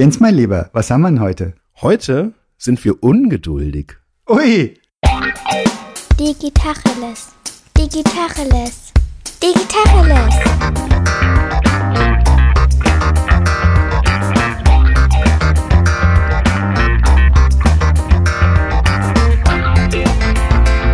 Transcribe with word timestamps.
Jens, 0.00 0.20
mein 0.20 0.36
Lieber, 0.36 0.70
was 0.72 0.92
haben 0.92 1.00
wir 1.00 1.08
denn 1.08 1.18
heute? 1.18 1.54
Heute 1.82 2.32
sind 2.56 2.84
wir 2.84 3.02
ungeduldig. 3.02 3.96
Ui! 4.30 4.78
Digitacheles. 6.16 7.34
Digitacheles. 7.76 8.92
Digitacheles. 9.42 10.34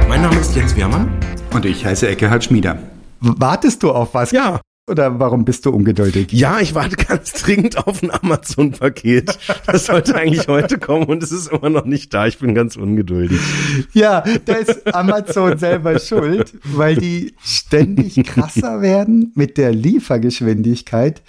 Mein 0.09 0.23
Name 0.23 0.41
ist 0.41 0.57
Jens 0.57 0.75
Wehrmann. 0.75 1.13
Und 1.53 1.67
ich 1.67 1.85
heiße 1.85 2.09
Eckehard 2.09 2.45
Schmieder. 2.45 2.79
Wartest 3.21 3.83
du 3.83 3.91
auf 3.91 4.15
was? 4.15 4.31
Ja. 4.31 4.63
Oder 4.87 5.19
warum 5.19 5.47
bist 5.47 5.65
du 5.65 5.71
ungeduldig? 5.71 6.31
Ja, 6.33 6.61
ich 6.61 6.75
warte 6.75 6.97
ganz 6.97 7.33
dringend 7.33 7.87
auf 7.87 8.03
ein 8.03 8.11
Amazon-Paket. 8.11 9.39
Das 9.67 9.87
sollte 9.87 10.15
eigentlich 10.15 10.47
heute 10.47 10.79
kommen 10.79 11.07
und 11.07 11.23
es 11.23 11.33
ist 11.33 11.51
immer 11.51 11.71
noch 11.71 11.87
nicht 11.87 12.13
da. 12.13 12.27
Ich 12.27 12.39
bin 12.39 12.55
ganz 12.55 12.77
ungeduldig. 12.77 13.41
Ja, 13.95 14.23
da 14.45 14.53
ist 14.53 14.95
Amazon 14.95 15.57
selber 15.57 15.99
schuld, 15.99 16.53
weil 16.65 16.97
die 16.97 17.35
ständig 17.43 18.23
krasser 18.25 18.83
werden 18.83 19.33
mit 19.35 19.57
der 19.57 19.73
Liefergeschwindigkeit. 19.73 21.23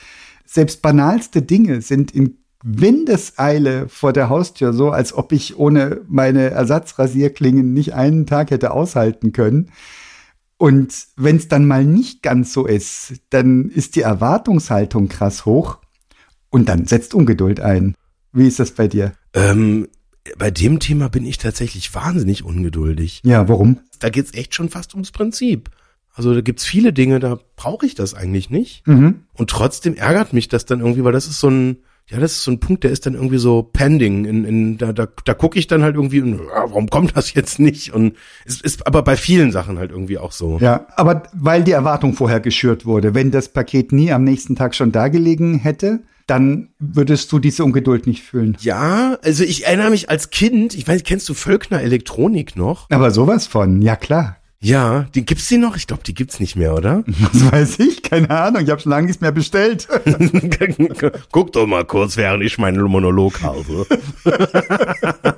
Selbst 0.45 0.81
banalste 0.81 1.41
Dinge 1.41 1.81
sind 1.81 2.11
in 2.11 2.37
Windeseile 2.61 3.87
vor 3.87 4.11
der 4.11 4.27
Haustür 4.27 4.73
so, 4.73 4.89
als 4.89 5.13
ob 5.13 5.31
ich 5.31 5.57
ohne 5.57 6.01
meine 6.09 6.49
Ersatzrasierklingen 6.49 7.71
nicht 7.73 7.93
einen 7.93 8.25
Tag 8.25 8.51
hätte 8.51 8.71
aushalten 8.71 9.31
können. 9.31 9.71
Und 10.57 11.07
wenn 11.17 11.35
es 11.35 11.47
dann 11.47 11.65
mal 11.65 11.83
nicht 11.83 12.21
ganz 12.21 12.53
so 12.53 12.65
ist, 12.65 13.15
dann 13.29 13.69
ist 13.69 13.95
die 13.95 14.01
Erwartungshaltung 14.01 15.09
krass 15.09 15.45
hoch 15.45 15.79
und 16.49 16.69
dann 16.69 16.85
setzt 16.85 17.13
Ungeduld 17.13 17.59
ein. 17.59 17.95
Wie 18.31 18.47
ist 18.47 18.59
das 18.59 18.71
bei 18.71 18.87
dir? 18.87 19.13
Ähm, 19.33 19.87
bei 20.37 20.51
dem 20.51 20.79
Thema 20.79 21.09
bin 21.09 21.25
ich 21.25 21.37
tatsächlich 21.37 21.93
wahnsinnig 21.93 22.43
ungeduldig. 22.43 23.21
Ja, 23.23 23.47
warum? 23.47 23.79
Da 23.99 24.09
geht's 24.09 24.33
echt 24.33 24.55
schon 24.55 24.69
fast 24.69 24.93
ums 24.93 25.11
Prinzip. 25.11 25.69
Also 26.13 26.33
da 26.33 26.41
gibt's 26.41 26.65
viele 26.65 26.93
Dinge, 26.93 27.19
da 27.19 27.37
brauche 27.57 27.85
ich 27.85 27.93
das 27.93 28.13
eigentlich 28.13 28.49
nicht. 28.49 28.87
Mhm. 28.87 29.23
Und 29.33 29.49
trotzdem 29.49 29.95
ärgert 29.95 30.31
mich 30.31 30.47
das 30.47 30.65
dann 30.65 30.79
irgendwie, 30.79 31.03
weil 31.03 31.11
das 31.11 31.27
ist 31.27 31.39
so 31.39 31.49
ein, 31.49 31.77
ja, 32.07 32.19
das 32.19 32.33
ist 32.33 32.43
so 32.43 32.51
ein 32.51 32.59
Punkt, 32.59 32.83
der 32.83 32.91
ist 32.91 33.07
dann 33.07 33.15
irgendwie 33.15 33.39
so 33.39 33.63
pending. 33.63 34.25
In, 34.25 34.45
in, 34.45 34.77
da 34.77 34.93
da, 34.93 35.07
da 35.25 35.33
gucke 35.33 35.57
ich 35.57 35.65
dann 35.65 35.81
halt 35.81 35.95
irgendwie, 35.95 36.37
warum 36.37 36.87
kommt 36.89 37.17
das 37.17 37.33
jetzt 37.33 37.59
nicht? 37.59 37.93
Und 37.93 38.15
es 38.45 38.61
ist 38.61 38.85
aber 38.85 39.01
bei 39.01 39.15
vielen 39.17 39.51
Sachen 39.51 39.79
halt 39.79 39.89
irgendwie 39.89 40.19
auch 40.19 40.31
so. 40.31 40.59
Ja, 40.59 40.85
aber 40.95 41.23
weil 41.33 41.63
die 41.63 41.71
Erwartung 41.71 42.13
vorher 42.13 42.39
geschürt 42.39 42.85
wurde, 42.85 43.15
wenn 43.15 43.31
das 43.31 43.49
Paket 43.49 43.91
nie 43.91 44.11
am 44.11 44.23
nächsten 44.23 44.55
Tag 44.55 44.75
schon 44.75 44.91
da 44.91 45.07
gelegen 45.07 45.57
hätte, 45.57 46.01
dann 46.27 46.69
würdest 46.79 47.31
du 47.31 47.39
diese 47.39 47.63
Ungeduld 47.63 48.05
nicht 48.05 48.23
fühlen. 48.23 48.55
Ja, 48.59 49.17
also 49.23 49.43
ich 49.43 49.65
erinnere 49.65 49.89
mich 49.89 50.09
als 50.09 50.29
Kind, 50.29 50.75
ich 50.75 50.87
weiß, 50.87 51.03
kennst 51.03 51.27
du 51.29 51.33
Völkner 51.33 51.81
Elektronik 51.81 52.55
noch? 52.55 52.89
Aber 52.91 53.11
sowas 53.11 53.47
von, 53.47 53.81
ja 53.81 53.95
klar. 53.95 54.37
Ja, 54.65 55.05
die 55.13 55.23
gibt's 55.23 55.47
die 55.47 55.59
noch? 55.59 55.75
Ich 55.75 55.85
glaube, 55.85 56.01
die 56.01 56.15
gibt's 56.15 56.39
nicht 56.39 56.55
mehr, 56.55 56.73
oder? 56.73 57.03
Was 57.05 57.51
weiß 57.51 57.79
ich? 57.79 58.01
Keine 58.01 58.31
Ahnung. 58.31 58.63
Ich 58.63 58.71
habe 58.71 58.81
schon 58.81 58.89
lange 58.89 59.05
nichts 59.05 59.21
mehr 59.21 59.31
bestellt. 59.31 59.87
Guck 61.31 61.51
doch 61.51 61.67
mal 61.67 61.85
kurz, 61.85 62.17
während 62.17 62.43
ich 62.43 62.57
meinen 62.57 62.81
Monolog 62.81 63.43
halte. 63.43 63.85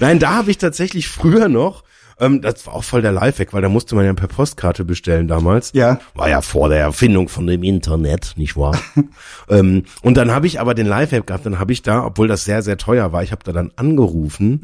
Nein, 0.00 0.18
da 0.18 0.34
habe 0.34 0.50
ich 0.50 0.58
tatsächlich 0.58 1.08
früher 1.08 1.48
noch, 1.48 1.82
ähm, 2.18 2.40
das 2.40 2.66
war 2.66 2.74
auch 2.74 2.84
voll 2.84 3.02
der 3.02 3.12
Lifehack, 3.12 3.52
weil 3.52 3.62
da 3.62 3.68
musste 3.68 3.94
man 3.94 4.04
ja 4.04 4.14
per 4.14 4.28
Postkarte 4.28 4.84
bestellen 4.84 5.28
damals. 5.28 5.72
Ja. 5.74 6.00
War 6.14 6.28
ja 6.28 6.40
vor 6.40 6.68
der 6.68 6.80
Erfindung 6.80 7.28
von 7.28 7.46
dem 7.46 7.62
Internet, 7.62 8.34
nicht 8.36 8.56
wahr? 8.56 8.78
ähm, 9.48 9.84
und 10.02 10.16
dann 10.16 10.30
habe 10.30 10.46
ich 10.46 10.60
aber 10.60 10.74
den 10.74 10.86
Lifehack 10.86 11.26
gehabt, 11.26 11.44
dann 11.44 11.58
habe 11.58 11.72
ich 11.72 11.82
da, 11.82 12.04
obwohl 12.04 12.28
das 12.28 12.44
sehr, 12.44 12.62
sehr 12.62 12.78
teuer 12.78 13.12
war, 13.12 13.22
ich 13.22 13.32
habe 13.32 13.44
da 13.44 13.52
dann 13.52 13.72
angerufen 13.76 14.60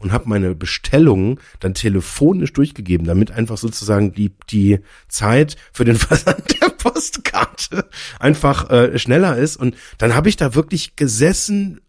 und 0.00 0.12
habe 0.12 0.28
meine 0.28 0.54
Bestellung 0.54 1.38
dann 1.60 1.74
telefonisch 1.74 2.52
durchgegeben, 2.52 3.06
damit 3.06 3.30
einfach 3.30 3.56
sozusagen 3.56 4.12
die, 4.12 4.32
die 4.50 4.80
Zeit 5.08 5.56
für 5.72 5.84
den 5.84 5.96
Versand 5.96 6.60
der 6.60 6.70
Postkarte 6.70 7.88
einfach 8.18 8.70
äh, 8.70 8.98
schneller 8.98 9.36
ist. 9.36 9.56
Und 9.56 9.76
dann 9.98 10.14
habe 10.14 10.28
ich 10.28 10.36
da 10.36 10.54
wirklich 10.54 10.96
gesessen, 10.96 11.80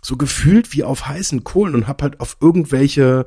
so 0.00 0.16
gefühlt 0.16 0.72
wie 0.72 0.84
auf 0.84 1.06
heißen 1.06 1.44
Kohlen 1.44 1.74
und 1.74 1.88
hab 1.88 2.02
halt 2.02 2.20
auf 2.20 2.36
irgendwelche 2.40 3.26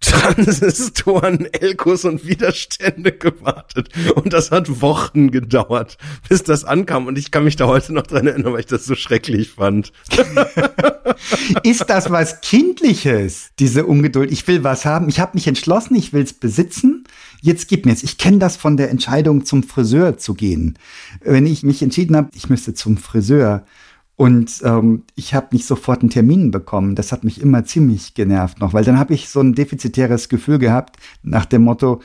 Transistoren, 0.00 1.46
Elkos 1.52 2.04
und 2.04 2.26
Widerstände 2.26 3.12
gewartet. 3.12 3.88
Und 4.14 4.32
das 4.32 4.50
hat 4.50 4.80
Wochen 4.80 5.30
gedauert, 5.30 5.96
bis 6.28 6.42
das 6.42 6.64
ankam. 6.64 7.06
Und 7.06 7.18
ich 7.18 7.30
kann 7.30 7.44
mich 7.44 7.56
da 7.56 7.66
heute 7.66 7.92
noch 7.92 8.06
dran 8.06 8.26
erinnern, 8.26 8.52
weil 8.52 8.60
ich 8.60 8.66
das 8.66 8.84
so 8.84 8.94
schrecklich 8.94 9.50
fand. 9.52 9.92
Ist 11.62 11.88
das 11.88 12.10
was 12.10 12.40
Kindliches, 12.40 13.50
diese 13.58 13.86
Ungeduld? 13.86 14.30
Ich 14.30 14.46
will 14.46 14.64
was 14.64 14.84
haben. 14.84 15.08
Ich 15.08 15.18
habe 15.20 15.32
mich 15.34 15.46
entschlossen, 15.46 15.94
ich 15.94 16.12
will's 16.12 16.32
besitzen. 16.32 17.04
Jetzt 17.40 17.68
gib 17.68 17.86
mir's. 17.86 18.02
Ich 18.02 18.18
kenne 18.18 18.38
das 18.38 18.56
von 18.56 18.76
der 18.76 18.90
Entscheidung, 18.90 19.44
zum 19.44 19.62
Friseur 19.62 20.18
zu 20.18 20.34
gehen. 20.34 20.78
Wenn 21.22 21.46
ich 21.46 21.62
mich 21.62 21.82
entschieden 21.82 22.16
habe, 22.16 22.30
ich 22.34 22.48
müsste 22.48 22.74
zum 22.74 22.96
Friseur 22.96 23.64
und 24.16 24.62
ähm, 24.64 25.04
ich 25.14 25.34
habe 25.34 25.48
nicht 25.52 25.66
sofort 25.66 26.00
einen 26.00 26.10
Termin 26.10 26.50
bekommen. 26.50 26.94
Das 26.94 27.12
hat 27.12 27.22
mich 27.22 27.40
immer 27.40 27.64
ziemlich 27.64 28.14
genervt 28.14 28.60
noch, 28.60 28.72
weil 28.72 28.84
dann 28.84 28.98
habe 28.98 29.14
ich 29.14 29.28
so 29.28 29.40
ein 29.40 29.54
defizitäres 29.54 30.28
Gefühl 30.28 30.58
gehabt 30.58 30.96
nach 31.22 31.44
dem 31.44 31.62
Motto, 31.62 32.00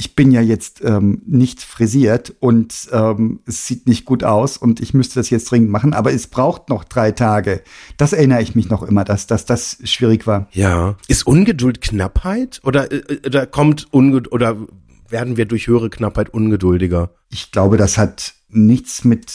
ich 0.00 0.14
bin 0.14 0.30
ja 0.30 0.40
jetzt 0.40 0.80
ähm, 0.84 1.22
nicht 1.26 1.60
frisiert 1.60 2.32
und 2.38 2.88
ähm, 2.92 3.40
es 3.46 3.66
sieht 3.66 3.88
nicht 3.88 4.04
gut 4.04 4.22
aus 4.22 4.56
und 4.56 4.78
ich 4.78 4.94
müsste 4.94 5.16
das 5.18 5.28
jetzt 5.28 5.50
dringend 5.50 5.70
machen, 5.70 5.92
aber 5.92 6.12
es 6.12 6.28
braucht 6.28 6.68
noch 6.68 6.84
drei 6.84 7.10
Tage. 7.10 7.62
Das 7.96 8.12
erinnere 8.12 8.40
ich 8.40 8.54
mich 8.54 8.68
noch 8.68 8.84
immer, 8.84 9.02
dass, 9.02 9.26
dass 9.26 9.44
das 9.44 9.78
schwierig 9.82 10.28
war. 10.28 10.46
Ja. 10.52 10.94
Ist 11.08 11.26
Ungeduld 11.26 11.80
Knappheit? 11.80 12.60
Oder, 12.62 12.92
äh, 12.92 13.26
oder 13.26 13.46
kommt 13.46 13.92
Ungeduld, 13.92 14.30
oder 14.30 14.56
werden 15.08 15.36
wir 15.36 15.46
durch 15.46 15.66
höhere 15.66 15.90
Knappheit 15.90 16.32
ungeduldiger? 16.32 17.10
Ich 17.28 17.50
glaube, 17.50 17.76
das 17.76 17.98
hat 17.98 18.34
nichts 18.48 19.04
mit 19.04 19.28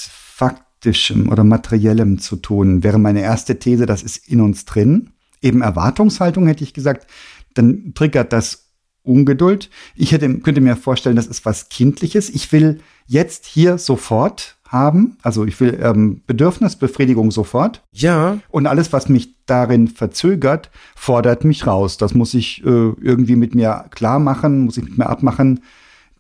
faktischem 0.84 1.30
oder 1.30 1.44
materiellem 1.44 2.20
zu 2.20 2.36
tun. 2.36 2.84
Wäre 2.84 3.00
meine 3.00 3.22
erste 3.22 3.58
These, 3.58 3.86
das 3.86 4.04
ist 4.04 4.28
in 4.28 4.42
uns 4.42 4.66
drin. 4.66 5.12
Eben 5.42 5.62
Erwartungshaltung 5.62 6.46
hätte 6.48 6.64
ich 6.64 6.74
gesagt, 6.74 7.08
dann 7.54 7.94
triggert 7.96 8.34
das 8.34 8.72
Ungeduld. 9.04 9.70
Ich 9.96 10.12
hätte, 10.12 10.40
könnte 10.40 10.62
mir 10.62 10.76
vorstellen, 10.76 11.16
das 11.16 11.28
ist 11.28 11.46
was 11.46 11.70
Kindliches. 11.70 12.30
Ich 12.30 12.52
will 12.52 12.80
jetzt 13.06 13.46
hier 13.46 13.78
sofort 13.78 14.58
haben. 14.66 15.18
Also 15.22 15.46
ich 15.46 15.60
will 15.60 15.80
ähm, 15.82 16.22
Bedürfnisbefriedigung 16.26 17.32
sofort. 17.32 17.84
Ja. 17.92 18.40
Und 18.50 18.68
alles, 18.68 18.92
was 18.92 19.10
mich 19.10 19.36
darin 19.46 19.88
verzögert, 19.88 20.70
fordert 20.96 21.44
mich 21.44 21.68
raus. 21.68 21.98
Das 21.98 22.14
muss 22.14 22.34
ich 22.34 22.64
äh, 22.66 22.92
irgendwie 23.02 23.36
mit 23.36 23.56
mir 23.56 23.86
klar 23.92 24.20
machen, 24.20 24.66
muss 24.66 24.78
ich 24.78 24.84
mit 24.84 24.98
mir 24.98 25.08
abmachen. 25.08 25.62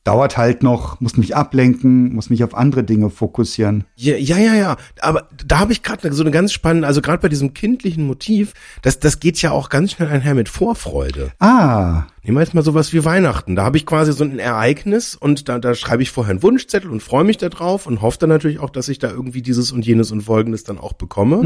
Dauert 0.03 0.37
halt 0.37 0.63
noch, 0.63 0.99
muss 0.99 1.15
mich 1.17 1.35
ablenken, 1.35 2.13
muss 2.13 2.29
mich 2.29 2.43
auf 2.43 2.55
andere 2.55 2.83
Dinge 2.83 3.09
fokussieren. 3.09 3.85
Ja, 3.95 4.15
ja, 4.15 4.37
ja, 4.37 4.53
ja. 4.53 4.77
Aber 4.99 5.29
da 5.45 5.59
habe 5.59 5.71
ich 5.71 5.81
gerade 5.81 6.11
so 6.13 6.23
eine 6.23 6.31
ganz 6.31 6.51
spannende, 6.51 6.87
also 6.87 7.01
gerade 7.01 7.21
bei 7.21 7.29
diesem 7.29 7.53
kindlichen 7.53 8.05
Motiv, 8.05 8.53
das, 8.81 8.99
das 8.99 9.19
geht 9.19 9.41
ja 9.41 9.51
auch 9.51 9.69
ganz 9.69 9.91
schnell 9.93 10.09
einher 10.09 10.35
mit 10.35 10.49
Vorfreude. 10.49 11.31
Ah, 11.39 12.03
Nehmen 12.25 12.37
wir 12.37 12.41
jetzt 12.41 12.53
mal 12.53 12.63
sowas 12.63 12.93
wie 12.93 13.03
Weihnachten. 13.03 13.57
Da 13.57 13.65
habe 13.65 13.75
ich 13.75 13.85
quasi 13.85 14.13
so 14.13 14.23
ein 14.23 14.39
Ereignis 14.39 15.13
und 15.13 15.49
da, 15.49 15.59
da 15.59 15.75
schreibe 15.75 16.03
ich 16.03 16.11
vorher 16.11 16.31
einen 16.31 16.41
Wunschzettel 16.41 16.89
und 16.89 17.03
freue 17.03 17.25
mich 17.25 17.35
da 17.35 17.49
drauf 17.49 17.85
und 17.85 18.01
hoffe 18.01 18.17
dann 18.19 18.29
natürlich 18.29 18.59
auch, 18.59 18.69
dass 18.69 18.87
ich 18.87 18.97
da 18.97 19.09
irgendwie 19.09 19.41
dieses 19.41 19.73
und 19.73 19.85
jenes 19.85 20.09
und 20.11 20.21
folgendes 20.21 20.63
dann 20.63 20.77
auch 20.77 20.93
bekomme. 20.93 21.43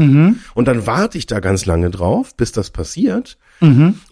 Und 0.54 0.68
dann 0.68 0.86
warte 0.86 1.18
ich 1.18 1.26
da 1.26 1.40
ganz 1.40 1.66
lange 1.66 1.90
drauf, 1.90 2.36
bis 2.36 2.52
das 2.52 2.70
passiert. 2.70 3.38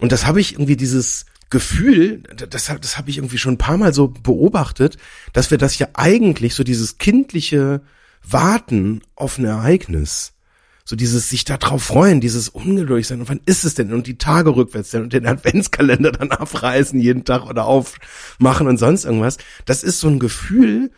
Und 0.00 0.10
das 0.10 0.26
habe 0.26 0.40
ich 0.40 0.54
irgendwie 0.54 0.76
dieses 0.76 1.26
Gefühl, 1.48 2.22
das, 2.50 2.66
das 2.66 2.98
habe 2.98 3.10
ich 3.10 3.18
irgendwie 3.18 3.38
schon 3.38 3.54
ein 3.54 3.58
paar 3.58 3.76
Mal 3.76 3.94
so 3.94 4.08
beobachtet, 4.08 4.96
dass 5.32 5.50
wir 5.50 5.58
das 5.58 5.78
ja 5.78 5.88
eigentlich 5.94 6.54
so 6.54 6.64
dieses 6.64 6.98
kindliche 6.98 7.82
Warten 8.28 9.02
auf 9.14 9.38
ein 9.38 9.44
Ereignis, 9.44 10.32
so 10.84 10.96
dieses 10.96 11.28
sich 11.28 11.44
da 11.44 11.56
drauf 11.56 11.84
freuen, 11.84 12.20
dieses 12.20 12.48
ungeduldig 12.48 13.06
sein 13.06 13.20
und 13.20 13.28
wann 13.28 13.40
ist 13.46 13.64
es 13.64 13.74
denn 13.74 13.92
und 13.92 14.08
die 14.08 14.18
Tage 14.18 14.56
rückwärts 14.56 14.90
denn 14.90 15.02
und 15.02 15.12
den 15.12 15.26
Adventskalender 15.26 16.12
dann 16.12 16.30
abreißen 16.32 16.98
jeden 16.98 17.24
Tag 17.24 17.46
oder 17.46 17.66
aufmachen 17.66 18.66
und 18.66 18.78
sonst 18.78 19.04
irgendwas. 19.04 19.38
Das 19.66 19.84
ist 19.84 20.00
so 20.00 20.08
ein 20.08 20.18
Gefühl, 20.18 20.90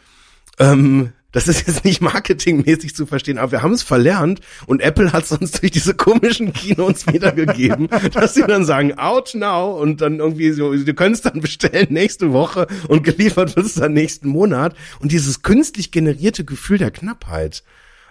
ähm, 0.59 1.13
das 1.33 1.47
ist 1.47 1.67
jetzt 1.67 1.85
nicht 1.85 2.01
marketingmäßig 2.01 2.95
zu 2.95 3.05
verstehen, 3.05 3.37
aber 3.37 3.53
wir 3.53 3.63
haben 3.63 3.73
es 3.73 3.83
verlernt 3.83 4.41
und 4.67 4.81
Apple 4.81 5.13
hat 5.13 5.25
es 5.25 5.33
uns 5.33 5.53
durch 5.53 5.71
diese 5.73 5.95
komischen 5.95 6.55
Kinos 6.55 7.07
wiedergegeben, 7.07 7.89
dass 8.13 8.35
sie 8.35 8.43
dann 8.43 8.65
sagen, 8.65 8.99
out 8.99 9.35
now 9.35 9.79
und 9.79 10.01
dann 10.01 10.21
irgendwie 10.21 10.53
so, 10.53 10.75
du 10.75 10.95
könntest 10.95 11.27
dann 11.27 11.41
bestellen 11.41 11.89
nächste 11.91 12.33
Woche 12.33 12.67
und 12.89 13.05
geliefert 13.05 13.57
wird 13.57 13.67
es 13.67 13.75
dann 13.75 13.93
nächsten 13.93 14.29
Monat. 14.29 14.75
Und 15.01 15.13
dieses 15.13 15.43
künstlich 15.43 15.91
generierte 15.91 16.45
Gefühl 16.45 16.79
der 16.79 16.91
Knappheit, 16.91 17.63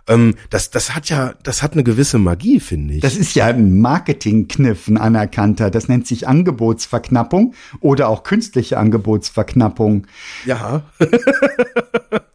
ähm, 0.07 0.35
das, 0.49 0.69
das 0.69 0.95
hat 0.95 1.09
ja, 1.09 1.33
das 1.43 1.61
hat 1.61 1.73
eine 1.73 1.83
gewisse 1.83 2.17
Magie, 2.17 2.59
finde 2.59 2.95
ich. 2.95 3.01
das 3.01 3.15
ist 3.15 3.35
ja 3.35 3.45
ein 3.45 3.79
Marketingkniff, 3.79 4.87
ein 4.87 4.97
anerkannter. 4.97 5.69
Das 5.69 5.87
nennt 5.87 6.07
sich 6.07 6.27
Angebotsverknappung 6.27 7.53
oder 7.79 8.09
auch 8.09 8.23
künstliche 8.23 8.77
Angebotsverknappung. 8.77 10.07
ja. 10.45 10.83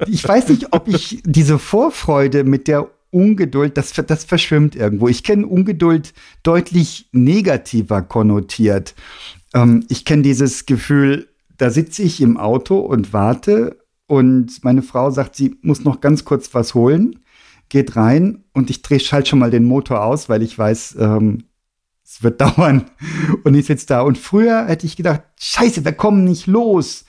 Ich 0.06 0.26
weiß 0.26 0.48
nicht, 0.48 0.72
ob 0.72 0.88
ich 0.88 1.22
diese 1.24 1.58
Vorfreude 1.58 2.44
mit 2.44 2.68
der 2.68 2.88
Ungeduld, 3.10 3.76
das, 3.76 3.92
das 3.92 4.24
verschwimmt 4.24 4.74
irgendwo. 4.74 5.06
Ich 5.08 5.22
kenne 5.22 5.46
Ungeduld 5.46 6.14
deutlich 6.42 7.08
negativer 7.12 8.02
konnotiert. 8.02 8.94
Ähm, 9.54 9.84
ich 9.88 10.04
kenne 10.04 10.22
dieses 10.22 10.66
Gefühl, 10.66 11.28
da 11.58 11.70
sitze 11.70 12.02
ich 12.02 12.20
im 12.20 12.36
Auto 12.38 12.78
und 12.78 13.12
warte 13.12 13.78
und 14.06 14.64
meine 14.64 14.82
Frau 14.82 15.10
sagt, 15.10 15.36
sie 15.36 15.56
muss 15.62 15.84
noch 15.84 16.00
ganz 16.00 16.24
kurz 16.24 16.52
was 16.54 16.74
holen, 16.74 17.20
geht 17.72 17.96
rein 17.96 18.44
und 18.52 18.68
ich 18.70 18.82
drehe 18.82 18.98
halt 18.98 19.26
schon 19.26 19.38
mal 19.38 19.50
den 19.50 19.64
Motor 19.64 20.04
aus, 20.04 20.28
weil 20.28 20.42
ich 20.42 20.56
weiß, 20.56 20.96
ähm, 21.00 21.44
es 22.04 22.22
wird 22.22 22.40
dauern. 22.42 22.84
Und 23.44 23.54
ich 23.54 23.66
sitze 23.66 23.86
da. 23.86 24.02
Und 24.02 24.18
früher 24.18 24.66
hätte 24.66 24.86
ich 24.86 24.94
gedacht, 24.96 25.22
scheiße, 25.40 25.84
wir 25.84 25.92
kommen 25.92 26.22
nicht 26.24 26.46
los. 26.46 27.06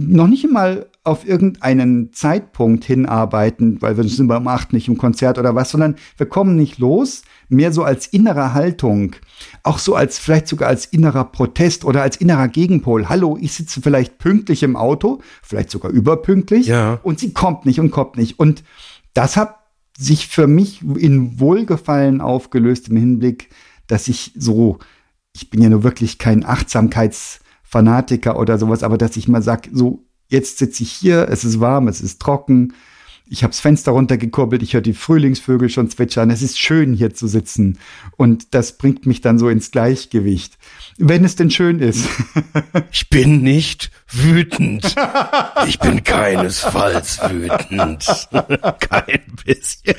Noch 0.00 0.28
nicht 0.28 0.48
mal 0.48 0.86
auf 1.02 1.26
irgendeinen 1.26 2.12
Zeitpunkt 2.12 2.84
hinarbeiten, 2.84 3.82
weil 3.82 3.96
wir 3.96 4.04
sind 4.04 4.28
beim 4.28 4.46
acht 4.46 4.72
nicht 4.72 4.86
im 4.86 4.96
Konzert 4.96 5.38
oder 5.38 5.56
was, 5.56 5.70
sondern 5.70 5.96
wir 6.16 6.26
kommen 6.26 6.54
nicht 6.54 6.78
los, 6.78 7.22
mehr 7.48 7.72
so 7.72 7.82
als 7.82 8.06
innere 8.06 8.54
Haltung, 8.54 9.16
auch 9.64 9.78
so 9.80 9.96
als 9.96 10.20
vielleicht 10.20 10.46
sogar 10.46 10.68
als 10.68 10.86
innerer 10.86 11.24
Protest 11.24 11.84
oder 11.84 12.02
als 12.02 12.16
innerer 12.18 12.46
Gegenpol. 12.46 13.08
Hallo, 13.08 13.36
ich 13.40 13.54
sitze 13.54 13.80
vielleicht 13.80 14.18
pünktlich 14.18 14.62
im 14.62 14.76
Auto, 14.76 15.20
vielleicht 15.42 15.70
sogar 15.70 15.90
überpünktlich, 15.90 16.66
Ja. 16.68 17.00
und 17.02 17.18
sie 17.18 17.32
kommt 17.32 17.66
nicht 17.66 17.80
und 17.80 17.90
kommt 17.90 18.16
nicht. 18.16 18.38
Und 18.38 18.62
das 19.14 19.36
hat 19.36 19.56
sich 19.98 20.28
für 20.28 20.46
mich 20.46 20.80
in 20.82 21.40
Wohlgefallen 21.40 22.20
aufgelöst 22.20 22.88
im 22.88 22.96
Hinblick, 22.96 23.50
dass 23.88 24.06
ich 24.06 24.32
so, 24.36 24.78
ich 25.32 25.50
bin 25.50 25.60
ja 25.60 25.68
nur 25.68 25.82
wirklich 25.82 26.18
kein 26.18 26.44
Achtsamkeitsfanatiker 26.44 28.38
oder 28.38 28.58
sowas, 28.58 28.84
aber 28.84 28.96
dass 28.96 29.16
ich 29.16 29.26
mal 29.26 29.42
sag, 29.42 29.68
so, 29.72 30.04
jetzt 30.28 30.58
sitze 30.58 30.84
ich 30.84 30.92
hier, 30.92 31.28
es 31.28 31.44
ist 31.44 31.58
warm, 31.58 31.88
es 31.88 32.00
ist 32.00 32.22
trocken, 32.22 32.74
ich 33.26 33.42
habe 33.42 33.50
das 33.50 33.60
Fenster 33.60 33.90
runtergekurbelt, 33.92 34.62
ich 34.62 34.74
höre 34.74 34.80
die 34.80 34.94
Frühlingsvögel 34.94 35.68
schon 35.68 35.90
zwitschern, 35.90 36.30
es 36.30 36.42
ist 36.42 36.58
schön 36.58 36.94
hier 36.94 37.12
zu 37.12 37.26
sitzen 37.26 37.78
und 38.16 38.54
das 38.54 38.78
bringt 38.78 39.04
mich 39.04 39.20
dann 39.20 39.38
so 39.38 39.48
ins 39.48 39.72
Gleichgewicht. 39.72 40.56
Wenn 40.96 41.24
es 41.24 41.34
denn 41.34 41.50
schön 41.50 41.80
ist. 41.80 42.08
Ich 42.92 43.10
bin 43.10 43.42
nicht 43.42 43.90
wütend. 44.12 44.94
Ich 45.66 45.78
bin 45.78 46.02
keinesfalls 46.02 47.20
wütend. 47.30 48.06
Kein 48.80 49.20
bisschen. 49.44 49.94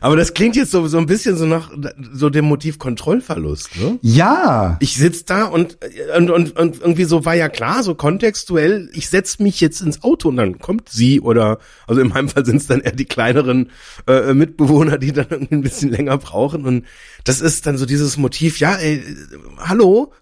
Aber 0.00 0.16
das 0.16 0.34
klingt 0.34 0.56
jetzt 0.56 0.70
so, 0.70 0.86
so 0.86 0.98
ein 0.98 1.06
bisschen 1.06 1.36
so 1.36 1.46
nach 1.46 1.70
so 2.12 2.30
dem 2.30 2.44
Motiv 2.46 2.78
Kontrollverlust, 2.78 3.76
ne? 3.76 3.98
ja, 4.02 4.76
Ich 4.80 4.96
sitz 4.96 5.24
da 5.24 5.44
und, 5.44 5.78
und, 6.16 6.30
und, 6.30 6.56
und 6.58 6.80
irgendwie 6.80 7.04
so 7.04 7.24
war 7.24 7.34
ja 7.34 7.48
klar, 7.48 7.82
so 7.82 7.94
kontextuell, 7.94 8.90
ich 8.92 9.08
setz 9.08 9.38
mich 9.38 9.60
jetzt 9.60 9.80
ins 9.80 10.02
Auto 10.02 10.28
und 10.28 10.36
dann 10.36 10.58
kommt 10.58 10.88
sie 10.88 11.20
oder, 11.20 11.58
also 11.86 12.00
in 12.00 12.08
meinem 12.08 12.28
Fall 12.28 12.44
sind 12.44 12.56
es 12.56 12.66
dann 12.66 12.80
eher 12.80 12.92
die 12.92 13.04
kleineren 13.04 13.70
äh, 14.06 14.32
Mitbewohner, 14.34 14.98
die 14.98 15.12
dann 15.12 15.26
irgendwie 15.30 15.54
ein 15.56 15.62
bisschen 15.62 15.90
länger 15.90 16.18
brauchen 16.18 16.64
und 16.64 16.84
das 17.24 17.40
ist 17.40 17.66
dann 17.66 17.76
so 17.76 17.86
dieses 17.86 18.16
Motiv, 18.16 18.58
ja, 18.60 18.74
ey, 18.76 19.02
hallo, 19.58 20.12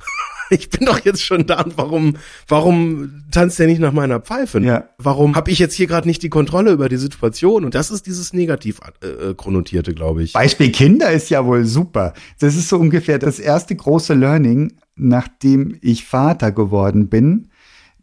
ich 0.51 0.71
bin 0.71 0.87
doch 0.87 1.01
jetzt 1.05 1.23
schon 1.23 1.47
da 1.47 1.63
und 1.63 1.77
warum, 1.77 2.17
warum 2.47 3.25
tanzt 3.31 3.59
der 3.59 3.67
nicht 3.67 3.81
nach 3.81 3.93
meiner 3.93 4.21
Pfeife? 4.21 4.61
Ja. 4.61 4.89
Warum 4.99 5.37
habe 5.37 5.51
ich 5.51 5.59
jetzt 5.59 5.75
hier 5.75 5.87
gerade 5.87 6.09
nicht 6.09 6.23
die 6.23 6.29
Kontrolle 6.29 6.73
über 6.73 6.89
die 6.89 6.97
Situation? 6.97 7.65
Und 7.65 7.75
das 7.75 7.91
ist 7.91 8.07
dieses 8.07 8.33
negativ 8.33 8.81
äh, 9.01 9.35
konnotierte, 9.35 9.95
glaube 9.95 10.23
ich. 10.23 10.33
Beispiel 10.33 10.71
Kinder 10.71 11.11
ist 11.11 11.31
ja 11.31 11.45
wohl 11.45 11.65
super. 11.65 12.15
Das 12.39 12.57
ist 12.57 12.69
so 12.69 12.79
ungefähr 12.79 13.19
das 13.19 13.39
erste 13.39 13.75
große 13.75 14.15
Learning, 14.15 14.73
nachdem 14.97 15.77
ich 15.81 16.05
Vater 16.05 16.53
geworden 16.53 17.09
bin. 17.09 17.49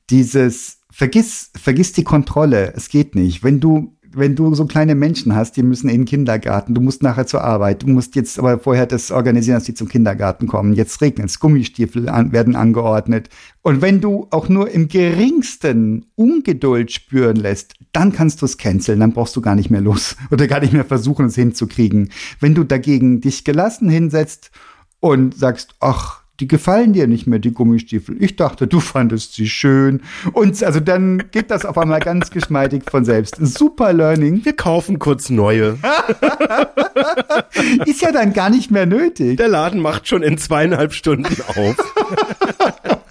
Dieses 0.10 0.80
vergiss, 0.92 1.52
vergiss 1.60 1.94
die 1.94 2.04
Kontrolle. 2.04 2.74
Es 2.76 2.90
geht 2.90 3.16
nicht. 3.16 3.44
Wenn 3.44 3.60
du 3.60 3.96
wenn 4.16 4.36
du 4.36 4.54
so 4.56 4.66
kleine 4.66 4.96
Menschen 4.96 5.36
hast, 5.36 5.58
die 5.58 5.64
müssen 5.64 5.90
in 5.90 6.02
den 6.02 6.06
Kindergarten, 6.06 6.74
du 6.74 6.82
musst 6.82 7.04
nachher 7.04 7.28
zur 7.28 7.44
Arbeit, 7.44 7.84
du 7.84 7.88
musst 7.88 8.16
jetzt 8.16 8.40
aber 8.40 8.60
vorher 8.60 8.86
das 8.86 9.12
organisieren, 9.12 9.58
dass 9.58 9.66
die 9.66 9.74
zum 9.74 9.88
Kindergarten 9.88 10.48
kommen. 10.48 10.74
Jetzt 10.74 11.02
regnet 11.02 11.30
es, 11.30 11.40
Gummistiefel 11.40 12.10
an, 12.10 12.32
werden 12.32 12.56
angeordnet. 12.56 13.30
Und 13.62 13.82
wenn 13.82 14.02
du 14.02 14.28
auch 14.32 14.50
nur 14.50 14.70
im 14.70 14.88
geringsten 14.88 16.06
Ungeduld 16.16 16.92
spüren 16.92 17.36
lässt, 17.36 17.74
dann 17.92 18.12
kannst 18.12 18.42
du 18.42 18.46
es 18.46 18.58
canceln, 18.58 19.00
dann 19.00 19.14
brauchst 19.14 19.36
du 19.36 19.42
gar 19.42 19.56
nicht 19.56 19.70
mehr 19.70 19.82
los 19.82 20.16
oder 20.32 20.48
gar 20.48 20.60
nicht 20.60 20.74
mehr 20.74 20.86
versuchen, 20.86 21.28
es 21.28 21.36
hinzukriegen. 21.36 22.10
Wenn 22.40 22.56
du 22.56 22.64
dagegen 22.64 23.22
dich 23.22 23.44
gelassen 23.44 23.90
hinsetzt 23.90 24.52
und 25.00 25.36
sagst, 25.36 25.76
ach, 25.80 26.25
die 26.40 26.48
gefallen 26.48 26.94
dir 26.94 27.08
nicht 27.08 27.28
mehr, 27.28 27.40
die 27.40 27.52
Gummistiefel. 27.52 28.22
Ich 28.22 28.36
dachte, 28.36 28.68
du 28.68 28.80
fandest 28.80 29.34
sie 29.34 29.48
schön. 29.48 30.02
Und 30.34 30.62
also 30.64 30.80
dann 30.80 31.24
geht 31.32 31.52
das 31.52 31.66
auf 31.66 31.78
einmal 31.78 32.00
ganz 32.00 32.30
geschmeidig 32.30 32.84
von 32.90 33.06
selbst. 33.06 33.38
Super 33.40 33.94
Learning. 33.94 34.44
Wir 34.44 34.54
kaufen 34.54 35.00
kurz 35.00 35.30
neue. 35.30 35.78
Ist 37.86 38.02
ja 38.02 38.12
dann 38.12 38.34
gar 38.34 38.50
nicht 38.50 38.72
mehr 38.72 38.86
nötig. 38.86 39.38
Der 39.38 39.48
Laden 39.48 39.82
macht 39.82 40.08
schon 40.08 40.24
in 40.24 40.38
zweieinhalb 40.38 40.94
Stunden 40.94 41.36
auf. 41.48 41.76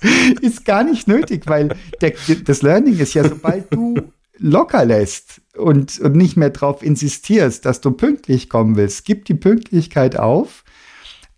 Ist 0.43 0.65
gar 0.65 0.85
nicht 0.85 1.09
nötig, 1.09 1.45
weil 1.47 1.75
der, 2.03 2.13
das 2.45 2.61
Learning 2.61 2.99
ist 2.99 3.15
ja, 3.15 3.27
sobald 3.27 3.73
du 3.73 3.95
locker 4.39 4.85
lässt 4.85 5.41
und, 5.57 5.99
und 6.01 6.17
nicht 6.17 6.37
mehr 6.37 6.51
drauf 6.51 6.83
insistierst, 6.83 7.65
dass 7.65 7.81
du 7.81 7.93
pünktlich 7.93 8.51
kommen 8.51 8.77
willst, 8.77 9.05
gib 9.05 9.25
die 9.25 9.35
Pünktlichkeit 9.35 10.19
auf, 10.19 10.64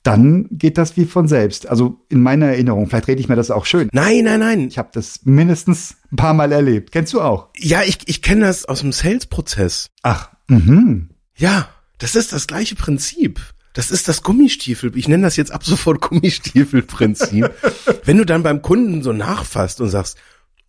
dann 0.06 0.46
geht 0.50 0.78
das 0.78 0.96
wie 0.96 1.04
von 1.04 1.28
selbst. 1.28 1.66
Also 1.68 2.00
in 2.08 2.22
meiner 2.22 2.46
Erinnerung, 2.46 2.88
vielleicht 2.88 3.08
rede 3.08 3.20
ich 3.20 3.28
mir 3.28 3.36
das 3.36 3.50
auch 3.50 3.66
schön. 3.66 3.88
Nein, 3.92 4.24
nein, 4.24 4.40
nein. 4.40 4.68
Ich 4.68 4.78
habe 4.78 4.90
das 4.92 5.20
mindestens 5.24 5.96
ein 6.12 6.16
paar 6.16 6.34
Mal 6.34 6.52
erlebt. 6.52 6.92
Kennst 6.92 7.12
du 7.12 7.20
auch? 7.20 7.48
Ja, 7.56 7.82
ich, 7.82 7.98
ich 8.06 8.22
kenne 8.22 8.46
das 8.46 8.64
aus 8.64 8.80
dem 8.80 8.92
Sales-Prozess. 8.92 9.88
Ach, 10.02 10.30
mhm. 10.48 11.10
Ja, 11.36 11.68
das 11.98 12.14
ist 12.14 12.32
das 12.32 12.46
gleiche 12.46 12.76
Prinzip. 12.76 13.40
Das 13.72 13.90
ist 13.90 14.08
das 14.08 14.22
Gummistiefel. 14.22 14.96
Ich 14.96 15.08
nenne 15.08 15.24
das 15.24 15.36
jetzt 15.36 15.50
ab 15.50 15.64
sofort 15.64 16.00
Gummistiefelprinzip. 16.00 17.50
Wenn 18.04 18.16
du 18.16 18.24
dann 18.24 18.42
beim 18.42 18.62
Kunden 18.62 19.02
so 19.02 19.12
nachfasst 19.12 19.80
und 19.80 19.90
sagst, 19.90 20.16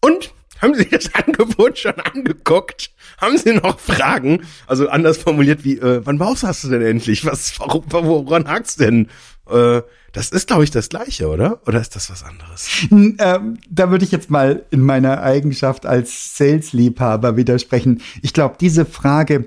und 0.02 0.34
haben 0.62 0.76
Sie 0.76 0.88
das 0.90 1.14
Angebot 1.14 1.78
schon 1.78 2.00
angeguckt? 2.00 2.92
Haben 3.20 3.38
Sie 3.38 3.54
noch 3.54 3.80
Fragen? 3.80 4.42
Also 4.68 4.90
anders 4.90 5.18
formuliert 5.18 5.64
wie, 5.64 5.78
äh, 5.78 6.02
wann 6.06 6.18
baust 6.18 6.44
hast 6.44 6.64
du 6.64 6.70
denn 6.70 6.82
endlich? 6.82 7.26
Was, 7.26 7.60
warum, 7.60 7.84
woran 7.90 8.48
hakt's 8.48 8.76
denn? 8.76 9.08
Äh, 9.50 9.82
das 10.12 10.30
ist, 10.30 10.48
glaube 10.48 10.64
ich, 10.64 10.72
das 10.72 10.90
Gleiche, 10.90 11.28
oder? 11.28 11.62
Oder 11.68 11.80
ist 11.80 11.96
das 11.96 12.10
was 12.10 12.24
anderes? 12.24 12.70
Ähm, 12.92 13.60
da 13.70 13.92
würde 13.92 14.06
ich 14.06 14.12
jetzt 14.12 14.30
mal 14.30 14.66
in 14.72 14.82
meiner 14.82 15.22
Eigenschaft 15.22 15.86
als 15.86 16.38
Sales-Liebhaber 16.38 17.38
widersprechen. 17.38 18.02
Ich 18.22 18.34
glaube, 18.34 18.56
diese 18.60 18.86
Frage, 18.86 19.46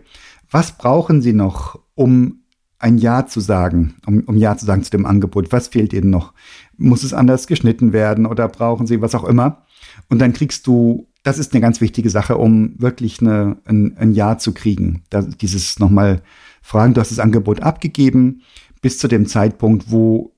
was 0.51 0.77
brauchen 0.77 1.23
Sie 1.23 1.33
noch, 1.33 1.79
um 1.95 2.41
ein 2.79 2.99
Ja 2.99 3.27
zu 3.27 3.41
sagen, 3.41 3.97
um, 4.07 4.21
um 4.27 4.37
Ja 4.37 4.57
zu 4.57 4.67
sagen 4.67 4.83
zu 4.83 4.91
dem 4.91 5.07
Angebot? 5.07 5.53
Was 5.53 5.69
fehlt 5.69 5.93
Ihnen 5.93 6.11
noch? 6.11 6.33
Muss 6.77 7.03
es 7.03 7.13
anders 7.13 7.47
geschnitten 7.47 7.93
werden 7.93 8.27
oder 8.27 8.49
brauchen 8.49 8.87
Sie 8.87 9.01
was 9.03 9.15
auch 9.15 9.25
immer? 9.25 9.63
Und 10.11 10.19
dann 10.19 10.33
kriegst 10.35 10.67
du, 10.67 11.07
das 11.23 11.39
ist 11.39 11.55
eine 11.55 11.61
ganz 11.61 11.81
wichtige 11.81 12.11
Sache, 12.11 12.37
um 12.37 12.75
wirklich 12.79 13.21
eine, 13.21 13.57
ein, 13.65 13.97
ein 13.97 14.13
Ja 14.13 14.37
zu 14.37 14.53
kriegen. 14.53 15.05
Da, 15.09 15.23
dieses 15.23 15.79
nochmal 15.79 16.23
fragen, 16.61 16.93
du 16.93 17.01
hast 17.01 17.11
das 17.11 17.19
Angebot 17.19 17.63
abgegeben 17.63 18.43
bis 18.83 18.99
zu 18.99 19.09
dem 19.09 19.27
Zeitpunkt, 19.27 19.91
wo 19.91 20.33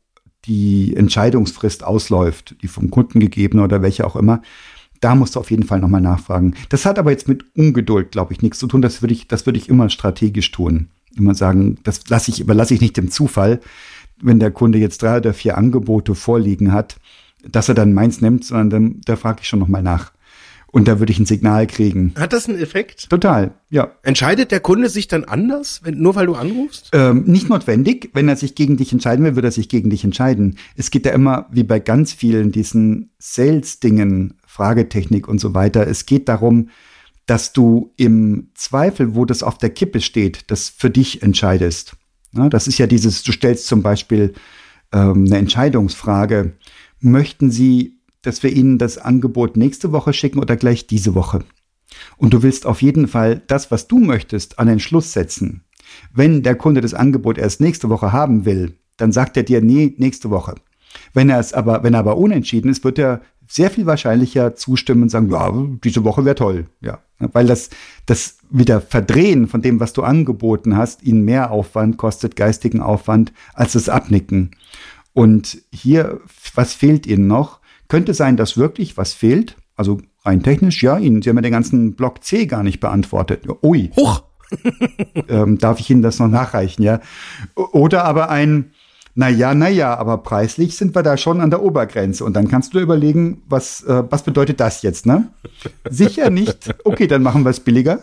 die 0.45 0.97
Entscheidungsfrist 0.97 1.85
ausläuft, 1.85 2.57
die 2.63 2.69
vom 2.69 2.91
Kunden 2.91 3.21
gegeben 3.21 3.61
oder 3.61 3.83
welche 3.83 4.07
auch 4.07 4.17
immer. 4.17 4.43
Da 5.01 5.15
musst 5.15 5.37
du 5.37 5.41
auf 5.41 5.51
jeden 5.51 5.65
Fall 5.65 5.81
nochmal 5.81 6.01
nachfragen. 6.01 6.55
Das 6.69 6.85
hat 6.85 6.99
aber 6.99 7.11
jetzt 7.11 7.29
mit 7.29 7.45
Ungeduld, 7.57 8.13
glaube 8.13 8.33
ich, 8.33 8.43
nichts 8.43 8.59
zu 8.59 8.67
tun. 8.67 8.83
Das 8.83 9.03
würde 9.03 9.15
ich, 9.15 9.29
das 9.29 9.47
würde 9.47 9.59
ich 9.59 9.69
immer 9.69 9.89
strategisch 9.89 10.51
tun. 10.51 10.89
Immer 11.17 11.35
sagen, 11.35 11.79
das 11.83 12.09
lasse 12.09 12.31
ich, 12.31 12.41
überlasse 12.41 12.75
ich 12.75 12.81
nicht 12.81 12.97
dem 12.97 13.11
Zufall, 13.11 13.61
wenn 14.21 14.39
der 14.39 14.51
Kunde 14.51 14.79
jetzt 14.79 15.03
drei 15.03 15.19
oder 15.19 15.35
vier 15.35 15.59
Angebote 15.59 16.15
vorliegen 16.15 16.73
hat, 16.73 16.97
dass 17.49 17.69
er 17.69 17.75
dann 17.75 17.93
meins 17.93 18.21
nimmt, 18.21 18.45
sondern 18.45 18.71
dann, 18.71 19.01
da 19.05 19.17
frage 19.17 19.41
ich 19.43 19.49
schon 19.49 19.59
nochmal 19.59 19.83
nach. 19.83 20.13
Und 20.73 20.89
da 20.89 20.99
würde 20.99 21.13
ich 21.13 21.19
ein 21.19 21.27
Signal 21.27 21.67
kriegen. 21.67 22.15
Hat 22.19 22.33
das 22.33 22.49
einen 22.49 22.59
Effekt? 22.59 23.11
Total, 23.11 23.53
ja. 23.69 23.93
Entscheidet 24.03 24.51
der 24.51 24.61
Kunde 24.61 24.89
sich 24.89 25.07
dann 25.07 25.25
anders, 25.25 25.83
wenn, 25.85 26.01
nur 26.01 26.15
weil 26.15 26.25
du 26.25 26.35
anrufst? 26.35 26.89
Ähm, 26.95 27.25
nicht 27.27 27.51
notwendig. 27.51 28.09
Wenn 28.15 28.27
er 28.27 28.37
sich 28.37 28.55
gegen 28.55 28.79
dich 28.79 28.91
entscheiden 28.91 29.23
will, 29.23 29.37
wird 29.37 29.45
er 29.45 29.51
sich 29.53 29.69
gegen 29.69 29.91
dich 29.91 30.03
entscheiden. 30.03 30.57
Es 30.75 30.91
geht 30.91 31.05
ja 31.05 31.13
immer, 31.13 31.47
wie 31.51 31.63
bei 31.63 31.79
ganz 31.79 32.15
vielen 32.15 32.53
diesen 32.53 33.11
Sales-Dingen, 33.19 34.39
Fragetechnik 34.47 35.29
und 35.29 35.41
so 35.41 35.55
weiter, 35.55 35.87
es 35.87 36.07
geht 36.07 36.29
darum, 36.31 36.71
dass 37.27 37.53
du 37.53 37.93
im 37.97 38.51
Zweifel, 38.55 39.15
wo 39.15 39.27
das 39.27 39.43
auf 39.43 39.59
der 39.59 39.71
Kippe 39.71 40.01
steht, 40.01 40.51
das 40.51 40.71
für 40.71 40.91
dich 40.91 41.23
entscheidest. 41.23 41.97
Na, 42.33 42.49
das 42.49 42.67
ist 42.67 42.79
ja 42.79 42.87
dieses, 42.87 43.23
du 43.23 43.33
stellst 43.33 43.67
zum 43.67 43.83
Beispiel 43.83 44.33
ähm, 44.93 45.27
eine 45.27 45.37
Entscheidungsfrage. 45.37 46.55
Möchten 47.05 47.51
Sie, 47.51 47.99
dass 48.23 48.45
wir 48.45 48.53
Ihnen 48.53 48.79
das 48.79 48.97
Angebot 48.97 49.57
nächste 49.57 49.91
Woche 49.91 50.13
schicken 50.13 50.39
oder 50.39 50.57
gleich 50.57 50.87
diese 50.87 51.17
Woche? 51.17 51.45
Und 52.17 52.33
du 52.33 52.45
willst 52.45 52.65
auf 52.65 52.81
jeden 52.81 53.09
Fall 53.09 53.43
das, 53.49 53.73
was 53.73 53.89
du 53.89 53.99
möchtest, 53.99 54.61
an 54.61 54.69
den 54.69 54.79
Schluss 54.79 55.13
setzen. 55.13 55.65
Wenn 56.15 56.45
der 56.45 56.55
Kunde 56.55 56.81
das 56.81 56.95
Angebot 56.95 57.39
erst 57.39 57.61
nächste 57.61 57.89
Woche 57.89 58.13
haben 58.13 58.45
will, 58.45 58.77
dann 58.97 59.11
sagt 59.11 59.37
er 59.37 59.43
dir, 59.43 59.61
nee, 59.61 59.95
nächste 59.99 60.31
Woche. 60.31 60.55
Wenn 61.13 61.29
er 61.29 61.41
es 61.41 61.53
aber, 61.53 61.83
wenn 61.83 61.95
er 61.95 62.01
aber 62.01 62.17
unentschieden 62.17 62.71
ist, 62.71 62.85
wird 62.85 63.01
er 63.01 63.21
sehr 63.49 63.71
viel 63.71 63.87
wahrscheinlicher 63.87 64.55
zustimmen 64.55 65.03
und 65.03 65.09
sagen, 65.09 65.31
ja, 65.31 65.53
diese 65.83 66.05
Woche 66.05 66.25
wäre 66.25 66.37
toll. 66.37 66.67
Ja, 66.81 67.01
weil 67.19 67.47
das, 67.47 67.71
das 68.07 68.39
wieder 68.49 68.81
Verdrehen 68.81 69.49
von 69.49 69.61
dem, 69.61 69.81
was 69.81 69.93
du 69.93 70.03
angeboten 70.03 70.77
hast, 70.77 71.03
ihnen 71.03 71.25
mehr 71.25 71.51
Aufwand 71.51 71.97
kostet, 71.97 72.37
geistigen 72.37 72.81
Aufwand, 72.81 73.33
als 73.55 73.73
das 73.73 73.89
Abnicken. 73.89 74.53
Und 75.13 75.59
hier, 75.73 76.21
was 76.55 76.75
fehlt 76.75 77.07
ihnen 77.07 77.27
noch? 77.27 77.61
Könnte 77.89 78.15
sein, 78.15 78.37
dass 78.37 78.57
wirklich 78.57 78.97
was 78.97 79.13
fehlt. 79.13 79.57
Also 79.77 80.01
rein 80.25 80.43
technisch, 80.43 80.83
ja, 80.83 80.99
Ihnen, 80.99 81.23
Sie 81.23 81.29
haben 81.29 81.37
ja 81.37 81.43
den 81.43 81.53
ganzen 81.53 81.95
Block 81.95 82.23
C 82.25 82.47
gar 82.47 82.63
nicht 82.63 82.81
beantwortet. 82.81 83.45
Ui. 83.63 83.91
Huch! 83.97 84.23
ähm, 85.29 85.59
darf 85.59 85.81
ich 85.81 85.91
Ihnen 85.91 86.03
das 86.03 86.19
noch 86.19 86.29
nachreichen, 86.29 86.83
ja? 86.83 87.01
Oder 87.55 88.05
aber 88.05 88.31
ein, 88.31 88.73
naja, 89.15 89.55
naja, 89.55 89.95
aber 89.95 90.19
preislich 90.19 90.77
sind 90.77 90.95
wir 90.95 91.03
da 91.03 91.19
schon 91.19 91.43
an 91.43 91.51
der 91.51 91.63
Obergrenze. 91.63 92.25
Und 92.25 92.35
dann 92.35 92.49
kannst 92.49 92.73
du 92.73 92.81
überlegen, 92.81 93.43
was, 93.47 93.83
äh, 93.83 94.05
was 94.09 94.23
bedeutet 94.23 94.59
das 94.59 94.81
jetzt, 94.81 95.05
ne? 95.05 95.29
Sicher 95.89 96.31
nicht. 96.31 96.75
Okay, 96.85 97.07
dann 97.07 97.23
machen 97.23 97.45
wir 97.45 97.51
es 97.51 97.61
billiger. 97.61 98.01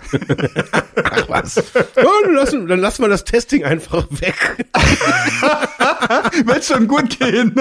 Ach 1.04 1.30
was. 1.30 1.56
Ja, 1.56 2.06
dann, 2.24 2.34
lassen, 2.34 2.68
dann 2.68 2.80
lassen 2.80 3.02
wir 3.02 3.10
das 3.10 3.24
Testing 3.24 3.64
einfach 3.64 4.06
weg. 4.22 4.36
wird 6.46 6.64
schon 6.64 6.88
gut 6.88 7.20
gehen. 7.20 7.56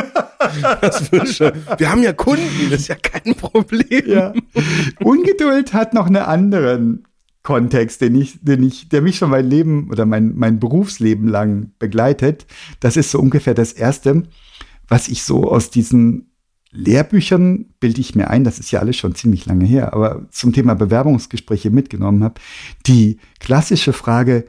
Das 0.83 1.11
wird 1.11 1.29
schon. 1.29 1.53
Wir 1.79 1.91
haben 1.91 2.03
ja 2.03 2.13
Kunden, 2.13 2.71
das 2.71 2.81
ist 2.81 2.89
ja 2.89 2.97
kein 2.97 3.35
Problem. 3.35 4.05
Ja. 4.07 4.33
Ungeduld 5.01 5.73
hat 5.73 5.95
noch 5.95 6.07
einen 6.07 6.17
anderen 6.17 7.08
Kontext, 7.49 8.03
den 8.03 8.15
ich, 8.15 8.39
den 8.43 8.63
ich, 8.63 8.91
der 8.91 9.01
mich 9.01 9.17
schon 9.17 9.31
mein 9.31 9.49
Leben 9.49 9.89
oder 9.91 10.05
mein, 10.05 10.37
mein 10.37 10.61
Berufsleben 10.61 11.27
lang 11.27 11.73
begleitet. 11.79 12.45
Das 12.79 12.99
ist 12.99 13.11
so 13.11 13.19
ungefähr 13.19 13.55
das 13.55 13.73
erste, 13.73 14.25
was 14.87 15.09
ich 15.09 15.23
so 15.23 15.51
aus 15.51 15.71
diesen 15.71 16.31
Lehrbüchern 16.73 17.65
bilde 17.81 18.03
ich 18.03 18.15
mir 18.15 18.29
ein, 18.29 18.45
das 18.45 18.59
ist 18.59 18.71
ja 18.71 18.81
alles 18.81 18.99
schon 18.99 19.15
ziemlich 19.15 19.47
lange 19.47 19.65
her, 19.65 19.95
aber 19.95 20.27
zum 20.31 20.53
Thema 20.53 20.75
Bewerbungsgespräche 20.75 21.71
mitgenommen 21.71 22.23
habe. 22.23 22.39
Die 22.87 23.17
klassische 23.41 23.95
Frage, 23.95 24.45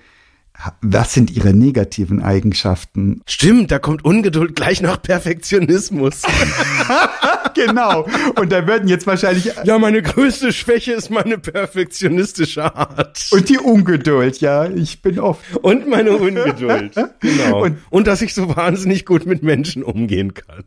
was 0.82 1.14
sind 1.14 1.32
ihre 1.32 1.54
negativen 1.54 2.22
Eigenschaften? 2.22 3.22
Stimmt, 3.28 3.72
da 3.72 3.80
kommt 3.80 4.04
Ungeduld 4.04 4.56
gleich 4.56 4.82
nach 4.82 5.02
Perfektionismus. 5.02 6.22
genau. 7.54 8.08
Und 8.36 8.52
da 8.52 8.66
werden 8.68 8.88
jetzt 8.88 9.08
wahrscheinlich. 9.08 9.52
Ja, 9.64 9.78
meine 9.78 10.02
größte 10.02 10.54
Schwäche 10.54 10.94
ist 10.94 11.10
meine 11.10 11.38
perfektionistische 11.38 12.76
Art. 12.76 13.28
Und 13.32 13.50
die 13.50 13.58
Ungeduld, 13.58 14.42
ja. 14.42 14.70
Ich 14.70 15.02
bin 15.02 15.20
oft. 15.20 15.42
Und 15.62 15.88
meine 15.88 16.12
Ungeduld. 16.12 16.96
Genau. 17.20 17.64
Und, 17.64 17.78
und 17.90 18.08
dass 18.08 18.22
ich 18.22 18.34
so 18.34 18.56
wahnsinnig 18.56 19.06
gut 19.06 19.26
mit 19.26 19.44
Menschen 19.44 19.84
umgehen 19.84 20.34
kann. 20.34 20.64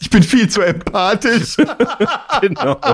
Ich 0.00 0.10
bin 0.10 0.22
viel 0.22 0.48
zu 0.48 0.60
empathisch. 0.60 1.56
genau. 2.40 2.76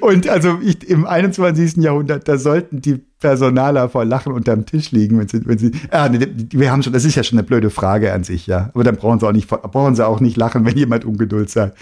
Und 0.00 0.28
also 0.28 0.58
ich, 0.62 0.88
im 0.88 1.06
21. 1.06 1.76
Jahrhundert, 1.76 2.26
da 2.26 2.38
sollten 2.38 2.80
die 2.80 3.04
Personaler 3.20 3.90
vor 3.90 4.06
Lachen 4.06 4.32
unterm 4.32 4.64
Tisch 4.64 4.92
liegen, 4.92 5.18
wenn 5.18 5.28
sie, 5.28 5.46
wenn 5.46 5.58
sie, 5.58 5.72
ah, 5.90 6.08
nee, 6.08 6.26
wir 6.52 6.72
haben 6.72 6.82
schon, 6.82 6.94
das 6.94 7.04
ist 7.04 7.16
ja 7.16 7.22
schon 7.22 7.38
eine 7.38 7.46
blöde 7.46 7.68
Frage 7.68 8.14
an 8.14 8.24
sich, 8.24 8.46
ja. 8.46 8.70
Aber 8.72 8.82
dann 8.82 8.96
brauchen 8.96 9.20
sie 9.20 9.28
auch 9.28 9.32
nicht, 9.32 9.46
brauchen 9.46 9.94
sie 9.94 10.06
auch 10.06 10.20
nicht 10.20 10.38
lachen, 10.38 10.64
wenn 10.64 10.76
jemand 10.76 11.04
Ungeduld 11.04 11.50
sagt, 11.50 11.76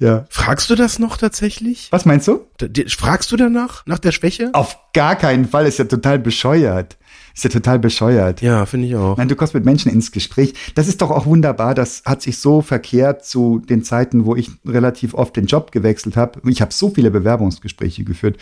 ja. 0.00 0.24
Fragst 0.30 0.70
du 0.70 0.74
das 0.74 0.98
noch 0.98 1.18
tatsächlich? 1.18 1.88
Was 1.90 2.06
meinst 2.06 2.26
du? 2.26 2.40
Fragst 2.88 3.30
du 3.32 3.36
danach, 3.36 3.84
nach 3.84 3.98
der 3.98 4.12
Schwäche? 4.12 4.48
Auf 4.54 4.78
gar 4.94 5.16
keinen 5.16 5.44
Fall, 5.44 5.66
ist 5.66 5.78
ja 5.78 5.84
total 5.84 6.18
bescheuert. 6.18 6.96
Ist 7.38 7.44
ja 7.44 7.50
total 7.50 7.78
bescheuert. 7.78 8.42
Ja, 8.42 8.66
finde 8.66 8.88
ich 8.88 8.96
auch. 8.96 9.16
Nein, 9.16 9.28
du 9.28 9.36
kommst 9.36 9.54
mit 9.54 9.64
Menschen 9.64 9.92
ins 9.92 10.10
Gespräch. 10.10 10.54
Das 10.74 10.88
ist 10.88 11.00
doch 11.00 11.12
auch 11.12 11.24
wunderbar. 11.24 11.72
Das 11.72 12.02
hat 12.04 12.20
sich 12.20 12.38
so 12.38 12.62
verkehrt 12.62 13.24
zu 13.24 13.60
den 13.60 13.84
Zeiten, 13.84 14.24
wo 14.24 14.34
ich 14.34 14.50
relativ 14.66 15.14
oft 15.14 15.36
den 15.36 15.46
Job 15.46 15.70
gewechselt 15.70 16.16
habe. 16.16 16.40
Ich 16.50 16.60
habe 16.60 16.74
so 16.74 16.90
viele 16.90 17.12
Bewerbungsgespräche 17.12 18.02
geführt. 18.02 18.38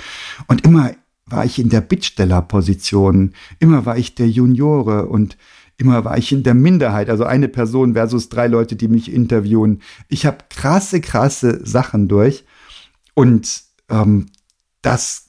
Und 0.47 0.65
immer 0.65 0.93
war 1.27 1.45
ich 1.45 1.59
in 1.59 1.69
der 1.69 1.83
Bittstellerposition. 1.83 3.35
Immer 3.59 3.85
war 3.85 3.99
ich 3.99 4.15
der 4.15 4.31
Juniore 4.31 5.05
und 5.05 5.37
immer 5.77 6.07
war 6.07 6.17
ich 6.17 6.33
in 6.33 6.43
der 6.43 6.55
Minderheit. 6.55 7.11
Also 7.11 7.25
eine 7.25 7.49
Person 7.49 7.93
versus 7.93 8.31
drei 8.31 8.47
Leute, 8.47 8.77
die 8.77 8.89
mich 8.89 9.13
interviewen. 9.13 9.83
Ich 10.09 10.25
habe 10.25 10.39
krasse, 10.49 11.03
krasse 11.03 11.61
Sachen 11.67 12.09
durch. 12.09 12.47
Und 13.13 13.61
ähm, 13.91 14.29
das 14.81 15.26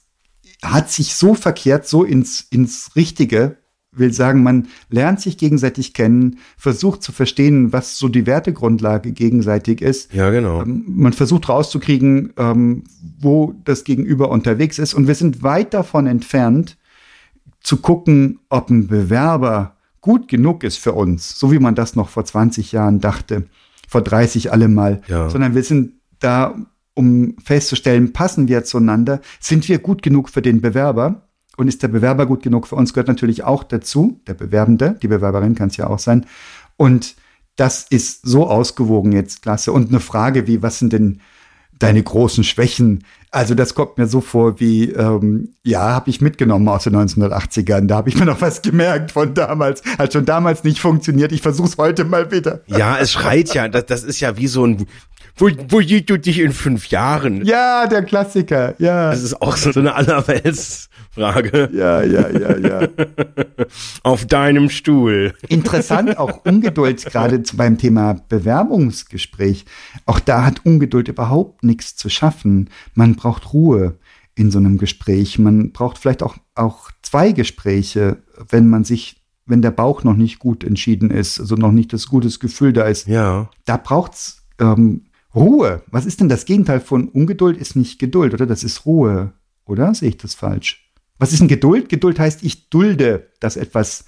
hat 0.62 0.90
sich 0.90 1.14
so 1.14 1.34
verkehrt, 1.34 1.86
so 1.86 2.04
ins, 2.04 2.40
ins 2.50 2.96
Richtige, 2.96 3.58
will 3.92 4.12
sagen, 4.12 4.42
man 4.42 4.68
lernt 4.90 5.20
sich 5.20 5.38
gegenseitig 5.38 5.94
kennen, 5.94 6.38
versucht 6.56 7.02
zu 7.02 7.12
verstehen, 7.12 7.72
was 7.72 7.98
so 7.98 8.08
die 8.08 8.26
Wertegrundlage 8.26 9.12
gegenseitig 9.12 9.80
ist. 9.80 10.12
Ja, 10.12 10.30
genau. 10.30 10.62
Ähm, 10.62 10.84
man 10.86 11.12
versucht 11.12 11.48
rauszukriegen, 11.48 12.32
ähm, 12.36 12.84
wo 13.18 13.54
das 13.64 13.84
Gegenüber 13.84 14.30
unterwegs 14.30 14.78
ist. 14.78 14.94
Und 14.94 15.06
wir 15.06 15.14
sind 15.14 15.42
weit 15.42 15.74
davon 15.74 16.06
entfernt, 16.06 16.76
zu 17.60 17.78
gucken, 17.78 18.40
ob 18.48 18.70
ein 18.70 18.86
Bewerber 18.86 19.76
gut 20.00 20.28
genug 20.28 20.64
ist 20.64 20.78
für 20.78 20.92
uns, 20.92 21.38
so 21.38 21.50
wie 21.50 21.58
man 21.58 21.74
das 21.74 21.96
noch 21.96 22.08
vor 22.08 22.24
20 22.24 22.72
Jahren 22.72 23.00
dachte, 23.00 23.44
vor 23.88 24.02
30 24.02 24.52
allemal, 24.52 25.02
ja. 25.08 25.28
sondern 25.28 25.54
wir 25.54 25.62
sind 25.62 25.94
da 26.20 26.54
um 26.98 27.36
festzustellen, 27.42 28.12
passen 28.12 28.48
wir 28.48 28.64
zueinander, 28.64 29.20
sind 29.38 29.68
wir 29.68 29.78
gut 29.78 30.02
genug 30.02 30.28
für 30.28 30.42
den 30.42 30.60
Bewerber 30.60 31.28
und 31.56 31.68
ist 31.68 31.84
der 31.84 31.88
Bewerber 31.88 32.26
gut 32.26 32.42
genug 32.42 32.66
für 32.66 32.74
uns, 32.74 32.92
gehört 32.92 33.06
natürlich 33.06 33.44
auch 33.44 33.62
dazu, 33.62 34.20
der 34.26 34.34
Bewerbende, 34.34 34.98
die 35.00 35.06
Bewerberin 35.06 35.54
kann 35.54 35.68
es 35.68 35.76
ja 35.76 35.86
auch 35.86 36.00
sein. 36.00 36.26
Und 36.76 37.14
das 37.54 37.86
ist 37.88 38.26
so 38.26 38.48
ausgewogen 38.48 39.12
jetzt, 39.12 39.42
klasse. 39.42 39.70
Und 39.72 39.90
eine 39.90 40.00
Frage 40.00 40.48
wie, 40.48 40.60
was 40.60 40.80
sind 40.80 40.92
denn 40.92 41.20
deine 41.78 42.02
großen 42.02 42.42
Schwächen? 42.42 43.04
Also 43.30 43.54
das 43.54 43.74
kommt 43.74 43.98
mir 43.98 44.08
so 44.08 44.20
vor 44.20 44.58
wie, 44.58 44.90
ähm, 44.90 45.50
ja, 45.62 45.90
habe 45.90 46.10
ich 46.10 46.20
mitgenommen 46.20 46.66
aus 46.68 46.84
den 46.84 46.96
1980ern. 46.96 47.86
Da 47.86 47.96
habe 47.96 48.08
ich 48.08 48.18
mir 48.18 48.24
noch 48.24 48.40
was 48.40 48.60
gemerkt 48.62 49.12
von 49.12 49.34
damals. 49.34 49.82
Hat 49.98 50.12
schon 50.12 50.24
damals 50.24 50.64
nicht 50.64 50.80
funktioniert. 50.80 51.30
Ich 51.30 51.42
versuche 51.42 51.68
es 51.68 51.78
heute 51.78 52.04
mal 52.04 52.32
wieder. 52.32 52.62
Ja, 52.66 52.98
es 52.98 53.12
schreit 53.12 53.54
ja. 53.54 53.68
Das, 53.68 53.86
das 53.86 54.02
ist 54.02 54.18
ja 54.18 54.36
wie 54.36 54.48
so 54.48 54.64
ein 54.64 54.86
wo, 55.38 55.50
wo 55.68 55.80
siehst 55.80 56.10
du 56.10 56.18
dich 56.18 56.40
in 56.40 56.52
fünf 56.52 56.88
Jahren? 56.88 57.44
Ja, 57.44 57.86
der 57.86 58.02
Klassiker, 58.02 58.74
ja. 58.78 59.10
Das 59.10 59.22
ist 59.22 59.40
auch 59.40 59.56
so 59.56 59.78
eine 59.78 59.94
Allerweltsfrage. 59.94 61.70
Ja, 61.72 62.02
ja, 62.02 62.28
ja, 62.28 62.56
ja. 62.58 62.88
Auf 64.02 64.26
deinem 64.26 64.68
Stuhl. 64.68 65.34
Interessant, 65.48 66.18
auch 66.18 66.44
Ungeduld, 66.44 67.04
gerade 67.06 67.42
beim 67.54 67.78
Thema 67.78 68.14
Bewerbungsgespräch. 68.28 69.64
Auch 70.06 70.20
da 70.20 70.44
hat 70.44 70.66
Ungeduld 70.66 71.08
überhaupt 71.08 71.64
nichts 71.64 71.96
zu 71.96 72.08
schaffen. 72.08 72.70
Man 72.94 73.14
braucht 73.14 73.52
Ruhe 73.52 73.98
in 74.34 74.50
so 74.50 74.58
einem 74.58 74.78
Gespräch. 74.78 75.38
Man 75.38 75.72
braucht 75.72 75.98
vielleicht 75.98 76.22
auch, 76.22 76.36
auch 76.54 76.90
zwei 77.02 77.32
Gespräche, 77.32 78.18
wenn 78.50 78.68
man 78.68 78.84
sich 78.84 79.16
wenn 79.48 79.62
der 79.62 79.70
Bauch 79.70 80.04
noch 80.04 80.14
nicht 80.14 80.38
gut 80.38 80.62
entschieden 80.62 81.10
ist, 81.10 81.40
also 81.40 81.56
noch 81.56 81.72
nicht 81.72 81.92
das 81.94 82.08
gutes 82.08 82.38
Gefühl 82.38 82.74
da 82.74 82.84
ist. 82.84 83.08
Ja. 83.08 83.48
Da 83.64 83.78
braucht's 83.78 84.46
ähm, 84.60 85.07
Ruhe. 85.34 85.82
Was 85.90 86.06
ist 86.06 86.20
denn 86.20 86.28
das 86.28 86.44
Gegenteil 86.44 86.80
von 86.80 87.08
Ungeduld? 87.08 87.56
Ist 87.56 87.76
nicht 87.76 87.98
Geduld, 87.98 88.34
oder? 88.34 88.46
Das 88.46 88.64
ist 88.64 88.86
Ruhe. 88.86 89.32
Oder 89.64 89.94
sehe 89.94 90.10
ich 90.10 90.16
das 90.16 90.34
falsch? 90.34 90.90
Was 91.18 91.32
ist 91.32 91.40
denn 91.40 91.48
Geduld? 91.48 91.88
Geduld 91.88 92.18
heißt, 92.18 92.42
ich 92.42 92.70
dulde, 92.70 93.28
dass 93.40 93.56
etwas, 93.56 94.04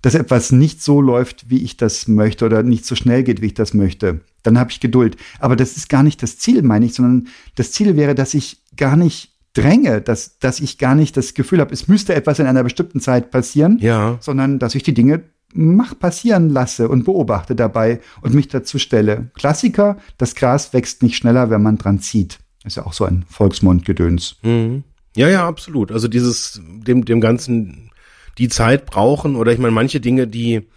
dass 0.00 0.14
etwas 0.14 0.52
nicht 0.52 0.82
so 0.82 1.00
läuft, 1.00 1.50
wie 1.50 1.62
ich 1.62 1.76
das 1.76 2.08
möchte 2.08 2.46
oder 2.46 2.62
nicht 2.62 2.86
so 2.86 2.94
schnell 2.94 3.22
geht, 3.22 3.42
wie 3.42 3.46
ich 3.46 3.54
das 3.54 3.74
möchte. 3.74 4.20
Dann 4.42 4.58
habe 4.58 4.70
ich 4.70 4.80
Geduld. 4.80 5.16
Aber 5.38 5.56
das 5.56 5.76
ist 5.76 5.88
gar 5.88 6.02
nicht 6.02 6.22
das 6.22 6.38
Ziel, 6.38 6.62
meine 6.62 6.86
ich, 6.86 6.94
sondern 6.94 7.28
das 7.56 7.72
Ziel 7.72 7.96
wäre, 7.96 8.14
dass 8.14 8.34
ich 8.34 8.62
gar 8.76 8.96
nicht 8.96 9.32
dränge, 9.54 10.00
dass, 10.00 10.38
dass 10.38 10.60
ich 10.60 10.78
gar 10.78 10.94
nicht 10.94 11.16
das 11.16 11.34
Gefühl 11.34 11.60
habe, 11.60 11.74
es 11.74 11.88
müsste 11.88 12.14
etwas 12.14 12.38
in 12.38 12.46
einer 12.46 12.62
bestimmten 12.62 13.00
Zeit 13.00 13.30
passieren, 13.30 13.78
ja. 13.80 14.16
sondern 14.20 14.58
dass 14.58 14.74
ich 14.74 14.82
die 14.82 14.94
Dinge 14.94 15.22
mach 15.52 15.98
passieren 15.98 16.48
lasse 16.48 16.88
und 16.88 17.04
beobachte 17.04 17.54
dabei 17.54 18.00
und 18.20 18.34
mich 18.34 18.48
dazu 18.48 18.78
stelle. 18.78 19.30
Klassiker, 19.34 19.98
das 20.18 20.34
Gras 20.34 20.72
wächst 20.72 21.02
nicht 21.02 21.16
schneller, 21.16 21.50
wenn 21.50 21.62
man 21.62 21.78
dran 21.78 22.00
zieht. 22.00 22.38
Ist 22.64 22.76
ja 22.76 22.86
auch 22.86 22.92
so 22.92 23.04
ein 23.04 23.24
Volksmundgedöns. 23.28 24.36
Mhm. 24.42 24.84
Ja, 25.16 25.28
ja, 25.28 25.46
absolut. 25.46 25.92
Also 25.92 26.08
dieses, 26.08 26.60
dem, 26.64 27.04
dem 27.04 27.20
Ganzen 27.20 27.90
die 28.38 28.48
Zeit 28.48 28.86
brauchen 28.86 29.36
oder 29.36 29.52
ich 29.52 29.58
meine, 29.58 29.72
manche 29.72 30.00
Dinge, 30.00 30.26
die, 30.26 30.68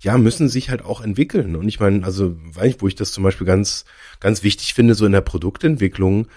ja, 0.00 0.16
müssen 0.16 0.48
sich 0.48 0.70
halt 0.70 0.84
auch 0.84 1.02
entwickeln. 1.02 1.56
Und 1.56 1.68
ich 1.68 1.80
meine, 1.80 2.04
also, 2.04 2.36
weiß 2.54 2.74
ich, 2.74 2.82
wo 2.82 2.88
ich 2.88 2.94
das 2.94 3.12
zum 3.12 3.24
Beispiel 3.24 3.46
ganz, 3.46 3.84
ganz 4.20 4.42
wichtig 4.42 4.74
finde, 4.74 4.94
so 4.94 5.04
in 5.06 5.12
der 5.12 5.20
Produktentwicklung, 5.20 6.28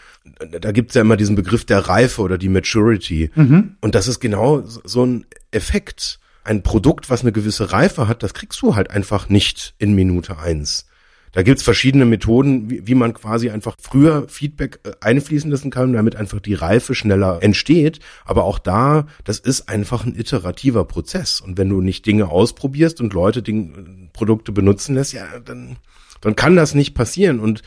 da 0.60 0.72
gibt's 0.72 0.96
ja 0.96 1.02
immer 1.02 1.18
diesen 1.18 1.36
Begriff 1.36 1.66
der 1.66 1.80
Reife 1.80 2.22
oder 2.22 2.38
die 2.38 2.50
Maturity. 2.50 3.32
Mhm. 3.36 3.78
Und 3.82 3.96
das 3.96 4.08
ist 4.08 4.20
genau 4.20 4.64
so 4.66 5.06
ein 5.06 5.26
Effekt 5.52 6.20
ein 6.48 6.64
Produkt, 6.64 7.10
was 7.10 7.22
eine 7.22 7.32
gewisse 7.32 7.72
Reife 7.72 8.08
hat, 8.08 8.24
das 8.24 8.34
kriegst 8.34 8.62
du 8.62 8.76
halt 8.76 8.90
einfach 8.90 9.30
nicht 9.30 9.76
in 9.78 9.94
Minute 9.94 10.40
eins. 10.40 10.88
Da 11.34 11.44
gibt's 11.44 11.62
verschiedene 11.62 12.06
Methoden, 12.06 12.70
wie, 12.70 12.88
wie 12.88 12.96
man 12.96 13.14
quasi 13.14 13.50
einfach 13.50 13.76
früher 13.80 14.28
Feedback 14.28 14.80
äh, 14.84 14.92
einfließen 15.02 15.52
lassen 15.52 15.70
kann, 15.70 15.94
damit 15.94 16.16
einfach 16.16 16.40
die 16.40 16.54
Reife 16.56 16.96
schneller 16.96 17.44
entsteht. 17.44 18.00
Aber 18.26 18.46
auch 18.46 18.60
da, 18.60 19.06
das 19.24 19.38
ist 19.38 19.70
einfach 19.70 20.06
ein 20.06 20.16
iterativer 20.16 20.86
Prozess. 20.86 21.42
Und 21.42 21.58
wenn 21.58 21.70
du 21.70 21.82
nicht 21.82 22.06
Dinge 22.06 22.30
ausprobierst 22.30 23.02
und 23.02 23.14
Leute 23.14 23.44
Dinge, 23.44 24.10
Produkte 24.14 24.52
benutzen 24.52 24.96
lässt, 24.96 25.14
ja, 25.14 25.26
dann 25.44 25.78
dann 26.22 26.36
kann 26.36 26.56
das 26.56 26.74
nicht 26.74 26.96
passieren 26.96 27.40
und 27.40 27.62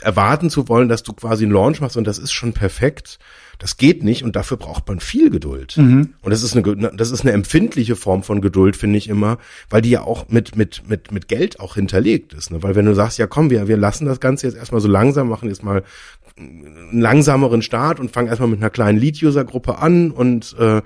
erwarten 0.00 0.50
zu 0.50 0.68
wollen, 0.68 0.88
dass 0.88 1.04
du 1.04 1.12
quasi 1.12 1.44
einen 1.44 1.52
Launch 1.52 1.80
machst 1.80 1.96
und 1.96 2.04
das 2.04 2.18
ist 2.18 2.32
schon 2.32 2.52
perfekt. 2.52 3.20
Das 3.58 3.76
geht 3.76 4.02
nicht 4.02 4.24
und 4.24 4.36
dafür 4.36 4.56
braucht 4.56 4.88
man 4.88 5.00
viel 5.00 5.30
Geduld. 5.30 5.76
Mhm. 5.76 6.14
Und 6.22 6.30
das 6.30 6.42
ist 6.42 6.56
eine, 6.56 6.92
das 6.94 7.10
ist 7.10 7.22
eine 7.22 7.32
empfindliche 7.32 7.96
Form 7.96 8.22
von 8.22 8.40
Geduld, 8.40 8.76
finde 8.76 8.98
ich 8.98 9.08
immer, 9.08 9.38
weil 9.70 9.82
die 9.82 9.90
ja 9.90 10.02
auch 10.02 10.28
mit, 10.28 10.56
mit, 10.56 10.88
mit, 10.88 11.12
mit 11.12 11.28
Geld 11.28 11.60
auch 11.60 11.74
hinterlegt 11.74 12.32
ist. 12.34 12.50
Ne? 12.50 12.62
Weil 12.62 12.74
wenn 12.74 12.86
du 12.86 12.94
sagst, 12.94 13.18
ja 13.18 13.26
komm, 13.26 13.50
wir, 13.50 13.68
wir 13.68 13.76
lassen 13.76 14.06
das 14.06 14.20
Ganze 14.20 14.46
jetzt 14.46 14.56
erstmal 14.56 14.80
so 14.80 14.88
langsam, 14.88 15.28
machen 15.28 15.48
jetzt 15.48 15.62
mal 15.62 15.82
einen 16.36 17.00
langsameren 17.00 17.62
Start 17.62 18.00
und 18.00 18.10
fangen 18.10 18.28
erstmal 18.28 18.48
mit 18.48 18.58
einer 18.58 18.70
kleinen 18.70 18.98
Lead-User-Gruppe 18.98 19.78
an 19.78 20.10
und 20.10 20.56
äh, 20.58 20.82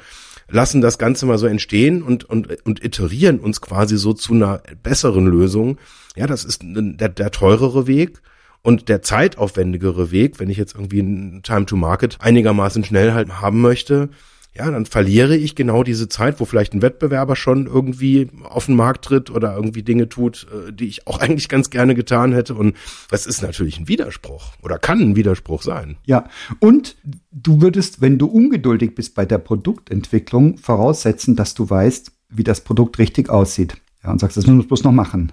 lassen 0.50 0.80
das 0.80 0.98
Ganze 0.98 1.26
mal 1.26 1.38
so 1.38 1.46
entstehen 1.46 2.02
und, 2.02 2.24
und, 2.24 2.66
und 2.66 2.84
iterieren 2.84 3.38
uns 3.38 3.60
quasi 3.60 3.96
so 3.96 4.12
zu 4.12 4.34
einer 4.34 4.62
besseren 4.82 5.26
Lösung. 5.26 5.78
Ja, 6.16 6.26
das 6.26 6.44
ist 6.44 6.62
der, 6.64 7.08
der 7.08 7.30
teurere 7.30 7.86
Weg. 7.86 8.20
Und 8.62 8.88
der 8.88 9.02
zeitaufwendigere 9.02 10.10
Weg, 10.10 10.40
wenn 10.40 10.50
ich 10.50 10.56
jetzt 10.56 10.74
irgendwie 10.74 11.00
ein 11.00 11.42
Time 11.42 11.66
to 11.66 11.76
Market 11.76 12.18
einigermaßen 12.20 12.84
schnell 12.84 13.12
halt 13.12 13.40
haben 13.40 13.60
möchte, 13.60 14.10
ja, 14.58 14.68
dann 14.70 14.86
verliere 14.86 15.36
ich 15.36 15.54
genau 15.54 15.84
diese 15.84 16.08
Zeit, 16.08 16.40
wo 16.40 16.44
vielleicht 16.44 16.74
ein 16.74 16.82
Wettbewerber 16.82 17.36
schon 17.36 17.66
irgendwie 17.66 18.28
auf 18.42 18.66
den 18.66 18.74
Markt 18.74 19.04
tritt 19.04 19.30
oder 19.30 19.54
irgendwie 19.54 19.84
Dinge 19.84 20.08
tut, 20.08 20.48
äh, 20.52 20.72
die 20.72 20.88
ich 20.88 21.06
auch 21.06 21.18
eigentlich 21.20 21.48
ganz 21.48 21.70
gerne 21.70 21.94
getan 21.94 22.32
hätte. 22.32 22.54
Und 22.54 22.76
das 23.10 23.26
ist 23.26 23.40
natürlich 23.40 23.78
ein 23.78 23.88
Widerspruch 23.88 24.52
oder 24.62 24.78
kann 24.78 25.00
ein 25.00 25.16
Widerspruch 25.16 25.62
sein. 25.62 25.96
Ja, 26.06 26.28
und 26.58 26.96
du 27.30 27.62
würdest, 27.62 28.00
wenn 28.00 28.18
du 28.18 28.26
ungeduldig 28.26 28.96
bist 28.96 29.14
bei 29.14 29.24
der 29.24 29.38
Produktentwicklung, 29.38 30.58
voraussetzen, 30.58 31.36
dass 31.36 31.54
du 31.54 31.70
weißt, 31.70 32.10
wie 32.30 32.44
das 32.44 32.62
Produkt 32.62 32.98
richtig 32.98 33.30
aussieht. 33.30 33.76
Ja, 34.02 34.10
und 34.10 34.20
sagst, 34.20 34.36
das 34.36 34.46
muss 34.46 34.64
du 34.64 34.68
bloß 34.68 34.84
noch 34.84 34.92
machen. 34.92 35.32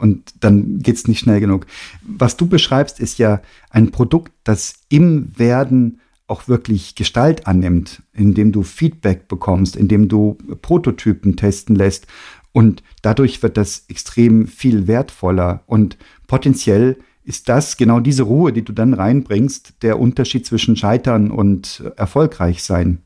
Und 0.00 0.32
dann 0.40 0.78
geht's 0.78 1.06
nicht 1.06 1.20
schnell 1.20 1.40
genug. 1.40 1.66
Was 2.02 2.36
du 2.36 2.46
beschreibst, 2.46 2.98
ist 2.98 3.18
ja 3.18 3.42
ein 3.68 3.90
Produkt, 3.90 4.32
das 4.44 4.74
im 4.88 5.38
Werden 5.38 6.00
auch 6.26 6.48
wirklich 6.48 6.94
Gestalt 6.94 7.46
annimmt, 7.46 8.02
indem 8.12 8.52
du 8.52 8.62
Feedback 8.62 9.28
bekommst, 9.28 9.76
indem 9.76 10.08
du 10.08 10.38
Prototypen 10.62 11.36
testen 11.36 11.74
lässt. 11.74 12.06
Und 12.52 12.82
dadurch 13.02 13.42
wird 13.42 13.56
das 13.56 13.84
extrem 13.88 14.46
viel 14.46 14.86
wertvoller. 14.86 15.62
Und 15.66 15.98
potenziell 16.26 16.96
ist 17.24 17.48
das 17.48 17.76
genau 17.76 18.00
diese 18.00 18.22
Ruhe, 18.22 18.52
die 18.52 18.62
du 18.62 18.72
dann 18.72 18.94
reinbringst, 18.94 19.82
der 19.82 20.00
Unterschied 20.00 20.46
zwischen 20.46 20.76
Scheitern 20.76 21.30
und 21.30 21.82
erfolgreich 21.96 22.62
sein. 22.62 23.02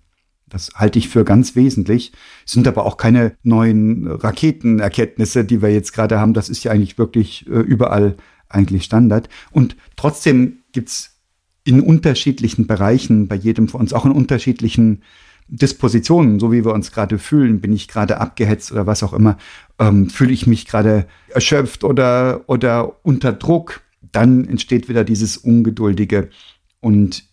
Das 0.55 0.71
halte 0.77 1.01
ich 1.01 1.09
für 1.09 1.25
ganz 1.25 1.57
wesentlich. 1.57 2.13
Es 2.47 2.53
sind 2.53 2.69
aber 2.69 2.87
auch 2.87 2.97
keine 2.97 3.37
neuen 3.43 4.07
Raketenerkenntnisse, 4.07 5.45
die 5.45 5.61
wir 5.61 5.73
jetzt 5.73 5.93
gerade 5.93 6.21
haben. 6.21 6.33
Das 6.33 6.49
ist 6.49 6.63
ja 6.63 6.71
eigentlich 6.71 6.97
wirklich 6.97 7.45
äh, 7.49 7.59
überall 7.59 8.17
eigentlich 8.49 8.85
Standard. 8.85 9.29
Und 9.51 9.77
trotzdem 9.97 10.59
gibt's 10.71 11.21
in 11.65 11.81
unterschiedlichen 11.81 12.69
Bereichen 12.69 13.27
bei 13.27 13.35
jedem 13.35 13.67
von 13.67 13.81
uns, 13.81 13.93
auch 13.93 14.05
in 14.05 14.13
unterschiedlichen 14.13 15.03
Dispositionen, 15.49 16.39
so 16.39 16.53
wie 16.53 16.65
wir 16.65 16.73
uns 16.73 16.93
gerade 16.93 17.19
fühlen, 17.19 17.61
bin 17.61 17.73
ich 17.73 17.89
gerade 17.89 18.21
abgehetzt 18.21 18.71
oder 18.71 18.87
was 18.87 19.03
auch 19.03 19.13
immer, 19.13 19.37
ähm, 19.81 20.09
fühle 20.09 20.33
ich 20.33 20.47
mich 20.47 20.67
gerade 20.67 21.09
erschöpft 21.31 21.83
oder, 21.83 22.43
oder 22.47 23.05
unter 23.05 23.33
Druck, 23.33 23.81
dann 24.13 24.45
entsteht 24.45 24.89
wieder 24.89 25.03
dieses 25.03 25.37
Ungeduldige. 25.37 26.29
Und 26.79 27.25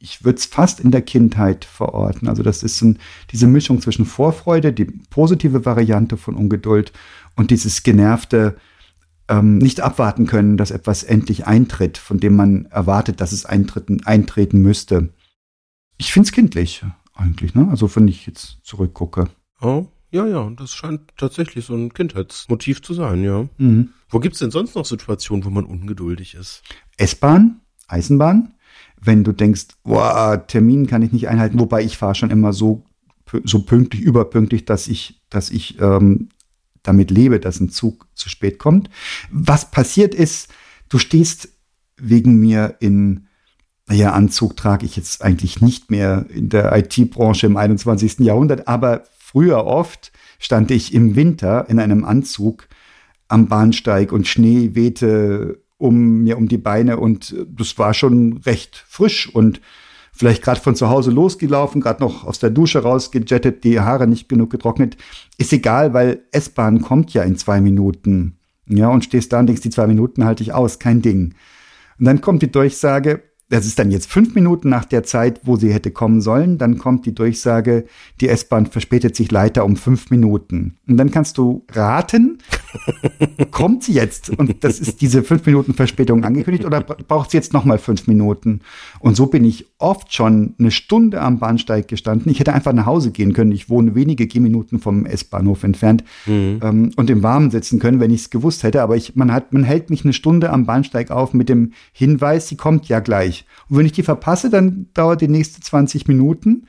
ich 0.00 0.24
würde 0.24 0.38
es 0.38 0.46
fast 0.46 0.80
in 0.80 0.90
der 0.90 1.02
Kindheit 1.02 1.64
verorten. 1.64 2.26
Also 2.26 2.42
das 2.42 2.62
ist 2.62 2.80
ein, 2.80 2.98
diese 3.30 3.46
Mischung 3.46 3.80
zwischen 3.80 4.06
Vorfreude, 4.06 4.72
die 4.72 4.86
positive 4.86 5.64
Variante 5.66 6.16
von 6.16 6.34
Ungeduld 6.34 6.92
und 7.36 7.50
dieses 7.50 7.82
genervte, 7.82 8.56
ähm, 9.28 9.58
nicht 9.58 9.80
abwarten 9.80 10.26
können, 10.26 10.56
dass 10.56 10.70
etwas 10.70 11.02
endlich 11.02 11.46
eintritt, 11.46 11.98
von 11.98 12.18
dem 12.18 12.34
man 12.34 12.64
erwartet, 12.66 13.20
dass 13.20 13.32
es 13.32 13.44
eintreten, 13.44 14.02
eintreten 14.04 14.60
müsste. 14.60 15.12
Ich 15.98 16.12
finde 16.12 16.26
es 16.26 16.32
kindlich 16.32 16.82
eigentlich, 17.14 17.54
ne? 17.54 17.68
Also 17.70 17.94
wenn 17.94 18.08
ich 18.08 18.26
jetzt 18.26 18.58
zurückgucke. 18.62 19.28
Oh, 19.60 19.86
ja, 20.10 20.26
ja, 20.26 20.50
das 20.50 20.72
scheint 20.72 21.02
tatsächlich 21.16 21.66
so 21.66 21.74
ein 21.74 21.92
Kindheitsmotiv 21.92 22.82
zu 22.82 22.94
sein, 22.94 23.22
ja. 23.22 23.48
Mhm. 23.58 23.90
Wo 24.08 24.18
gibt's 24.18 24.40
denn 24.40 24.50
sonst 24.50 24.74
noch 24.74 24.86
Situationen, 24.86 25.44
wo 25.44 25.50
man 25.50 25.66
ungeduldig 25.66 26.34
ist? 26.34 26.62
S-Bahn, 26.96 27.60
Eisenbahn. 27.86 28.54
Wenn 29.02 29.24
du 29.24 29.32
denkst, 29.32 29.68
boah, 29.82 30.44
Termin 30.46 30.86
kann 30.86 31.02
ich 31.02 31.12
nicht 31.12 31.28
einhalten, 31.28 31.58
wobei 31.58 31.82
ich 31.82 31.96
fahre 31.96 32.14
schon 32.14 32.30
immer 32.30 32.52
so 32.52 32.84
so 33.44 33.62
pünktlich, 33.62 34.02
überpünktlich, 34.02 34.64
dass 34.64 34.88
ich, 34.88 35.20
dass 35.30 35.50
ich 35.50 35.80
ähm, 35.80 36.30
damit 36.82 37.10
lebe, 37.10 37.40
dass 37.40 37.60
ein 37.60 37.70
Zug 37.70 38.06
zu 38.14 38.28
spät 38.28 38.58
kommt. 38.58 38.90
Was 39.30 39.70
passiert 39.70 40.14
ist, 40.14 40.48
du 40.88 40.98
stehst 40.98 41.50
wegen 41.96 42.40
mir 42.40 42.76
in, 42.80 43.26
naja, 43.86 44.12
Anzug 44.12 44.56
trage 44.56 44.86
ich 44.86 44.96
jetzt 44.96 45.22
eigentlich 45.22 45.60
nicht 45.60 45.90
mehr 45.90 46.26
in 46.30 46.48
der 46.48 46.74
IT-Branche 46.76 47.46
im 47.46 47.56
21. 47.56 48.20
Jahrhundert, 48.20 48.66
aber 48.68 49.04
früher 49.18 49.64
oft 49.66 50.12
stand 50.38 50.70
ich 50.70 50.94
im 50.94 51.16
Winter 51.16 51.68
in 51.68 51.78
einem 51.78 52.04
Anzug 52.04 52.68
am 53.28 53.46
Bahnsteig 53.46 54.12
und 54.12 54.26
Schnee 54.26 54.74
wehte 54.74 55.62
um 55.80 56.22
mir 56.22 56.36
um 56.36 56.48
die 56.48 56.58
Beine 56.58 56.98
und 56.98 57.34
das 57.48 57.78
war 57.78 57.94
schon 57.94 58.38
recht 58.44 58.84
frisch 58.88 59.32
und 59.34 59.60
vielleicht 60.12 60.42
gerade 60.42 60.60
von 60.60 60.76
zu 60.76 60.90
Hause 60.90 61.10
losgelaufen, 61.10 61.80
gerade 61.80 62.02
noch 62.02 62.24
aus 62.24 62.38
der 62.38 62.50
Dusche 62.50 62.80
rausgejettet, 62.80 63.64
die 63.64 63.80
Haare 63.80 64.06
nicht 64.06 64.28
genug 64.28 64.50
getrocknet. 64.50 64.96
Ist 65.38 65.52
egal, 65.52 65.94
weil 65.94 66.24
S-Bahn 66.32 66.82
kommt 66.82 67.14
ja 67.14 67.22
in 67.22 67.36
zwei 67.36 67.60
Minuten. 67.60 68.36
Ja, 68.66 68.88
und 68.88 69.04
stehst 69.04 69.32
da 69.32 69.40
und 69.40 69.46
denkst, 69.46 69.62
die 69.62 69.70
zwei 69.70 69.86
Minuten 69.86 70.24
halte 70.24 70.42
ich 70.42 70.52
aus, 70.52 70.78
kein 70.78 71.02
Ding. 71.02 71.34
Und 71.98 72.04
dann 72.04 72.20
kommt 72.20 72.42
die 72.42 72.52
Durchsage, 72.52 73.22
das 73.48 73.66
ist 73.66 73.78
dann 73.78 73.90
jetzt 73.90 74.10
fünf 74.10 74.34
Minuten 74.34 74.68
nach 74.68 74.84
der 74.84 75.02
Zeit, 75.02 75.40
wo 75.44 75.56
sie 75.56 75.72
hätte 75.72 75.90
kommen 75.90 76.20
sollen. 76.20 76.56
Dann 76.56 76.78
kommt 76.78 77.04
die 77.04 77.14
Durchsage, 77.14 77.84
die 78.20 78.28
S-Bahn 78.28 78.66
verspätet 78.66 79.16
sich 79.16 79.32
leider 79.32 79.64
um 79.64 79.76
fünf 79.76 80.10
Minuten. 80.10 80.76
Und 80.86 80.98
dann 80.98 81.10
kannst 81.10 81.36
du 81.36 81.64
raten, 81.72 82.38
kommt 83.50 83.84
sie 83.84 83.92
jetzt? 83.92 84.30
Und 84.30 84.62
das 84.64 84.80
ist 84.80 85.00
diese 85.00 85.22
fünf 85.22 85.44
Minuten 85.46 85.74
Verspätung 85.74 86.24
angekündigt 86.24 86.64
oder 86.64 86.80
braucht 86.80 87.30
sie 87.30 87.36
jetzt 87.36 87.52
nochmal 87.52 87.78
fünf 87.78 88.06
Minuten? 88.06 88.60
Und 88.98 89.16
so 89.16 89.26
bin 89.26 89.44
ich 89.44 89.66
oft 89.78 90.12
schon 90.12 90.54
eine 90.58 90.70
Stunde 90.70 91.20
am 91.20 91.38
Bahnsteig 91.38 91.88
gestanden. 91.88 92.30
Ich 92.30 92.40
hätte 92.40 92.52
einfach 92.52 92.72
nach 92.72 92.86
Hause 92.86 93.10
gehen 93.10 93.32
können. 93.32 93.52
Ich 93.52 93.68
wohne 93.68 93.94
wenige 93.94 94.26
Gehminuten 94.26 94.78
vom 94.78 95.06
S-Bahnhof 95.06 95.64
entfernt 95.64 96.04
mhm. 96.26 96.60
ähm, 96.62 96.90
und 96.96 97.10
im 97.10 97.22
Warmen 97.22 97.50
sitzen 97.50 97.78
können, 97.78 98.00
wenn 98.00 98.10
ich 98.10 98.22
es 98.22 98.30
gewusst 98.30 98.62
hätte. 98.62 98.82
Aber 98.82 98.96
ich, 98.96 99.16
man, 99.16 99.32
hat, 99.32 99.52
man 99.52 99.64
hält 99.64 99.90
mich 99.90 100.04
eine 100.04 100.12
Stunde 100.12 100.50
am 100.50 100.66
Bahnsteig 100.66 101.10
auf 101.10 101.34
mit 101.34 101.48
dem 101.48 101.72
Hinweis, 101.92 102.48
sie 102.48 102.56
kommt 102.56 102.88
ja 102.88 103.00
gleich. 103.00 103.44
Und 103.68 103.78
wenn 103.78 103.86
ich 103.86 103.92
die 103.92 104.02
verpasse, 104.02 104.50
dann 104.50 104.88
dauert 104.94 105.20
die 105.20 105.28
nächste 105.28 105.60
20 105.60 106.08
Minuten. 106.08 106.66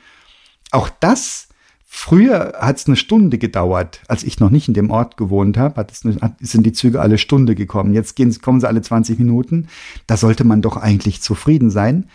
Auch 0.72 0.90
das, 1.00 1.50
früher 1.94 2.54
hat 2.58 2.78
es 2.78 2.88
eine 2.88 2.96
Stunde 2.96 3.38
gedauert, 3.38 4.02
als 4.08 4.24
ich 4.24 4.40
noch 4.40 4.50
nicht 4.50 4.70
in 4.70 4.74
dem 4.74 4.92
Ort 4.92 5.18
gewohnt 5.18 5.58
habe, 5.58 5.86
sind 5.92 6.66
die 6.66 6.72
Züge 6.72 7.02
alle 7.02 7.18
Stunde 7.18 7.54
gekommen. 7.54 7.94
Jetzt 7.94 8.16
gehen, 8.16 8.34
kommen 8.42 8.62
sie 8.62 8.68
alle 8.68 8.82
20 8.82 9.20
Minuten. 9.20 9.68
Da 10.08 10.16
sollte 10.16 10.46
man 10.46 10.62
doch 10.62 10.78
eigentlich 10.78 11.22
zufrieden 11.22 11.70
sein, 11.70 12.08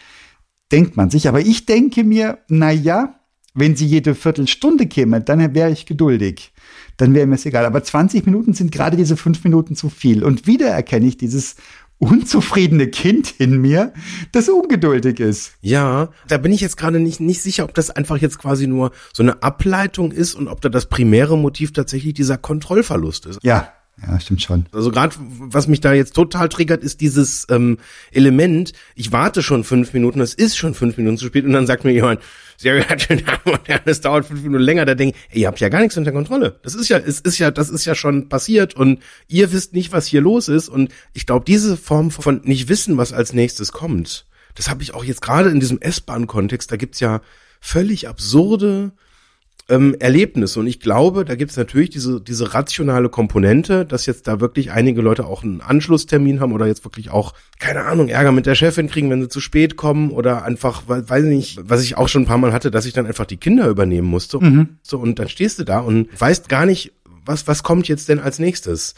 denkt 0.72 0.96
man 0.96 1.10
sich. 1.10 1.28
Aber 1.28 1.40
ich 1.40 1.66
denke 1.66 2.04
mir, 2.04 2.38
na 2.48 2.72
ja, 2.72 3.20
wenn 3.52 3.76
sie 3.76 3.86
jede 3.86 4.14
Viertelstunde 4.14 4.86
käme, 4.86 5.20
dann 5.20 5.54
wäre 5.54 5.70
ich 5.70 5.84
geduldig. 5.84 6.54
Dann 6.96 7.12
wäre 7.12 7.26
mir 7.26 7.34
es 7.34 7.44
egal. 7.44 7.66
Aber 7.66 7.84
20 7.84 8.24
Minuten 8.24 8.54
sind 8.54 8.72
gerade 8.72 8.96
diese 8.96 9.18
fünf 9.18 9.44
Minuten 9.44 9.76
zu 9.76 9.90
viel. 9.90 10.24
Und 10.24 10.46
wieder 10.46 10.68
erkenne 10.68 11.06
ich 11.06 11.18
dieses 11.18 11.56
unzufriedene 11.98 12.88
Kind 12.88 13.34
in 13.38 13.60
mir, 13.60 13.92
das 14.32 14.48
ungeduldig 14.48 15.18
ist. 15.20 15.54
Ja, 15.60 16.10
da 16.28 16.38
bin 16.38 16.52
ich 16.52 16.60
jetzt 16.60 16.76
gerade 16.76 17.00
nicht, 17.00 17.20
nicht 17.20 17.42
sicher, 17.42 17.64
ob 17.64 17.74
das 17.74 17.90
einfach 17.90 18.18
jetzt 18.18 18.38
quasi 18.38 18.66
nur 18.66 18.92
so 19.12 19.22
eine 19.22 19.42
Ableitung 19.42 20.12
ist 20.12 20.34
und 20.34 20.48
ob 20.48 20.60
da 20.60 20.68
das 20.68 20.86
primäre 20.86 21.38
Motiv 21.38 21.72
tatsächlich 21.72 22.14
dieser 22.14 22.36
Kontrollverlust 22.36 23.26
ist. 23.26 23.38
Ja, 23.42 23.72
ja, 24.02 24.20
stimmt 24.20 24.42
schon. 24.42 24.66
Also 24.72 24.90
gerade, 24.90 25.14
was 25.18 25.68
mich 25.68 25.80
da 25.80 25.94
jetzt 25.94 26.14
total 26.14 26.50
triggert, 26.50 26.82
ist 26.82 27.00
dieses 27.00 27.46
ähm, 27.48 27.78
Element, 28.12 28.72
ich 28.94 29.10
warte 29.10 29.42
schon 29.42 29.64
fünf 29.64 29.94
Minuten, 29.94 30.20
es 30.20 30.34
ist 30.34 30.56
schon 30.56 30.74
fünf 30.74 30.98
Minuten 30.98 31.16
zu 31.16 31.26
spät 31.26 31.46
und 31.46 31.52
dann 31.52 31.66
sagt 31.66 31.84
mir 31.84 31.92
jemand, 31.92 32.20
Damen 32.62 32.84
und 33.44 33.68
Herren, 33.68 33.82
es 33.84 34.00
dauert 34.00 34.26
fünf 34.26 34.42
Minuten 34.42 34.62
länger, 34.62 34.84
da 34.84 34.94
denke 34.94 35.16
ich, 35.16 35.34
ey, 35.34 35.40
ihr 35.42 35.48
habt 35.48 35.60
ja 35.60 35.68
gar 35.68 35.80
nichts 35.80 35.96
unter 35.96 36.12
Kontrolle. 36.12 36.58
Das 36.62 36.74
ist 36.74 36.88
ja, 36.88 36.98
es 36.98 37.20
ist 37.20 37.38
ja, 37.38 37.50
das 37.50 37.70
ist 37.70 37.84
ja 37.84 37.94
schon 37.94 38.28
passiert 38.28 38.74
und 38.74 39.00
ihr 39.28 39.52
wisst 39.52 39.74
nicht, 39.74 39.92
was 39.92 40.06
hier 40.06 40.20
los 40.20 40.48
ist 40.48 40.68
und 40.68 40.92
ich 41.12 41.26
glaube, 41.26 41.44
diese 41.44 41.76
Form 41.76 42.10
von 42.10 42.40
nicht 42.44 42.68
wissen, 42.68 42.96
was 42.96 43.12
als 43.12 43.32
nächstes 43.32 43.72
kommt, 43.72 44.26
das 44.54 44.70
habe 44.70 44.82
ich 44.82 44.94
auch 44.94 45.04
jetzt 45.04 45.22
gerade 45.22 45.50
in 45.50 45.60
diesem 45.60 45.80
S-Bahn-Kontext, 45.80 46.72
da 46.72 46.76
gibt's 46.76 47.00
ja 47.00 47.20
völlig 47.60 48.08
absurde 48.08 48.92
ähm, 49.68 49.96
Erlebnis. 49.98 50.56
Und 50.56 50.66
ich 50.66 50.80
glaube, 50.80 51.24
da 51.24 51.34
gibt 51.34 51.50
es 51.50 51.56
natürlich 51.56 51.90
diese, 51.90 52.20
diese 52.20 52.54
rationale 52.54 53.08
Komponente, 53.08 53.84
dass 53.84 54.06
jetzt 54.06 54.28
da 54.28 54.40
wirklich 54.40 54.70
einige 54.70 55.02
Leute 55.02 55.26
auch 55.26 55.42
einen 55.42 55.60
Anschlusstermin 55.60 56.40
haben 56.40 56.52
oder 56.52 56.66
jetzt 56.66 56.84
wirklich 56.84 57.10
auch, 57.10 57.34
keine 57.58 57.84
Ahnung, 57.84 58.08
Ärger 58.08 58.32
mit 58.32 58.46
der 58.46 58.54
Chefin 58.54 58.88
kriegen, 58.88 59.10
wenn 59.10 59.22
sie 59.22 59.28
zu 59.28 59.40
spät 59.40 59.76
kommen 59.76 60.10
oder 60.10 60.44
einfach, 60.44 60.82
weiß 60.86 61.24
ich 61.24 61.30
nicht, 61.30 61.58
was 61.62 61.82
ich 61.82 61.96
auch 61.96 62.08
schon 62.08 62.22
ein 62.22 62.26
paar 62.26 62.38
Mal 62.38 62.52
hatte, 62.52 62.70
dass 62.70 62.86
ich 62.86 62.92
dann 62.92 63.06
einfach 63.06 63.26
die 63.26 63.38
Kinder 63.38 63.68
übernehmen 63.68 64.08
musste. 64.08 64.38
Mhm. 64.38 64.78
So, 64.82 64.98
und 64.98 65.18
dann 65.18 65.28
stehst 65.28 65.58
du 65.58 65.64
da 65.64 65.80
und 65.80 66.08
weißt 66.18 66.48
gar 66.48 66.66
nicht, 66.66 66.92
was, 67.24 67.48
was 67.48 67.64
kommt 67.64 67.88
jetzt 67.88 68.08
denn 68.08 68.20
als 68.20 68.38
nächstes? 68.38 68.94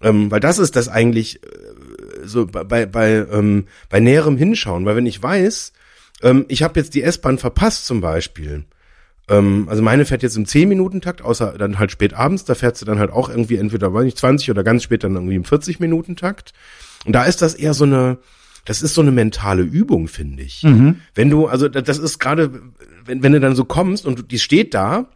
Ähm, 0.00 0.30
weil 0.30 0.38
das 0.38 0.60
ist 0.60 0.76
das 0.76 0.88
eigentlich 0.88 1.42
äh, 1.42 1.48
so 2.24 2.46
bei, 2.46 2.62
bei, 2.62 2.86
bei, 2.86 3.26
ähm, 3.32 3.66
bei 3.88 3.98
näherem 3.98 4.36
Hinschauen. 4.36 4.84
Weil 4.84 4.94
wenn 4.94 5.06
ich 5.06 5.20
weiß, 5.20 5.72
ähm, 6.22 6.44
ich 6.46 6.62
habe 6.62 6.78
jetzt 6.78 6.94
die 6.94 7.02
S-Bahn 7.02 7.38
verpasst 7.38 7.84
zum 7.84 8.00
Beispiel, 8.00 8.64
ähm, 9.28 9.66
also 9.68 9.82
meine 9.82 10.04
fährt 10.04 10.22
jetzt 10.22 10.36
im 10.36 10.44
10-Minuten-Takt, 10.44 11.22
außer 11.22 11.56
dann 11.58 11.78
halt 11.78 11.90
spät 11.90 12.14
abends, 12.14 12.44
da 12.44 12.54
fährt 12.54 12.76
sie 12.76 12.84
dann 12.84 12.98
halt 12.98 13.10
auch 13.10 13.28
irgendwie 13.28 13.56
entweder, 13.56 13.92
weiß 13.92 14.04
nicht, 14.04 14.18
20 14.18 14.50
oder 14.50 14.64
ganz 14.64 14.82
spät 14.82 15.04
dann 15.04 15.14
irgendwie 15.14 15.36
im 15.36 15.44
40-Minuten-Takt. 15.44 16.52
Und 17.04 17.12
da 17.12 17.24
ist 17.24 17.42
das 17.42 17.54
eher 17.54 17.74
so 17.74 17.84
eine, 17.84 18.18
das 18.64 18.82
ist 18.82 18.94
so 18.94 19.00
eine 19.00 19.12
mentale 19.12 19.62
Übung, 19.62 20.08
finde 20.08 20.42
ich. 20.42 20.62
Mhm. 20.62 21.00
Wenn 21.14 21.30
du, 21.30 21.46
also 21.46 21.68
das 21.68 21.98
ist 21.98 22.18
gerade, 22.18 22.62
wenn, 23.04 23.22
wenn 23.22 23.32
du 23.32 23.40
dann 23.40 23.54
so 23.54 23.64
kommst 23.64 24.06
und 24.06 24.30
die 24.30 24.38
steht 24.38 24.74
da 24.74 25.06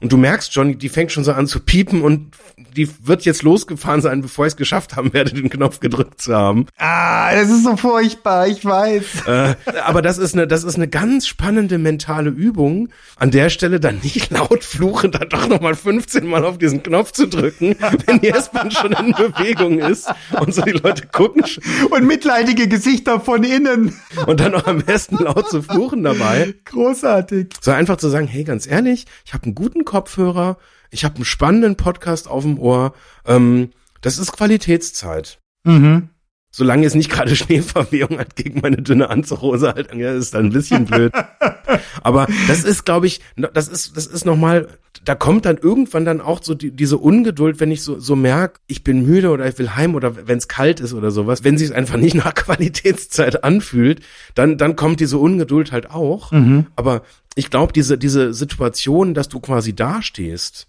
und 0.00 0.12
du 0.12 0.16
merkst 0.16 0.52
schon, 0.52 0.78
die 0.78 0.88
fängt 0.88 1.12
schon 1.12 1.24
so 1.24 1.32
an 1.32 1.46
zu 1.46 1.60
piepen 1.60 2.02
und 2.02 2.32
die 2.76 2.88
wird 3.06 3.24
jetzt 3.24 3.42
losgefahren 3.42 4.00
sein, 4.00 4.22
bevor 4.22 4.46
ich 4.46 4.52
es 4.52 4.56
geschafft 4.56 4.96
haben 4.96 5.12
werde, 5.12 5.34
den 5.34 5.50
Knopf 5.50 5.80
gedrückt 5.80 6.20
zu 6.20 6.34
haben. 6.34 6.66
Ah, 6.78 7.34
das 7.34 7.50
ist 7.50 7.64
so 7.64 7.76
furchtbar, 7.76 8.46
ich 8.48 8.64
weiß. 8.64 9.26
Äh, 9.26 9.54
aber 9.84 10.02
das 10.02 10.18
ist 10.18 10.34
eine, 10.34 10.46
das 10.46 10.64
ist 10.64 10.76
eine 10.76 10.88
ganz 10.88 11.26
spannende 11.26 11.78
mentale 11.78 12.30
Übung, 12.30 12.88
an 13.16 13.30
der 13.30 13.50
Stelle 13.50 13.80
dann 13.80 14.00
nicht 14.02 14.30
laut 14.30 14.64
fluchen, 14.64 15.12
dann 15.12 15.28
doch 15.28 15.48
nochmal 15.48 15.74
15 15.74 16.26
Mal 16.26 16.44
auf 16.44 16.58
diesen 16.58 16.82
Knopf 16.82 17.12
zu 17.12 17.26
drücken, 17.26 17.76
wenn 18.06 18.20
die 18.20 18.30
S-Bahn 18.30 18.70
schon 18.70 18.92
in 18.92 19.12
Bewegung 19.12 19.78
ist 19.80 20.08
und 20.38 20.54
so 20.54 20.62
die 20.62 20.70
Leute 20.70 21.06
gucken. 21.08 21.44
Und 21.90 22.06
mitleidige 22.06 22.68
Gesichter 22.68 23.20
von 23.20 23.44
innen. 23.44 23.94
Und 24.26 24.40
dann 24.40 24.52
noch 24.52 24.66
am 24.66 24.78
besten 24.78 25.16
laut 25.16 25.48
zu 25.48 25.62
fluchen 25.62 26.02
dabei. 26.02 26.54
Großartig. 26.64 27.48
So 27.60 27.70
einfach 27.70 27.96
zu 27.96 28.08
sagen, 28.08 28.26
hey, 28.26 28.44
ganz 28.44 28.66
ehrlich, 28.66 29.06
ich 29.24 29.34
habe 29.34 29.44
einen 29.44 29.54
guten 29.54 29.84
Kopfhörer, 29.90 30.56
ich 30.90 31.04
habe 31.04 31.16
einen 31.16 31.24
spannenden 31.24 31.74
Podcast 31.74 32.28
auf 32.28 32.44
dem 32.44 32.60
Ohr. 32.60 32.94
Ähm, 33.26 33.70
das 34.02 34.18
ist 34.18 34.30
Qualitätszeit. 34.30 35.40
Mhm. 35.64 36.10
Solange 36.52 36.86
es 36.86 36.94
nicht 36.94 37.10
gerade 37.10 37.34
Schneeverwehung 37.36 38.20
hat 38.20 38.36
gegen 38.36 38.60
meine 38.60 38.82
dünne 38.82 39.10
Anzughose 39.10 39.74
halt, 39.74 39.92
ja, 39.92 40.12
ist 40.14 40.34
dann 40.34 40.46
ein 40.46 40.52
bisschen 40.52 40.84
blöd. 40.84 41.12
Aber 42.02 42.28
das 42.46 42.62
ist, 42.62 42.84
glaube 42.84 43.08
ich, 43.08 43.20
das 43.36 43.66
ist, 43.66 43.96
das 43.96 44.06
ist 44.06 44.24
nochmal, 44.24 44.68
da 45.04 45.14
kommt 45.14 45.46
dann 45.46 45.56
irgendwann 45.56 46.04
dann 46.04 46.20
auch 46.20 46.42
so 46.42 46.54
die, 46.54 46.70
diese 46.70 46.98
Ungeduld, 46.98 47.58
wenn 47.58 47.70
ich 47.70 47.82
so, 47.82 47.98
so 47.98 48.16
merke, 48.16 48.60
ich 48.66 48.84
bin 48.84 49.06
müde 49.06 49.30
oder 49.30 49.46
ich 49.46 49.58
will 49.58 49.74
heim 49.74 49.94
oder 49.94 50.28
wenn 50.28 50.38
es 50.38 50.48
kalt 50.48 50.80
ist 50.80 50.92
oder 50.92 51.10
sowas, 51.10 51.42
wenn 51.42 51.56
sich 51.56 51.74
einfach 51.74 51.96
nicht 51.96 52.14
nach 52.14 52.34
Qualitätszeit 52.34 53.42
anfühlt, 53.42 54.00
dann, 54.34 54.58
dann 54.58 54.76
kommt 54.76 55.00
diese 55.00 55.18
Ungeduld 55.18 55.72
halt 55.72 55.90
auch. 55.90 56.32
Mhm. 56.32 56.66
Aber 56.76 57.02
ich 57.34 57.48
glaube, 57.50 57.72
diese, 57.72 57.96
diese 57.96 58.34
Situation, 58.34 59.14
dass 59.14 59.28
du 59.28 59.40
quasi 59.40 59.74
dastehst, 59.74 60.66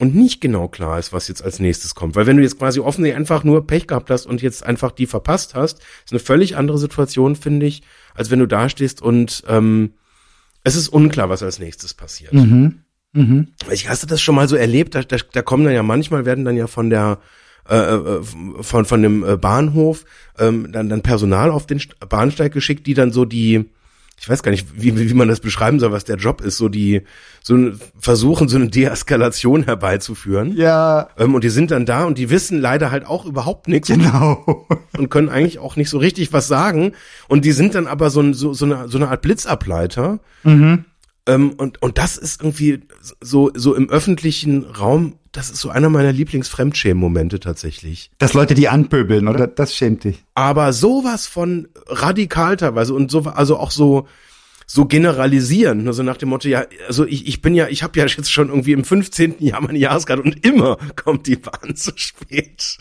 und 0.00 0.14
nicht 0.14 0.40
genau 0.40 0.68
klar 0.68 0.98
ist, 0.98 1.12
was 1.12 1.26
jetzt 1.26 1.42
als 1.42 1.58
nächstes 1.58 1.96
kommt. 1.96 2.14
Weil 2.14 2.26
wenn 2.26 2.36
du 2.36 2.42
jetzt 2.44 2.58
quasi 2.58 2.78
offensichtlich 2.78 3.16
einfach 3.16 3.42
nur 3.42 3.66
Pech 3.66 3.88
gehabt 3.88 4.10
hast 4.10 4.26
und 4.26 4.40
jetzt 4.42 4.64
einfach 4.64 4.92
die 4.92 5.06
verpasst 5.06 5.56
hast, 5.56 5.80
ist 6.04 6.12
eine 6.12 6.20
völlig 6.20 6.56
andere 6.56 6.78
Situation, 6.78 7.34
finde 7.34 7.66
ich, 7.66 7.82
als 8.14 8.30
wenn 8.30 8.38
du 8.38 8.46
da 8.46 8.68
stehst 8.68 9.02
und 9.02 9.42
ähm, 9.48 9.94
es 10.62 10.76
ist 10.76 10.88
unklar, 10.88 11.28
was 11.30 11.42
als 11.42 11.58
nächstes 11.58 11.94
passiert. 11.94 12.32
Mhm. 12.32 12.84
Mhm. 13.18 13.48
Ich 13.70 13.88
hast 13.88 14.02
du 14.02 14.06
das 14.06 14.20
schon 14.20 14.34
mal 14.34 14.48
so 14.48 14.56
erlebt, 14.56 14.94
da, 14.94 15.02
da, 15.02 15.16
da 15.32 15.42
kommen 15.42 15.64
dann 15.64 15.74
ja 15.74 15.82
manchmal, 15.82 16.24
werden 16.24 16.44
dann 16.44 16.56
ja 16.56 16.66
von 16.66 16.88
der 16.90 17.18
äh, 17.68 17.76
äh 17.76 18.22
von, 18.60 18.84
von 18.84 19.02
dem 19.02 19.24
äh, 19.24 19.36
Bahnhof 19.36 20.04
ähm, 20.38 20.70
dann, 20.70 20.88
dann 20.88 21.02
Personal 21.02 21.50
auf 21.50 21.66
den 21.66 21.82
Bahnsteig 22.08 22.52
geschickt, 22.52 22.86
die 22.86 22.94
dann 22.94 23.12
so 23.12 23.24
die 23.24 23.68
ich 24.20 24.28
weiß 24.28 24.42
gar 24.42 24.50
nicht, 24.50 24.66
wie, 24.74 25.08
wie 25.08 25.14
man 25.14 25.28
das 25.28 25.40
beschreiben 25.40 25.78
soll, 25.78 25.92
was 25.92 26.04
der 26.04 26.16
Job 26.16 26.40
ist, 26.40 26.56
so 26.56 26.68
die 26.68 27.02
so 27.42 27.70
versuchen, 27.98 28.48
so 28.48 28.56
eine 28.56 28.68
Deeskalation 28.68 29.62
herbeizuführen. 29.62 30.56
Ja. 30.56 31.08
Ähm, 31.16 31.34
und 31.34 31.44
die 31.44 31.50
sind 31.50 31.70
dann 31.70 31.86
da 31.86 32.04
und 32.04 32.18
die 32.18 32.28
wissen 32.28 32.60
leider 32.60 32.90
halt 32.90 33.06
auch 33.06 33.24
überhaupt 33.24 33.68
nichts. 33.68 33.88
Genau. 33.88 34.66
Und 34.96 35.10
können 35.10 35.28
eigentlich 35.28 35.60
auch 35.60 35.76
nicht 35.76 35.88
so 35.88 35.98
richtig 35.98 36.32
was 36.32 36.48
sagen. 36.48 36.92
Und 37.28 37.44
die 37.44 37.52
sind 37.52 37.76
dann 37.76 37.86
aber 37.86 38.10
so, 38.10 38.20
ein, 38.20 38.34
so, 38.34 38.52
so, 38.52 38.64
eine, 38.64 38.88
so 38.88 38.98
eine 38.98 39.08
Art 39.08 39.22
Blitzableiter. 39.22 40.18
Mhm. 40.42 40.84
Ähm, 41.28 41.50
und, 41.58 41.80
und 41.82 41.98
das 41.98 42.16
ist 42.16 42.40
irgendwie 42.40 42.80
so, 43.20 43.50
so 43.54 43.74
im 43.74 43.90
öffentlichen 43.90 44.64
Raum, 44.64 45.18
das 45.30 45.50
ist 45.50 45.60
so 45.60 45.68
einer 45.68 45.90
meiner 45.90 46.10
Lieblingsfremdschämen-Momente 46.10 47.38
tatsächlich. 47.38 48.10
Dass 48.16 48.32
Leute 48.32 48.54
die 48.54 48.68
anpöbeln, 48.68 49.28
oder? 49.28 49.46
Das 49.46 49.76
schämt 49.76 50.04
dich. 50.04 50.24
Aber 50.34 50.72
sowas 50.72 51.26
von 51.26 51.68
radikal 51.86 52.56
teilweise 52.56 52.94
und 52.94 53.10
so, 53.10 53.20
also 53.24 53.58
auch 53.58 53.70
so, 53.70 54.08
so 54.66 54.86
generalisieren, 54.86 55.86
also 55.86 56.02
nach 56.02 56.16
dem 56.16 56.30
Motto, 56.30 56.48
ja, 56.48 56.64
also 56.86 57.06
ich, 57.06 57.26
ich 57.28 57.42
bin 57.42 57.54
ja, 57.54 57.68
ich 57.68 57.82
habe 57.82 57.98
ja 57.98 58.06
jetzt 58.06 58.32
schon 58.32 58.48
irgendwie 58.48 58.72
im 58.72 58.84
15. 58.84 59.36
Jahr 59.38 59.60
meine 59.60 59.78
Jahreskarte 59.78 60.22
und 60.22 60.46
immer 60.46 60.78
kommt 60.96 61.26
die 61.26 61.36
Bahn 61.36 61.76
zu 61.76 61.92
spät. 61.96 62.78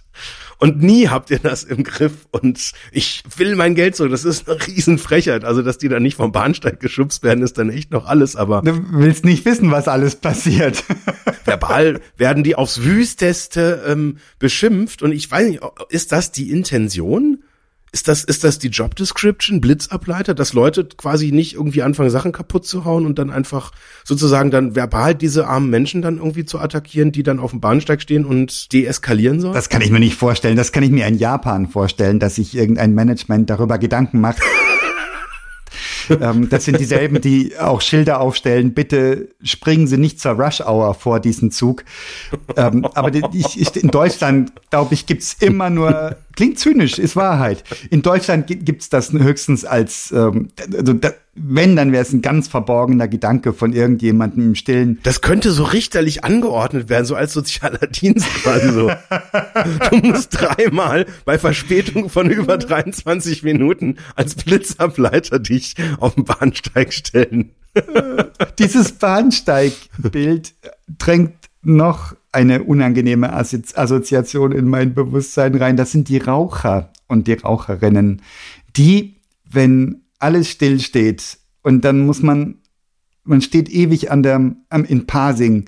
Und 0.60 0.82
nie 0.82 1.08
habt 1.08 1.30
ihr 1.30 1.39
das 1.39 1.63
im 1.63 1.84
Griff 1.84 2.28
und 2.32 2.72
ich 2.91 3.24
will 3.38 3.56
mein 3.56 3.76
Geld 3.76 3.96
zurück. 3.96 4.12
Das 4.12 4.26
ist 4.26 4.50
eine 4.50 4.65
Riesenfrechheit. 4.65 5.46
Also, 5.46 5.62
dass 5.62 5.78
die 5.78 5.88
dann 5.88 6.02
nicht 6.02 6.15
vom 6.15 6.32
Bahnsteig 6.32 6.80
geschubst 6.80 7.24
werden, 7.24 7.43
ist 7.43 7.58
dann 7.58 7.70
echt 7.70 7.91
noch 7.91 8.08
alles, 8.08 8.36
aber. 8.36 8.62
Du 8.63 8.74
willst 8.91 9.24
nicht 9.24 9.46
wissen, 9.46 9.70
was 9.72 9.88
alles 9.88 10.15
passiert. 10.15 10.84
verbal 11.48 12.02
werden 12.17 12.43
die 12.43 12.56
aufs 12.56 12.84
Wüsteste 12.84 13.84
ähm, 13.88 14.17
beschimpft 14.38 15.02
und 15.02 15.12
ich 15.12 15.32
weiß 15.32 15.48
nicht, 15.48 15.62
ist 15.89 16.12
das 16.12 16.32
die 16.32 16.52
Intention? 16.52 17.43
Ist 17.91 18.08
das, 18.08 18.23
ist 18.23 18.43
das 18.43 18.60
die 18.60 18.67
Job 18.67 18.95
Description, 18.95 19.62
Blitzableiter, 19.62 20.34
dass 20.34 20.54
Leute 20.54 20.86
quasi 20.86 21.32
nicht 21.32 21.54
irgendwie 21.54 21.84
anfangen, 21.84 22.10
Sachen 22.10 22.34
kaputt 22.34 22.65
zu 22.65 22.84
hauen 22.84 23.06
und 23.06 23.17
dann 23.17 23.30
einfach 23.30 23.71
sozusagen 24.04 24.52
dann 24.52 24.76
verbal 24.76 25.15
diese 25.15 25.47
armen 25.47 25.69
Menschen 25.69 26.02
dann 26.02 26.17
irgendwie 26.17 26.43
zu 26.43 26.60
attackieren, 26.60 27.13
die 27.13 27.23
dann 27.23 27.39
auf 27.39 27.52
dem 27.52 27.62
Bahnsteig 27.62 28.02
stehen 28.02 28.26
und 28.26 28.73
deeskalieren 28.73 29.39
sollen? 29.39 29.54
Das 29.54 29.69
kann 29.69 29.82
ich 29.82 29.89
mir 29.89 30.00
nicht 30.00 30.15
vorstellen. 30.15 30.58
Das 30.58 30.73
kann 30.73 30.84
ich 30.84 30.91
mir 30.91 31.08
in 31.08 31.17
Japan 31.17 31.67
vorstellen, 31.67 32.19
dass 32.19 32.36
sich 32.36 32.56
irgendein 32.56 32.93
Management 32.93 33.50
darüber 33.50 33.78
Gedanken 33.78 34.19
macht. 34.19 34.41
Ähm, 36.10 36.50
das 36.50 36.65
sind 36.65 36.80
dieselben, 36.80 37.22
die 37.22 37.58
auch 37.58 37.82
Schilder 37.82 38.22
aufstellen, 38.22 38.74
bitte 38.74 39.30
springen 39.43 39.88
Sie 39.88 39.98
nicht 39.98 40.20
zur 40.20 40.34
Rush 40.34 40.62
Hour 40.62 40.93
vor 40.93 41.20
diesen 41.20 41.52
Zug. 41.52 41.84
Ähm, 42.56 42.86
aber 42.93 43.12
die, 43.12 43.24
ich, 43.34 43.76
in 43.76 43.89
Deutschland, 43.89 44.52
glaube 44.70 44.93
ich, 44.93 45.06
gibt's 45.06 45.36
immer 45.39 45.70
nur, 45.70 46.15
klingt 46.36 46.60
zynisch, 46.60 47.00
ist 47.00 47.15
Wahrheit. 47.15 47.63
In 47.89 48.02
Deutschland 48.02 48.48
gibt's 48.48 48.89
das 48.89 49.12
höchstens 49.12 49.65
als, 49.65 50.12
ähm, 50.12 50.50
also 50.76 50.93
wenn, 51.38 51.76
dann 51.76 51.91
wäre 51.91 52.02
es 52.02 52.12
ein 52.12 52.21
ganz 52.21 52.47
verborgener 52.47 53.08
Gedanke 53.08 53.54
von 53.54 53.73
irgendjemandem 53.73 54.47
im 54.47 54.56
Stillen. 54.56 55.00
Das 55.04 55.21
könnte 55.21 55.52
so 55.52 55.63
richterlich 55.63 56.23
angeordnet 56.23 56.89
werden, 56.89 57.06
so 57.06 57.15
als 57.15 57.34
sozialer 57.34 57.88
Dienst 57.88 58.28
quasi 58.41 58.69
so. 58.69 58.91
du 59.91 59.97
musst 60.08 60.30
dreimal 60.39 61.06
bei 61.26 61.38
Verspätung 61.38 62.10
von 62.10 62.30
über 62.30 62.58
23 62.58 63.43
Minuten 63.43 63.97
als 64.15 64.36
Blitzableiter 64.36 65.39
dich 65.39 65.76
auf 66.00 66.15
den 66.15 66.26
Bahnsteig 66.26 66.93
stellen. 66.93 67.52
Dieses 68.60 68.93
Bahnsteigbild 68.93 70.56
drängt 70.97 71.36
noch 71.62 72.15
eine 72.32 72.63
unangenehme 72.63 73.34
Assoziation 73.34 74.52
in 74.52 74.67
mein 74.67 74.93
Bewusstsein 74.93 75.56
rein. 75.56 75.78
Das 75.78 75.91
sind 75.91 76.10
die 76.10 76.17
Raucher 76.17 76.91
und 77.08 77.28
die 77.28 77.34
Raucherinnen, 77.34 78.21
die, 78.76 79.15
wenn 79.50 80.04
alles 80.19 80.49
still 80.49 80.80
steht 80.80 81.38
und 81.62 81.86
dann 81.86 82.06
muss 82.06 82.21
man, 82.21 82.60
man 83.23 83.41
steht 83.41 83.69
ewig 83.69 84.12
an 84.12 84.23
der, 84.23 84.36
am, 84.69 84.86
in 84.86 85.06
Pasing 85.06 85.65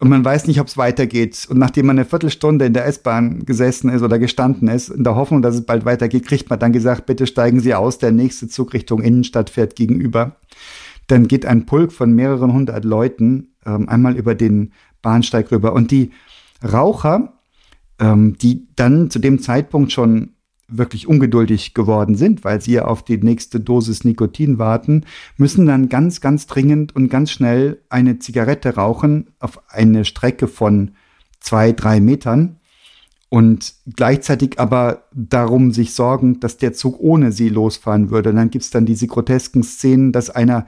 und 0.00 0.08
man 0.08 0.24
weiß 0.24 0.46
nicht, 0.46 0.60
ob 0.60 0.68
es 0.68 0.76
weitergeht. 0.76 1.46
Und 1.50 1.58
nachdem 1.58 1.86
man 1.86 1.98
eine 1.98 2.04
Viertelstunde 2.04 2.66
in 2.66 2.72
der 2.72 2.86
S-Bahn 2.86 3.44
gesessen 3.44 3.90
ist 3.90 4.02
oder 4.02 4.18
gestanden 4.18 4.68
ist, 4.68 4.90
in 4.90 5.02
der 5.02 5.16
Hoffnung, 5.16 5.42
dass 5.42 5.56
es 5.56 5.66
bald 5.66 5.84
weitergeht, 5.84 6.26
kriegt 6.26 6.48
man 6.48 6.58
dann 6.60 6.72
gesagt, 6.72 7.06
bitte 7.06 7.26
steigen 7.26 7.58
Sie 7.60 7.74
aus, 7.74 7.98
der 7.98 8.12
nächste 8.12 8.48
Zug 8.48 8.74
Richtung 8.74 9.02
Innenstadt 9.02 9.50
fährt 9.50 9.74
gegenüber. 9.74 10.36
Dann 11.08 11.26
geht 11.26 11.46
ein 11.46 11.66
Pulk 11.66 11.92
von 11.92 12.12
mehreren 12.12 12.52
hundert 12.52 12.84
Leuten 12.84 13.54
ähm, 13.66 13.88
einmal 13.88 14.16
über 14.16 14.34
den 14.36 14.72
Bahnsteig 15.02 15.50
rüber. 15.50 15.72
Und 15.72 15.90
die 15.90 16.12
Raucher, 16.62 17.40
ähm, 17.98 18.36
die 18.38 18.68
dann 18.76 19.10
zu 19.10 19.18
dem 19.18 19.40
Zeitpunkt 19.40 19.90
schon 19.90 20.34
wirklich 20.68 21.06
ungeduldig 21.08 21.74
geworden 21.74 22.14
sind, 22.14 22.44
weil 22.44 22.60
sie 22.60 22.72
ja 22.72 22.84
auf 22.84 23.02
die 23.02 23.16
nächste 23.16 23.58
Dosis 23.58 24.04
Nikotin 24.04 24.58
warten, 24.58 25.04
müssen 25.36 25.66
dann 25.66 25.88
ganz, 25.88 26.20
ganz 26.20 26.46
dringend 26.46 26.94
und 26.94 27.08
ganz 27.08 27.30
schnell 27.30 27.80
eine 27.88 28.18
Zigarette 28.18 28.74
rauchen 28.74 29.28
auf 29.40 29.60
eine 29.68 30.04
Strecke 30.04 30.46
von 30.46 30.92
zwei, 31.40 31.72
drei 31.72 32.00
Metern 32.00 32.58
und 33.30 33.74
gleichzeitig 33.96 34.58
aber 34.58 35.04
darum 35.12 35.72
sich 35.72 35.94
sorgen, 35.94 36.40
dass 36.40 36.56
der 36.56 36.72
Zug 36.72 36.98
ohne 36.98 37.32
sie 37.32 37.48
losfahren 37.48 38.10
würde. 38.10 38.30
Und 38.30 38.36
dann 38.36 38.50
gibt's 38.50 38.70
dann 38.70 38.86
diese 38.86 39.06
grotesken 39.06 39.62
Szenen, 39.62 40.12
dass 40.12 40.30
einer 40.30 40.66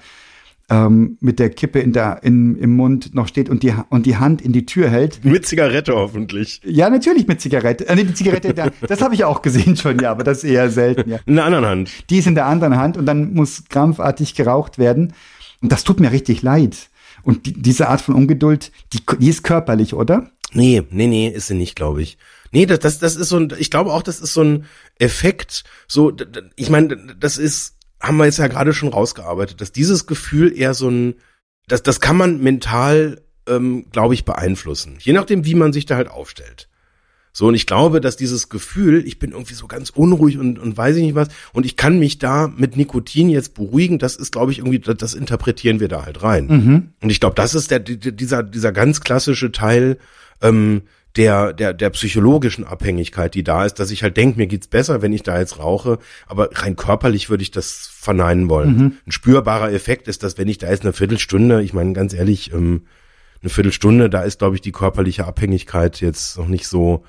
ähm, 0.71 1.19
mit 1.21 1.41
der 1.41 1.51
Kippe 1.51 1.81
in 1.81 1.93
der, 1.93 2.21
in, 2.23 2.57
im 2.57 2.77
Mund 2.77 3.13
noch 3.15 3.27
steht 3.27 3.51
und 3.51 3.65
die, 3.65 3.75
und 3.91 4.07
die 4.07 4.17
Hand 4.17 4.41
in 4.41 4.53
die 4.53 4.65
Tür 4.67 4.89
hält. 4.89 5.25
Mit 5.25 5.45
Zigarette 5.45 5.95
hoffentlich. 5.95 6.61
Ja, 6.65 6.89
natürlich 6.89 7.27
mit 7.27 7.41
Zigarette. 7.41 7.89
Äh, 7.89 7.97
nee, 7.97 8.05
die 8.05 8.15
Zigarette, 8.15 8.55
da, 8.55 8.71
das 8.87 9.03
habe 9.03 9.15
ich 9.15 9.25
auch 9.25 9.43
gesehen 9.43 9.77
schon, 9.77 9.99
ja, 9.99 10.13
aber 10.13 10.23
das 10.23 10.39
ist 10.39 10.51
eher 10.51 10.71
selten, 10.71 11.11
ja. 11.11 11.19
In 11.27 11.35
der 11.35 11.45
anderen 11.45 11.67
Hand. 11.67 11.91
Die 12.09 12.19
ist 12.19 12.29
in 12.29 12.37
der 12.37 12.47
anderen 12.47 12.77
Hand 12.77 12.97
und 12.97 13.05
dann 13.05 13.35
muss 13.35 13.65
krampfartig 13.69 14.35
geraucht 14.35 14.79
werden. 14.79 15.13
Und 15.61 15.73
das 15.73 15.83
tut 15.83 15.99
mir 15.99 16.13
richtig 16.13 16.43
leid. 16.43 16.89
Und 17.23 17.47
die, 17.47 17.53
diese 17.53 17.89
Art 17.89 18.01
von 18.01 18.15
Ungeduld, 18.15 18.71
die, 18.93 19.01
die 19.19 19.29
ist 19.29 19.43
körperlich, 19.43 19.93
oder? 19.93 20.31
Nee, 20.53 20.83
nee, 20.91 21.09
nee, 21.09 21.29
ist 21.29 21.49
sie 21.49 21.55
nicht, 21.55 21.75
glaube 21.75 22.03
ich. 22.03 22.17
Nee, 22.53 22.67
das, 22.67 22.79
das, 22.79 22.99
das 23.01 23.17
ist 23.17 23.29
so 23.29 23.37
ein, 23.39 23.53
ich 23.59 23.71
glaube 23.71 23.93
auch, 23.93 24.03
das 24.03 24.21
ist 24.21 24.35
so 24.35 24.43
ein 24.43 24.65
Effekt, 24.99 25.65
so, 25.87 26.13
ich 26.57 26.71
meine, 26.71 26.97
das 27.19 27.39
ist, 27.39 27.77
haben 28.01 28.17
wir 28.17 28.25
jetzt 28.25 28.39
ja 28.39 28.49
gerade 28.49 28.73
schon 28.73 28.89
rausgearbeitet, 28.89 29.61
dass 29.61 29.73
dieses 29.73 30.07
Gefühl 30.07 30.57
eher 30.57 30.75
so 30.75 30.89
ein, 30.89 31.15
das, 31.69 31.83
das 31.83 32.01
kann 32.01 32.17
man 32.17 32.41
mental, 32.41 33.21
ähm, 33.47 33.87
glaube 33.93 34.15
ich, 34.15 34.25
beeinflussen. 34.25 34.97
Je 34.99 35.13
nachdem, 35.13 35.45
wie 35.45 35.55
man 35.55 35.73
sich 35.73 35.87
da 35.87 35.97
halt 35.97 36.09
aufstellt. 36.09 36.69
So, 37.33 37.47
und 37.47 37.55
ich 37.55 37.67
glaube, 37.67 38.01
dass 38.01 38.17
dieses 38.17 38.49
Gefühl, 38.49 39.07
ich 39.07 39.19
bin 39.21 39.31
irgendwie 39.31 39.55
so 39.55 39.69
ganz 39.69 39.91
unruhig 39.91 40.39
und, 40.39 40.59
und 40.59 40.77
weiß 40.77 40.97
ich 40.97 41.03
nicht 41.03 41.15
was, 41.15 41.29
und 41.53 41.65
ich 41.65 41.77
kann 41.77 41.99
mich 41.99 42.19
da 42.19 42.49
mit 42.49 42.77
Nikotin 42.77 43.29
jetzt 43.29 43.55
beruhigen, 43.55 43.99
das 43.99 44.17
ist, 44.17 44.33
glaube 44.33 44.51
ich, 44.51 44.59
irgendwie, 44.59 44.81
das, 44.81 44.97
das 44.97 45.15
interpretieren 45.15 45.79
wir 45.79 45.89
da 45.89 46.05
halt 46.05 46.23
rein. 46.23 46.47
Mhm. 46.47 46.89
Und 47.01 47.11
ich 47.11 47.21
glaube, 47.21 47.37
das 47.37 47.55
ist 47.55 47.71
der, 47.71 47.79
dieser, 47.79 48.43
dieser 48.43 48.73
ganz 48.73 49.01
klassische 49.01 49.53
Teil, 49.53 49.99
ähm, 50.43 50.83
der, 51.17 51.53
der, 51.53 51.75
der 51.75 51.91
psychologischen 51.91 52.65
Abhängigkeit, 52.65 53.35
die 53.35 53.43
da 53.43 53.65
ist, 53.65 53.75
dass 53.75 53.91
ich 53.91 54.03
halt 54.03 54.17
denke, 54.17 54.39
mir 54.39 54.47
geht's 54.47 54.69
besser, 54.69 55.03
wenn 55.03 55.13
ich 55.13 55.23
da 55.23 55.39
jetzt 55.39 55.59
rauche, 55.59 55.99
aber 56.27 56.51
rein 56.53 56.77
körperlich 56.77 57.31
würde 57.31 57.43
ich 57.43 57.51
das 57.51 57.91
verneinen 57.93 58.49
wollen. 58.49 58.77
Mhm. 58.77 58.93
Ein 59.07 59.13
spürbarer 59.13 59.73
Effekt 59.73 60.07
ist, 60.09 60.23
dass 60.23 60.39
wenn 60.39 60.49
ich 60.49 60.59
da 60.59 60.71
jetzt 60.71 60.83
eine 60.83 60.93
Viertelstunde, 60.93 61.63
ich 61.63 61.73
meine 61.73 61.93
ganz 61.95 62.15
ehrlich, 62.15 62.53
ähm, 62.53 62.87
eine 63.43 63.51
Viertelstunde, 63.51 64.11
da 64.11 64.23
ist, 64.23 64.39
glaube 64.39 64.55
ich, 64.55 64.61
die 64.61 64.73
körperliche 64.73 65.25
Abhängigkeit 65.25 66.01
jetzt 66.01 66.39
noch 66.39 66.47
nicht 66.47 66.69
so 66.69 67.05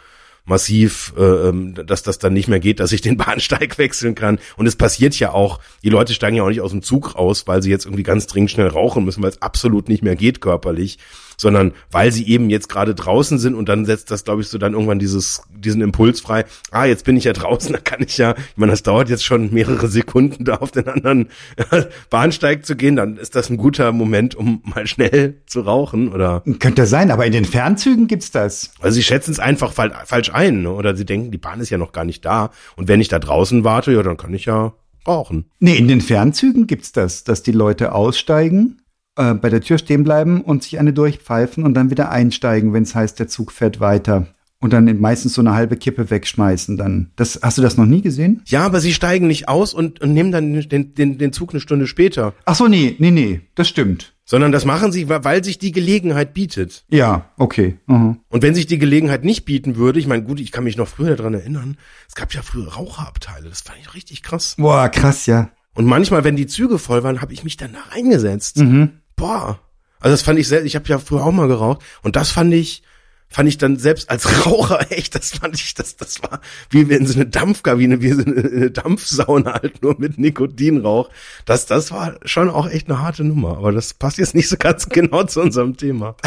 massiv, 0.46 1.14
äh, 1.18 1.22
ähm, 1.22 1.76
dass 1.86 2.04
das 2.04 2.18
dann 2.18 2.34
nicht 2.34 2.48
mehr 2.48 2.60
geht, 2.60 2.80
dass 2.80 2.92
ich 2.92 3.02
den 3.02 3.18
Bahnsteig 3.18 3.78
wechseln 3.78 4.16
kann. 4.16 4.40
Und 4.58 4.66
es 4.66 4.76
passiert 4.76 5.18
ja 5.20 5.32
auch, 5.32 5.60
die 5.84 5.90
Leute 5.90 6.14
steigen 6.14 6.38
ja 6.38 6.44
auch 6.44 6.50
nicht 6.50 6.62
aus 6.62 6.72
dem 6.72 6.82
Zug 6.82 7.16
raus, 7.16 7.44
weil 7.48 7.62
sie 7.62 7.70
jetzt 7.70 7.86
irgendwie 7.86 8.04
ganz 8.04 8.28
dringend 8.28 8.52
schnell 8.52 8.68
rauchen 8.68 9.06
müssen, 9.06 9.22
weil 9.22 9.30
es 9.30 9.42
absolut 9.42 9.90
nicht 9.90 10.04
mehr 10.04 10.16
geht 10.16 10.42
körperlich, 10.42 10.98
sondern 11.42 11.74
weil 11.90 12.12
sie 12.12 12.28
eben 12.28 12.52
jetzt 12.52 12.70
gerade 12.70 12.94
draußen 12.94 13.40
sind 13.40 13.56
und 13.56 13.68
dann 13.68 13.86
setzt 13.86 14.12
das, 14.12 14.24
glaube 14.24 14.42
ich, 14.42 14.48
so 14.48 14.60
dann 14.60 14.74
irgendwann 14.74 15.00
dieses, 15.00 15.42
diesen 15.50 15.82
Impuls 15.82 16.22
frei, 16.22 16.46
ah, 16.70 16.86
jetzt 16.86 17.04
bin 17.04 17.18
ich 17.18 17.24
ja 17.24 17.34
draußen, 17.34 17.74
da 17.74 17.80
kann 17.80 18.04
ich 18.04 18.18
ja, 18.18 18.36
ich 18.38 18.58
meine, 18.58 18.72
das 18.72 18.84
dauert 18.84 19.10
jetzt 19.10 19.26
schon 19.26 19.52
mehrere 19.52 19.88
Sekunden, 19.88 20.46
da 20.46 20.58
auf 20.58 20.70
den 20.70 20.88
anderen 20.88 21.30
Bahnsteig 22.12 22.64
zu 22.66 22.76
gehen, 22.76 22.96
dann 22.96 23.18
ist 23.18 23.36
das 23.36 23.50
ein 23.50 23.58
guter 23.58 23.92
Moment, 23.92 24.36
um 24.36 24.62
mal 24.64 24.86
schnell 24.86 25.42
zu 25.48 25.62
rauchen, 25.62 26.14
oder? 26.14 26.44
Könnte 26.60 26.86
sein, 26.86 27.10
aber 27.10 27.26
in 27.26 27.34
den 27.34 27.46
Fernzügen 27.46 28.08
gibt's 28.08 28.30
das. 28.30 28.72
Also 28.80 28.96
sie 28.96 29.04
schätzen 29.04 29.32
es 29.32 29.40
einfach 29.40 29.74
falsch 29.74 30.32
ein, 30.32 30.62
ne? 30.62 30.72
oder 30.72 30.96
sie 30.96 31.06
denken, 31.06 31.32
die 31.32 31.40
Bahn 31.40 31.60
ist 31.60 31.72
ja 31.72 31.80
noch 31.80 31.92
gar 31.92 32.06
nicht 32.06 32.24
da 32.24 32.52
und 32.76 32.88
wenn 32.88 33.02
ich 33.02 33.08
da 33.08 33.18
draußen 33.18 33.64
warte, 33.64 33.92
ja, 33.92 34.04
dann 34.04 34.18
kann 34.18 34.34
ich 34.36 34.46
ja 34.46 34.74
rauchen. 35.08 35.46
Nee, 35.60 35.78
in 35.78 35.88
den 35.88 36.02
Fernzügen 36.02 36.68
gibt's 36.68 36.92
das, 36.92 37.24
dass 37.24 37.42
die 37.42 37.52
Leute 37.52 37.94
aussteigen 37.94 38.81
äh, 39.16 39.34
bei 39.34 39.50
der 39.50 39.62
Tür 39.62 39.78
stehen 39.78 40.04
bleiben 40.04 40.42
und 40.42 40.64
sich 40.64 40.80
eine 40.80 40.94
durchpfeifen 40.94 41.64
und 41.64 41.74
dann 41.74 41.90
wieder 41.90 42.12
einsteigen, 42.12 42.74
wenn 42.74 42.84
es 42.84 42.96
heißt, 42.96 43.20
der 43.20 43.28
Zug 43.28 43.52
fährt 43.52 43.80
weiter. 43.80 44.28
Und 44.62 44.74
dann 44.74 45.00
meistens 45.00 45.34
so 45.34 45.42
eine 45.42 45.56
halbe 45.56 45.76
Kippe 45.76 46.12
wegschmeißen 46.12 46.78
dann. 46.78 47.10
Das, 47.16 47.40
hast 47.42 47.58
du 47.58 47.64
das 47.64 47.78
noch 47.78 47.88
nie 47.88 48.02
gesehen? 48.02 48.44
Ja, 48.46 48.64
aber 48.64 48.80
sie 48.80 48.94
steigen 48.94 49.26
nicht 49.26 49.50
aus 49.50 49.74
und, 49.74 50.02
und 50.02 50.14
nehmen 50.14 50.32
dann 50.32 50.62
den, 50.62 50.94
den, 50.94 51.18
den 51.18 51.34
Zug 51.34 51.50
eine 51.50 51.60
Stunde 51.60 51.88
später. 51.88 52.36
Ach 52.46 52.56
so, 52.56 52.68
nee, 52.68 52.96
nee, 53.00 53.10
nee, 53.10 53.42
das 53.56 53.68
stimmt. 53.68 54.14
Sondern 54.24 54.52
das 54.52 54.64
machen 54.64 54.92
sie, 54.92 55.10
weil 55.10 55.44
sich 55.44 55.58
die 55.58 55.72
Gelegenheit 55.72 56.36
bietet. 56.36 56.86
Ja, 56.90 57.32
okay. 57.38 57.80
Mhm. 57.88 58.20
Und 58.30 58.44
wenn 58.44 58.54
sich 58.54 58.68
die 58.68 58.78
Gelegenheit 58.78 59.26
nicht 59.26 59.46
bieten 59.46 59.78
würde, 59.78 60.00
ich 60.00 60.06
meine, 60.06 60.24
gut, 60.24 60.40
ich 60.40 60.52
kann 60.52 60.64
mich 60.64 60.78
noch 60.78 60.88
früher 60.88 61.16
daran 61.16 61.34
erinnern, 61.34 61.78
es 62.08 62.14
gab 62.14 62.32
ja 62.34 62.44
früher 62.44 62.72
Raucherabteile, 62.72 63.50
das 63.50 63.62
fand 63.62 63.80
ich 63.82 63.96
richtig 63.96 64.22
krass. 64.22 64.56
Boah, 64.60 64.90
krass, 64.90 65.26
ja. 65.26 65.50
Und 65.74 65.86
manchmal, 65.86 66.24
wenn 66.24 66.36
die 66.36 66.48
Züge 66.48 66.78
voll 66.78 67.02
waren, 67.04 67.20
habe 67.20 67.34
ich 67.34 67.44
mich 67.44 67.58
dann 67.58 67.74
da 67.74 67.80
reingesetzt. 67.96 68.60
Mhm 68.60 69.01
boah. 69.16 69.60
Also 70.00 70.14
das 70.14 70.24
fand 70.24 70.40
ich 70.40 70.48
sehr, 70.48 70.66
ich 70.66 70.76
habe 70.76 70.88
ja 70.88 70.98
früher 70.98 71.24
auch 71.24 71.32
mal 71.32 71.48
geraucht 71.48 71.82
und 72.02 72.16
das 72.16 72.32
fand 72.32 72.54
ich, 72.54 72.82
fand 73.30 73.48
ich 73.48 73.58
dann 73.58 73.78
selbst 73.78 74.10
als 74.10 74.46
Raucher 74.46 74.92
echt, 74.92 75.16
das 75.16 75.32
fand 75.32 75.56
ich, 75.56 75.74
das, 75.76 75.96
das 75.96 76.22
war 76.24 76.42
wie 76.70 76.90
wenn 76.90 77.06
so 77.06 77.14
eine 77.14 77.28
Dampfkabine, 77.28 78.02
wie 78.02 78.12
so 78.12 78.24
eine, 78.24 78.42
eine 78.42 78.72
Dampfsauna 78.72 79.54
halt 79.54 79.82
nur 79.84 79.96
mit 80.00 80.18
Nikotinrauch. 80.18 81.10
Das, 81.46 81.66
das 81.68 81.92
war 81.92 82.16
schon 82.26 82.50
auch 82.50 82.68
echt 82.68 82.90
eine 82.90 83.00
harte 83.00 83.24
Nummer, 83.24 83.58
aber 83.58 83.72
das 83.72 83.94
passt 83.94 84.18
jetzt 84.18 84.36
nicht 84.36 84.50
so 84.50 84.58
ganz 84.58 84.90
genau 84.90 85.24
zu 85.24 85.42
unserem 85.42 85.78
Thema. 85.78 86.16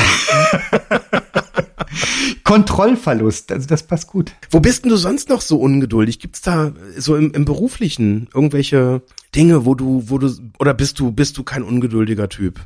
Kontrollverlust, 2.45 3.53
also 3.53 3.67
das 3.67 3.83
passt 3.85 4.07
gut. 4.09 4.33
Wo 4.51 4.61
bist 4.61 4.85
denn 4.85 4.91
du 4.91 4.97
sonst 4.97 5.29
noch 5.29 5.41
so 5.41 5.59
ungeduldig? 5.59 6.21
Gibt's 6.21 6.43
da 6.43 6.73
so 6.97 7.17
im, 7.17 7.33
im 7.33 7.45
beruflichen 7.45 8.29
irgendwelche 8.35 9.03
Dinge, 9.35 9.65
wo 9.65 9.75
du, 9.75 10.05
wo 10.07 10.19
du, 10.19 10.31
oder 10.59 10.75
bist 10.75 10.99
du, 11.01 11.11
bist 11.13 11.37
du 11.39 11.43
kein 11.43 11.63
ungeduldiger 11.63 12.29
Typ? 12.29 12.61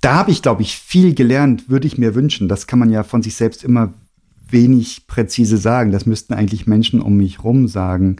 Da 0.00 0.14
habe 0.14 0.30
ich, 0.30 0.42
glaube 0.42 0.62
ich, 0.62 0.76
viel 0.76 1.14
gelernt, 1.14 1.68
würde 1.68 1.86
ich 1.86 1.98
mir 1.98 2.14
wünschen. 2.14 2.48
Das 2.48 2.66
kann 2.66 2.78
man 2.78 2.90
ja 2.90 3.02
von 3.02 3.22
sich 3.22 3.34
selbst 3.34 3.64
immer 3.64 3.92
wenig 4.48 5.06
präzise 5.06 5.58
sagen. 5.58 5.92
Das 5.92 6.06
müssten 6.06 6.34
eigentlich 6.34 6.66
Menschen 6.66 7.00
um 7.00 7.16
mich 7.16 7.44
rum 7.44 7.68
sagen. 7.68 8.16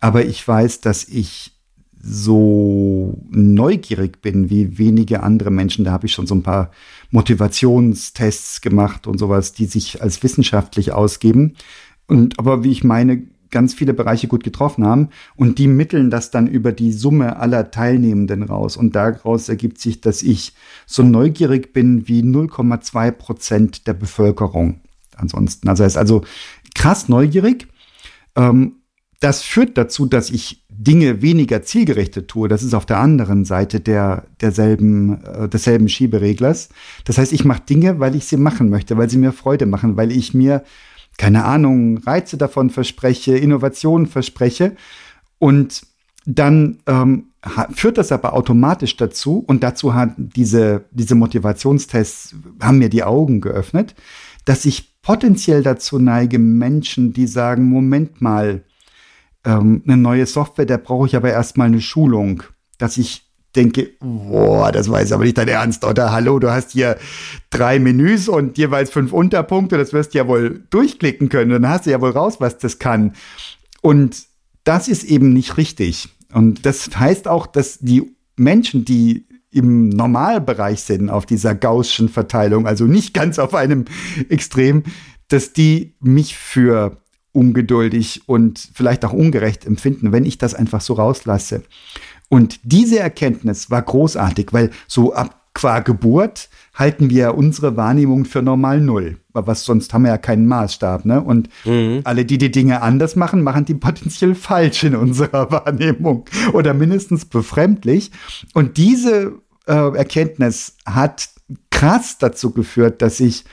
Aber 0.00 0.24
ich 0.24 0.46
weiß, 0.46 0.80
dass 0.80 1.04
ich 1.04 1.52
so 2.02 3.18
neugierig 3.30 4.22
bin 4.22 4.50
wie 4.50 4.78
wenige 4.78 5.22
andere 5.22 5.50
Menschen. 5.50 5.84
Da 5.84 5.92
habe 5.92 6.06
ich 6.06 6.12
schon 6.12 6.26
so 6.26 6.34
ein 6.34 6.42
paar 6.42 6.70
Motivationstests 7.10 8.60
gemacht 8.60 9.06
und 9.06 9.18
sowas, 9.18 9.52
die 9.52 9.66
sich 9.66 10.02
als 10.02 10.22
wissenschaftlich 10.22 10.92
ausgeben. 10.92 11.54
Und 12.06 12.38
aber 12.38 12.64
wie 12.64 12.70
ich 12.70 12.84
meine, 12.84 13.22
ganz 13.50 13.74
viele 13.74 13.94
Bereiche 13.94 14.28
gut 14.28 14.44
getroffen 14.44 14.84
haben 14.84 15.08
und 15.36 15.58
die 15.58 15.66
mitteln 15.66 16.10
das 16.10 16.30
dann 16.30 16.46
über 16.46 16.72
die 16.72 16.92
Summe 16.92 17.36
aller 17.36 17.70
Teilnehmenden 17.70 18.42
raus. 18.42 18.76
Und 18.76 18.94
daraus 18.94 19.48
ergibt 19.48 19.80
sich, 19.80 20.00
dass 20.00 20.22
ich 20.22 20.54
so 20.86 21.02
neugierig 21.02 21.72
bin 21.72 22.08
wie 22.08 22.22
0,2 22.22 23.10
Prozent 23.12 23.86
der 23.86 23.94
Bevölkerung. 23.94 24.80
Ansonsten, 25.16 25.68
also 25.68 25.84
ist 25.84 25.96
also 25.96 26.22
krass 26.74 27.08
neugierig. 27.08 27.68
Ähm, 28.36 28.76
das 29.20 29.42
führt 29.42 29.76
dazu, 29.76 30.06
dass 30.06 30.30
ich 30.30 30.64
Dinge 30.70 31.20
weniger 31.20 31.62
zielgerichtet 31.62 32.28
tue. 32.28 32.48
Das 32.48 32.62
ist 32.62 32.72
auf 32.72 32.86
der 32.86 32.98
anderen 32.98 33.44
Seite 33.44 33.78
der, 33.78 34.24
derselben, 34.40 35.22
äh, 35.24 35.46
desselben 35.46 35.90
Schiebereglers. 35.90 36.70
Das 37.04 37.18
heißt, 37.18 37.34
ich 37.34 37.44
mache 37.44 37.62
Dinge, 37.68 38.00
weil 38.00 38.14
ich 38.14 38.24
sie 38.24 38.38
machen 38.38 38.70
möchte, 38.70 38.96
weil 38.96 39.10
sie 39.10 39.18
mir 39.18 39.32
Freude 39.32 39.66
machen, 39.66 39.98
weil 39.98 40.10
ich 40.10 40.32
mir 40.32 40.64
keine 41.18 41.44
Ahnung, 41.44 41.98
Reize 41.98 42.36
davon 42.36 42.70
verspreche, 42.70 43.36
Innovationen 43.36 44.06
verspreche. 44.06 44.76
Und 45.38 45.82
dann 46.26 46.78
ähm, 46.86 47.26
führt 47.72 47.98
das 47.98 48.12
aber 48.12 48.34
automatisch 48.34 48.96
dazu, 48.96 49.42
und 49.46 49.62
dazu 49.62 49.94
hat 49.94 50.12
diese, 50.16 50.84
diese 50.90 51.14
Motivationstests, 51.14 52.34
haben 52.60 52.78
mir 52.78 52.90
die 52.90 53.04
Augen 53.04 53.40
geöffnet, 53.40 53.94
dass 54.44 54.64
ich 54.64 55.00
potenziell 55.02 55.62
dazu 55.62 55.98
neige, 55.98 56.38
Menschen, 56.38 57.12
die 57.12 57.26
sagen, 57.26 57.64
Moment 57.64 58.20
mal, 58.20 58.64
ähm, 59.44 59.82
eine 59.86 59.96
neue 59.96 60.26
Software, 60.26 60.66
da 60.66 60.76
brauche 60.76 61.06
ich 61.06 61.16
aber 61.16 61.30
erstmal 61.30 61.68
eine 61.68 61.80
Schulung, 61.80 62.42
dass 62.78 62.98
ich 62.98 63.29
denke, 63.56 63.90
boah, 64.00 64.70
das 64.72 64.86
jetzt 64.86 65.12
aber 65.12 65.24
nicht 65.24 65.38
dein 65.38 65.48
Ernst, 65.48 65.84
oder? 65.84 66.12
Hallo, 66.12 66.38
du 66.38 66.50
hast 66.50 66.72
hier 66.72 66.96
drei 67.50 67.78
Menüs 67.78 68.28
und 68.28 68.58
jeweils 68.58 68.90
fünf 68.90 69.12
Unterpunkte, 69.12 69.76
das 69.76 69.92
wirst 69.92 70.14
du 70.14 70.18
ja 70.18 70.28
wohl 70.28 70.64
durchklicken 70.70 71.28
können, 71.28 71.50
dann 71.50 71.68
hast 71.68 71.86
du 71.86 71.90
ja 71.90 72.00
wohl 72.00 72.10
raus, 72.10 72.36
was 72.38 72.58
das 72.58 72.78
kann. 72.78 73.14
Und 73.82 74.24
das 74.64 74.88
ist 74.88 75.04
eben 75.04 75.32
nicht 75.32 75.56
richtig. 75.56 76.08
Und 76.32 76.64
das 76.64 76.90
heißt 76.96 77.26
auch, 77.26 77.46
dass 77.46 77.78
die 77.78 78.14
Menschen, 78.36 78.84
die 78.84 79.26
im 79.50 79.88
Normalbereich 79.88 80.82
sind 80.82 81.10
auf 81.10 81.26
dieser 81.26 81.54
gaußschen 81.56 82.08
Verteilung, 82.08 82.66
also 82.66 82.84
nicht 82.84 83.14
ganz 83.14 83.38
auf 83.40 83.54
einem 83.54 83.86
Extrem, 84.28 84.84
dass 85.26 85.52
die 85.52 85.94
mich 86.00 86.36
für 86.36 86.98
ungeduldig 87.32 88.22
und 88.26 88.68
vielleicht 88.74 89.04
auch 89.04 89.12
ungerecht 89.12 89.64
empfinden, 89.64 90.12
wenn 90.12 90.24
ich 90.24 90.38
das 90.38 90.54
einfach 90.54 90.80
so 90.80 90.94
rauslasse. 90.94 91.62
Und 92.30 92.60
diese 92.62 93.00
Erkenntnis 93.00 93.70
war 93.70 93.82
großartig, 93.82 94.52
weil 94.52 94.70
so 94.86 95.12
ab 95.12 95.36
qua 95.52 95.80
Geburt 95.80 96.48
halten 96.74 97.10
wir 97.10 97.34
unsere 97.34 97.76
Wahrnehmung 97.76 98.24
für 98.24 98.40
normal 98.40 98.80
null. 98.80 99.18
Was 99.32 99.64
sonst 99.64 99.92
haben 99.92 100.04
wir 100.04 100.12
ja 100.12 100.18
keinen 100.18 100.46
Maßstab, 100.46 101.04
ne? 101.04 101.20
Und 101.20 101.48
mhm. 101.64 102.00
alle, 102.04 102.24
die 102.24 102.38
die 102.38 102.52
Dinge 102.52 102.82
anders 102.82 103.16
machen, 103.16 103.42
machen 103.42 103.64
die 103.64 103.74
potenziell 103.74 104.36
falsch 104.36 104.84
in 104.84 104.94
unserer 104.94 105.50
Wahrnehmung 105.50 106.24
oder 106.52 106.72
mindestens 106.72 107.24
befremdlich. 107.24 108.12
Und 108.54 108.76
diese 108.76 109.40
äh, 109.66 109.96
Erkenntnis 109.96 110.76
hat 110.86 111.28
krass 111.70 112.18
dazu 112.18 112.52
geführt, 112.52 113.02
dass 113.02 113.18
ich 113.18 113.44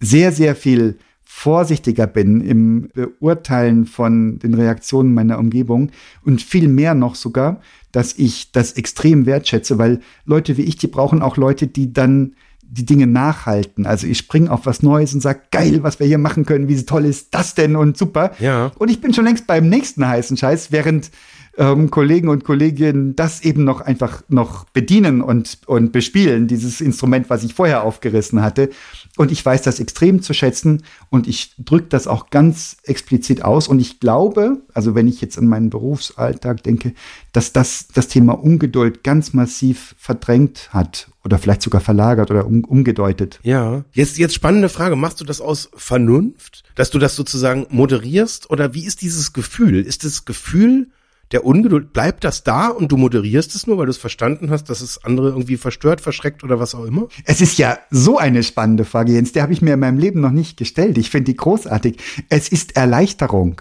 sehr, 0.00 0.32
sehr 0.32 0.56
viel 0.56 0.98
vorsichtiger 1.40 2.06
bin 2.06 2.42
im 2.42 2.90
Beurteilen 2.92 3.86
von 3.86 4.38
den 4.40 4.52
Reaktionen 4.52 5.14
meiner 5.14 5.38
Umgebung 5.38 5.90
und 6.22 6.42
viel 6.42 6.68
mehr 6.68 6.94
noch 6.94 7.14
sogar, 7.14 7.62
dass 7.92 8.12
ich 8.18 8.52
das 8.52 8.72
extrem 8.72 9.24
wertschätze, 9.24 9.78
weil 9.78 10.00
Leute 10.26 10.58
wie 10.58 10.64
ich, 10.64 10.76
die 10.76 10.86
brauchen 10.86 11.22
auch 11.22 11.38
Leute, 11.38 11.66
die 11.66 11.94
dann 11.94 12.34
die 12.62 12.84
Dinge 12.84 13.06
nachhalten. 13.06 13.86
Also 13.86 14.06
ich 14.06 14.18
springe 14.18 14.52
auf 14.52 14.66
was 14.66 14.82
Neues 14.82 15.14
und 15.14 15.22
sage, 15.22 15.40
geil, 15.50 15.82
was 15.82 15.98
wir 15.98 16.06
hier 16.06 16.18
machen 16.18 16.44
können, 16.44 16.68
wie 16.68 16.84
toll 16.84 17.06
ist 17.06 17.34
das 17.34 17.54
denn 17.54 17.74
und 17.74 17.96
super. 17.96 18.32
Ja. 18.38 18.70
Und 18.78 18.90
ich 18.90 19.00
bin 19.00 19.14
schon 19.14 19.24
längst 19.24 19.46
beim 19.46 19.66
nächsten 19.66 20.06
heißen 20.06 20.36
Scheiß, 20.36 20.72
während 20.72 21.10
ähm, 21.56 21.90
Kollegen 21.90 22.28
und 22.28 22.44
Kolleginnen 22.44 23.16
das 23.16 23.42
eben 23.42 23.64
noch 23.64 23.80
einfach 23.80 24.22
noch 24.28 24.64
bedienen 24.64 25.20
und, 25.20 25.58
und 25.66 25.92
bespielen, 25.92 26.46
dieses 26.46 26.80
Instrument, 26.80 27.28
was 27.30 27.44
ich 27.44 27.54
vorher 27.54 27.84
aufgerissen 27.84 28.42
hatte. 28.42 28.70
Und 29.16 29.32
ich 29.32 29.44
weiß 29.44 29.62
das 29.62 29.80
extrem 29.80 30.22
zu 30.22 30.32
schätzen 30.32 30.82
und 31.10 31.26
ich 31.28 31.54
drücke 31.58 31.88
das 31.88 32.06
auch 32.06 32.30
ganz 32.30 32.76
explizit 32.84 33.44
aus. 33.44 33.68
Und 33.68 33.80
ich 33.80 34.00
glaube, 34.00 34.62
also 34.72 34.94
wenn 34.94 35.08
ich 35.08 35.20
jetzt 35.20 35.38
an 35.38 35.46
meinen 35.46 35.70
Berufsalltag 35.70 36.62
denke, 36.62 36.94
dass 37.32 37.52
das 37.52 37.88
das 37.88 38.08
Thema 38.08 38.32
Ungeduld 38.32 39.04
ganz 39.04 39.32
massiv 39.32 39.94
verdrängt 39.98 40.70
hat 40.72 41.10
oder 41.24 41.38
vielleicht 41.38 41.62
sogar 41.62 41.80
verlagert 41.80 42.30
oder 42.30 42.46
um, 42.46 42.64
umgedeutet. 42.64 43.40
Ja. 43.42 43.84
Jetzt, 43.92 44.18
jetzt 44.18 44.34
spannende 44.34 44.68
Frage. 44.68 44.96
Machst 44.96 45.20
du 45.20 45.24
das 45.24 45.40
aus 45.40 45.70
Vernunft, 45.74 46.64
dass 46.74 46.90
du 46.90 46.98
das 46.98 47.16
sozusagen 47.16 47.66
moderierst 47.70 48.50
oder 48.50 48.74
wie 48.74 48.86
ist 48.86 49.02
dieses 49.02 49.32
Gefühl? 49.32 49.84
Ist 49.84 50.04
das 50.04 50.24
Gefühl, 50.24 50.88
der 51.32 51.44
Ungeduld, 51.44 51.92
bleibt 51.92 52.24
das 52.24 52.42
da 52.42 52.68
und 52.68 52.90
du 52.90 52.96
moderierst 52.96 53.54
es 53.54 53.66
nur, 53.66 53.78
weil 53.78 53.86
du 53.86 53.90
es 53.90 53.98
verstanden 53.98 54.50
hast, 54.50 54.64
dass 54.64 54.80
es 54.80 55.04
andere 55.04 55.28
irgendwie 55.28 55.56
verstört, 55.56 56.00
verschreckt 56.00 56.42
oder 56.42 56.58
was 56.58 56.74
auch 56.74 56.84
immer? 56.84 57.08
Es 57.24 57.40
ist 57.40 57.58
ja 57.58 57.78
so 57.90 58.18
eine 58.18 58.42
spannende 58.42 58.84
Frage, 58.84 59.12
Jens, 59.12 59.32
der 59.32 59.42
habe 59.42 59.52
ich 59.52 59.62
mir 59.62 59.74
in 59.74 59.80
meinem 59.80 59.98
Leben 59.98 60.20
noch 60.20 60.32
nicht 60.32 60.56
gestellt. 60.56 60.98
Ich 60.98 61.10
finde 61.10 61.30
die 61.30 61.36
großartig. 61.36 61.98
Es 62.28 62.48
ist 62.48 62.76
Erleichterung. 62.76 63.60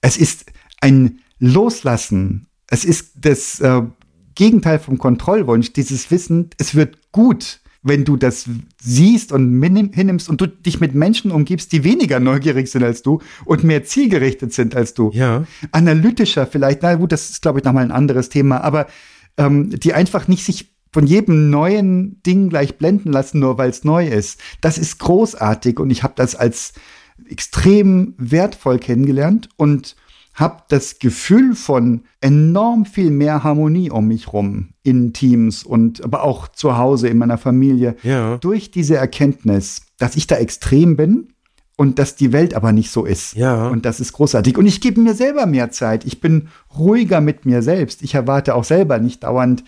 Es 0.00 0.16
ist 0.16 0.46
ein 0.80 1.20
Loslassen. 1.38 2.48
Es 2.66 2.84
ist 2.84 3.12
das 3.16 3.60
äh, 3.60 3.82
Gegenteil 4.34 4.78
vom 4.78 4.98
Kontrollwunsch, 4.98 5.72
dieses 5.72 6.10
Wissen, 6.10 6.50
es 6.58 6.74
wird 6.74 7.12
gut 7.12 7.60
wenn 7.82 8.04
du 8.04 8.16
das 8.16 8.44
siehst 8.80 9.32
und 9.32 9.62
hinnimmst 9.92 10.28
und 10.28 10.40
du 10.40 10.46
dich 10.46 10.80
mit 10.80 10.94
Menschen 10.94 11.30
umgibst, 11.30 11.72
die 11.72 11.84
weniger 11.84 12.20
neugierig 12.20 12.70
sind 12.70 12.82
als 12.82 13.02
du 13.02 13.20
und 13.46 13.64
mehr 13.64 13.84
zielgerichtet 13.84 14.52
sind 14.52 14.76
als 14.76 14.94
du. 14.94 15.10
Ja. 15.14 15.44
Analytischer 15.72 16.46
vielleicht, 16.46 16.82
na 16.82 16.94
gut, 16.96 17.12
das 17.12 17.30
ist, 17.30 17.42
glaube 17.42 17.58
ich, 17.58 17.64
nochmal 17.64 17.84
ein 17.84 17.92
anderes 17.92 18.28
Thema, 18.28 18.62
aber 18.62 18.86
ähm, 19.38 19.70
die 19.70 19.94
einfach 19.94 20.28
nicht 20.28 20.44
sich 20.44 20.74
von 20.92 21.06
jedem 21.06 21.50
neuen 21.50 22.20
Ding 22.22 22.50
gleich 22.50 22.76
blenden 22.76 23.12
lassen, 23.12 23.38
nur 23.38 23.58
weil 23.58 23.70
es 23.70 23.84
neu 23.84 24.06
ist. 24.06 24.40
Das 24.60 24.76
ist 24.76 24.98
großartig 24.98 25.78
und 25.78 25.90
ich 25.90 26.02
habe 26.02 26.14
das 26.16 26.34
als 26.34 26.72
extrem 27.28 28.14
wertvoll 28.18 28.78
kennengelernt 28.78 29.48
und 29.56 29.96
habe 30.40 30.62
das 30.68 30.98
Gefühl 30.98 31.54
von 31.54 32.02
enorm 32.20 32.86
viel 32.86 33.10
mehr 33.10 33.44
Harmonie 33.44 33.90
um 33.90 34.08
mich 34.08 34.32
rum 34.32 34.70
in 34.82 35.12
Teams 35.12 35.62
und 35.62 36.02
aber 36.02 36.24
auch 36.24 36.48
zu 36.48 36.76
Hause 36.76 37.08
in 37.08 37.18
meiner 37.18 37.38
Familie 37.38 37.96
ja. 38.02 38.38
durch 38.38 38.70
diese 38.70 38.96
Erkenntnis, 38.96 39.82
dass 39.98 40.16
ich 40.16 40.26
da 40.26 40.36
extrem 40.36 40.96
bin 40.96 41.28
und 41.76 41.98
dass 41.98 42.16
die 42.16 42.32
Welt 42.32 42.54
aber 42.54 42.72
nicht 42.72 42.90
so 42.90 43.04
ist. 43.04 43.34
Ja. 43.34 43.68
Und 43.68 43.84
das 43.84 44.00
ist 44.00 44.12
großartig. 44.12 44.58
Und 44.58 44.66
ich 44.66 44.80
gebe 44.80 45.00
mir 45.00 45.14
selber 45.14 45.46
mehr 45.46 45.70
Zeit. 45.70 46.04
Ich 46.04 46.20
bin 46.20 46.48
ruhiger 46.76 47.20
mit 47.20 47.46
mir 47.46 47.62
selbst. 47.62 48.02
Ich 48.02 48.14
erwarte 48.14 48.54
auch 48.54 48.64
selber 48.64 48.98
nicht 48.98 49.24
dauernd, 49.24 49.64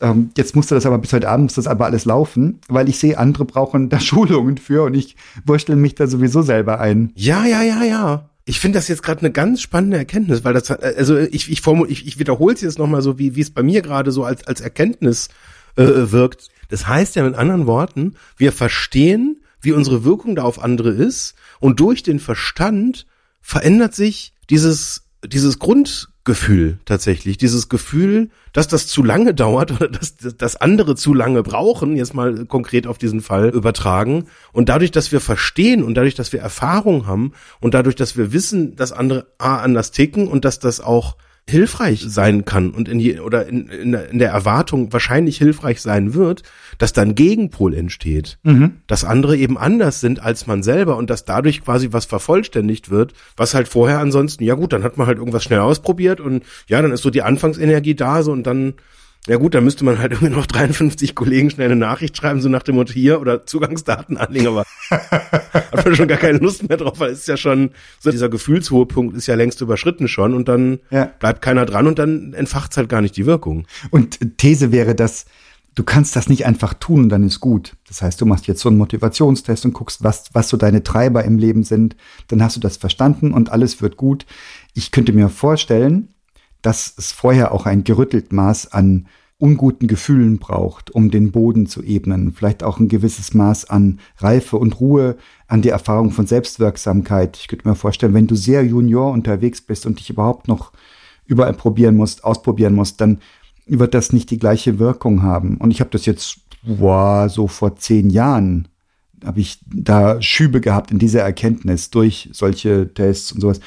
ähm, 0.00 0.30
jetzt 0.36 0.54
musste 0.54 0.74
das 0.74 0.86
aber 0.86 0.98
bis 0.98 1.12
heute 1.12 1.28
Abend 1.28 1.44
muss 1.44 1.54
das 1.54 1.66
aber 1.66 1.86
alles 1.86 2.04
laufen, 2.04 2.60
weil 2.68 2.88
ich 2.88 2.98
sehe, 2.98 3.18
andere 3.18 3.44
brauchen 3.44 3.88
da 3.88 3.98
Schulungen 4.00 4.58
für 4.58 4.84
und 4.84 4.94
ich 4.94 5.16
wurschtel 5.44 5.76
mich 5.76 5.94
da 5.94 6.06
sowieso 6.06 6.42
selber 6.42 6.80
ein. 6.80 7.12
Ja, 7.14 7.44
ja, 7.46 7.62
ja, 7.62 7.82
ja. 7.82 8.30
Ich 8.48 8.60
finde 8.60 8.78
das 8.78 8.86
jetzt 8.86 9.02
gerade 9.02 9.20
eine 9.20 9.32
ganz 9.32 9.60
spannende 9.60 9.98
Erkenntnis, 9.98 10.44
weil 10.44 10.54
das, 10.54 10.70
also 10.70 11.18
ich, 11.18 11.50
ich, 11.50 11.66
ich, 11.66 12.06
ich 12.06 12.18
wiederhole 12.18 12.54
es 12.54 12.60
jetzt 12.60 12.78
nochmal 12.78 13.02
so, 13.02 13.18
wie, 13.18 13.34
wie 13.34 13.40
es 13.40 13.50
bei 13.50 13.64
mir 13.64 13.82
gerade 13.82 14.12
so 14.12 14.22
als, 14.22 14.46
als 14.46 14.60
Erkenntnis 14.60 15.28
äh, 15.74 15.82
wirkt. 15.84 16.48
Das 16.68 16.86
heißt 16.86 17.16
ja 17.16 17.24
mit 17.24 17.34
anderen 17.34 17.66
Worten, 17.66 18.14
wir 18.36 18.52
verstehen, 18.52 19.42
wie 19.60 19.72
unsere 19.72 20.04
Wirkung 20.04 20.36
da 20.36 20.44
auf 20.44 20.62
andere 20.62 20.90
ist 20.90 21.34
und 21.58 21.80
durch 21.80 22.04
den 22.04 22.20
Verstand 22.20 23.06
verändert 23.40 23.96
sich 23.96 24.32
dieses, 24.48 25.05
dieses 25.24 25.58
Grund, 25.58 26.08
Gefühl 26.26 26.80
tatsächlich. 26.84 27.38
Dieses 27.38 27.70
Gefühl, 27.70 28.28
dass 28.52 28.68
das 28.68 28.86
zu 28.88 29.02
lange 29.02 29.32
dauert 29.34 29.70
oder 29.70 29.88
dass, 29.88 30.16
dass 30.16 30.56
andere 30.56 30.94
zu 30.94 31.14
lange 31.14 31.42
brauchen, 31.42 31.96
jetzt 31.96 32.12
mal 32.12 32.44
konkret 32.44 32.86
auf 32.86 32.98
diesen 32.98 33.22
Fall 33.22 33.48
übertragen. 33.48 34.26
Und 34.52 34.68
dadurch, 34.68 34.90
dass 34.90 35.12
wir 35.12 35.20
verstehen 35.20 35.82
und 35.82 35.94
dadurch, 35.94 36.16
dass 36.16 36.32
wir 36.32 36.40
Erfahrung 36.40 37.06
haben 37.06 37.32
und 37.60 37.72
dadurch, 37.72 37.94
dass 37.94 38.18
wir 38.18 38.32
wissen, 38.34 38.76
dass 38.76 38.92
andere 38.92 39.28
A 39.38 39.58
anders 39.58 39.92
ticken 39.92 40.28
und 40.28 40.44
dass 40.44 40.58
das 40.58 40.80
auch 40.80 41.16
hilfreich 41.48 42.04
sein 42.04 42.44
kann 42.44 42.70
und 42.70 42.88
in 42.88 42.98
je, 42.98 43.20
oder 43.20 43.46
in, 43.46 43.68
in, 43.68 43.94
in 43.94 44.18
der 44.18 44.30
Erwartung 44.30 44.92
wahrscheinlich 44.92 45.38
hilfreich 45.38 45.80
sein 45.80 46.14
wird, 46.14 46.42
dass 46.78 46.92
dann 46.92 47.14
Gegenpol 47.14 47.72
entsteht, 47.72 48.38
mhm. 48.42 48.78
dass 48.88 49.04
andere 49.04 49.36
eben 49.36 49.56
anders 49.56 50.00
sind 50.00 50.20
als 50.20 50.48
man 50.48 50.64
selber 50.64 50.96
und 50.96 51.08
dass 51.08 51.24
dadurch 51.24 51.62
quasi 51.62 51.92
was 51.92 52.04
vervollständigt 52.04 52.90
wird, 52.90 53.14
was 53.36 53.54
halt 53.54 53.68
vorher 53.68 54.00
ansonsten, 54.00 54.42
ja 54.42 54.54
gut, 54.54 54.72
dann 54.72 54.82
hat 54.82 54.96
man 54.96 55.06
halt 55.06 55.18
irgendwas 55.18 55.44
schnell 55.44 55.60
ausprobiert 55.60 56.20
und 56.20 56.42
ja, 56.66 56.82
dann 56.82 56.90
ist 56.90 57.02
so 57.02 57.10
die 57.10 57.22
Anfangsenergie 57.22 57.94
da 57.94 58.24
so 58.24 58.32
und 58.32 58.44
dann 58.44 58.74
ja 59.26 59.36
gut, 59.36 59.54
dann 59.54 59.64
müsste 59.64 59.84
man 59.84 59.98
halt 59.98 60.12
irgendwie 60.12 60.34
noch 60.34 60.46
53 60.46 61.14
Kollegen 61.14 61.50
schnell 61.50 61.66
eine 61.66 61.76
Nachricht 61.76 62.16
schreiben, 62.16 62.40
so 62.40 62.48
nach 62.48 62.62
dem 62.62 62.76
Motto 62.76 62.92
hier 62.92 63.20
oder 63.20 63.44
Zugangsdaten 63.46 64.16
anlegen, 64.16 64.46
aber 64.48 64.64
hat 64.90 65.84
man 65.84 65.96
schon 65.96 66.08
gar 66.08 66.18
keine 66.18 66.38
Lust 66.38 66.68
mehr 66.68 66.76
drauf, 66.76 67.00
weil 67.00 67.10
es 67.10 67.20
ist 67.20 67.28
ja 67.28 67.36
schon, 67.36 67.70
so 67.98 68.10
dieser 68.10 68.28
gefühlshohe 68.28 68.86
Punkt 68.86 69.16
ist 69.16 69.26
ja 69.26 69.34
längst 69.34 69.60
überschritten 69.60 70.08
schon 70.08 70.34
und 70.34 70.48
dann 70.48 70.78
ja. 70.90 71.10
bleibt 71.18 71.42
keiner 71.42 71.66
dran 71.66 71.86
und 71.86 71.98
dann 71.98 72.34
entfacht 72.34 72.76
halt 72.76 72.88
gar 72.88 73.00
nicht 73.00 73.16
die 73.16 73.26
Wirkung. 73.26 73.66
Und 73.90 74.38
These 74.38 74.72
wäre, 74.72 74.94
dass 74.94 75.26
du 75.76 75.84
kannst 75.84 76.16
das 76.16 76.28
nicht 76.28 76.46
einfach 76.46 76.74
tun 76.74 77.04
und 77.04 77.08
dann 77.10 77.22
ist 77.22 77.38
gut. 77.40 77.76
Das 77.86 78.02
heißt, 78.02 78.20
du 78.20 78.26
machst 78.26 78.46
jetzt 78.48 78.60
so 78.60 78.68
einen 78.68 78.78
Motivationstest 78.78 79.64
und 79.64 79.74
guckst, 79.74 80.02
was, 80.02 80.30
was 80.32 80.48
so 80.48 80.56
deine 80.56 80.82
Treiber 80.82 81.22
im 81.24 81.38
Leben 81.38 81.62
sind. 81.62 81.96
Dann 82.28 82.42
hast 82.42 82.56
du 82.56 82.60
das 82.60 82.78
verstanden 82.78 83.32
und 83.32 83.52
alles 83.52 83.80
wird 83.82 83.96
gut. 83.96 84.26
Ich 84.74 84.90
könnte 84.90 85.12
mir 85.12 85.28
vorstellen, 85.28 86.08
dass 86.66 86.92
es 86.98 87.12
vorher 87.12 87.52
auch 87.52 87.64
ein 87.64 87.84
gerüttelt 87.84 88.32
Maß 88.32 88.72
an 88.72 89.06
unguten 89.38 89.86
Gefühlen 89.86 90.38
braucht, 90.38 90.90
um 90.90 91.12
den 91.12 91.30
Boden 91.30 91.66
zu 91.66 91.80
ebnen. 91.84 92.32
Vielleicht 92.32 92.64
auch 92.64 92.80
ein 92.80 92.88
gewisses 92.88 93.34
Maß 93.34 93.70
an 93.70 94.00
Reife 94.18 94.56
und 94.56 94.80
Ruhe, 94.80 95.16
an 95.46 95.62
die 95.62 95.68
Erfahrung 95.68 96.10
von 96.10 96.26
Selbstwirksamkeit. 96.26 97.36
Ich 97.36 97.46
könnte 97.46 97.68
mir 97.68 97.76
vorstellen, 97.76 98.14
wenn 98.14 98.26
du 98.26 98.34
sehr 98.34 98.66
junior 98.66 99.12
unterwegs 99.12 99.60
bist 99.60 99.86
und 99.86 100.00
dich 100.00 100.10
überhaupt 100.10 100.48
noch 100.48 100.72
überall 101.24 101.54
probieren 101.54 101.96
musst, 101.96 102.24
ausprobieren 102.24 102.74
musst, 102.74 103.00
dann 103.00 103.20
wird 103.68 103.94
das 103.94 104.12
nicht 104.12 104.32
die 104.32 104.38
gleiche 104.38 104.80
Wirkung 104.80 105.22
haben. 105.22 105.58
Und 105.58 105.70
ich 105.70 105.78
habe 105.78 105.90
das 105.90 106.04
jetzt, 106.04 106.40
wow, 106.64 107.30
so 107.30 107.46
vor 107.46 107.76
zehn 107.76 108.10
Jahren 108.10 108.66
habe 109.24 109.38
ich 109.38 109.60
da 109.72 110.20
Schübe 110.20 110.60
gehabt 110.60 110.90
in 110.90 110.98
dieser 110.98 111.22
Erkenntnis 111.22 111.90
durch 111.90 112.28
solche 112.32 112.92
Tests 112.92 113.30
und 113.30 113.40
sowas. 113.40 113.60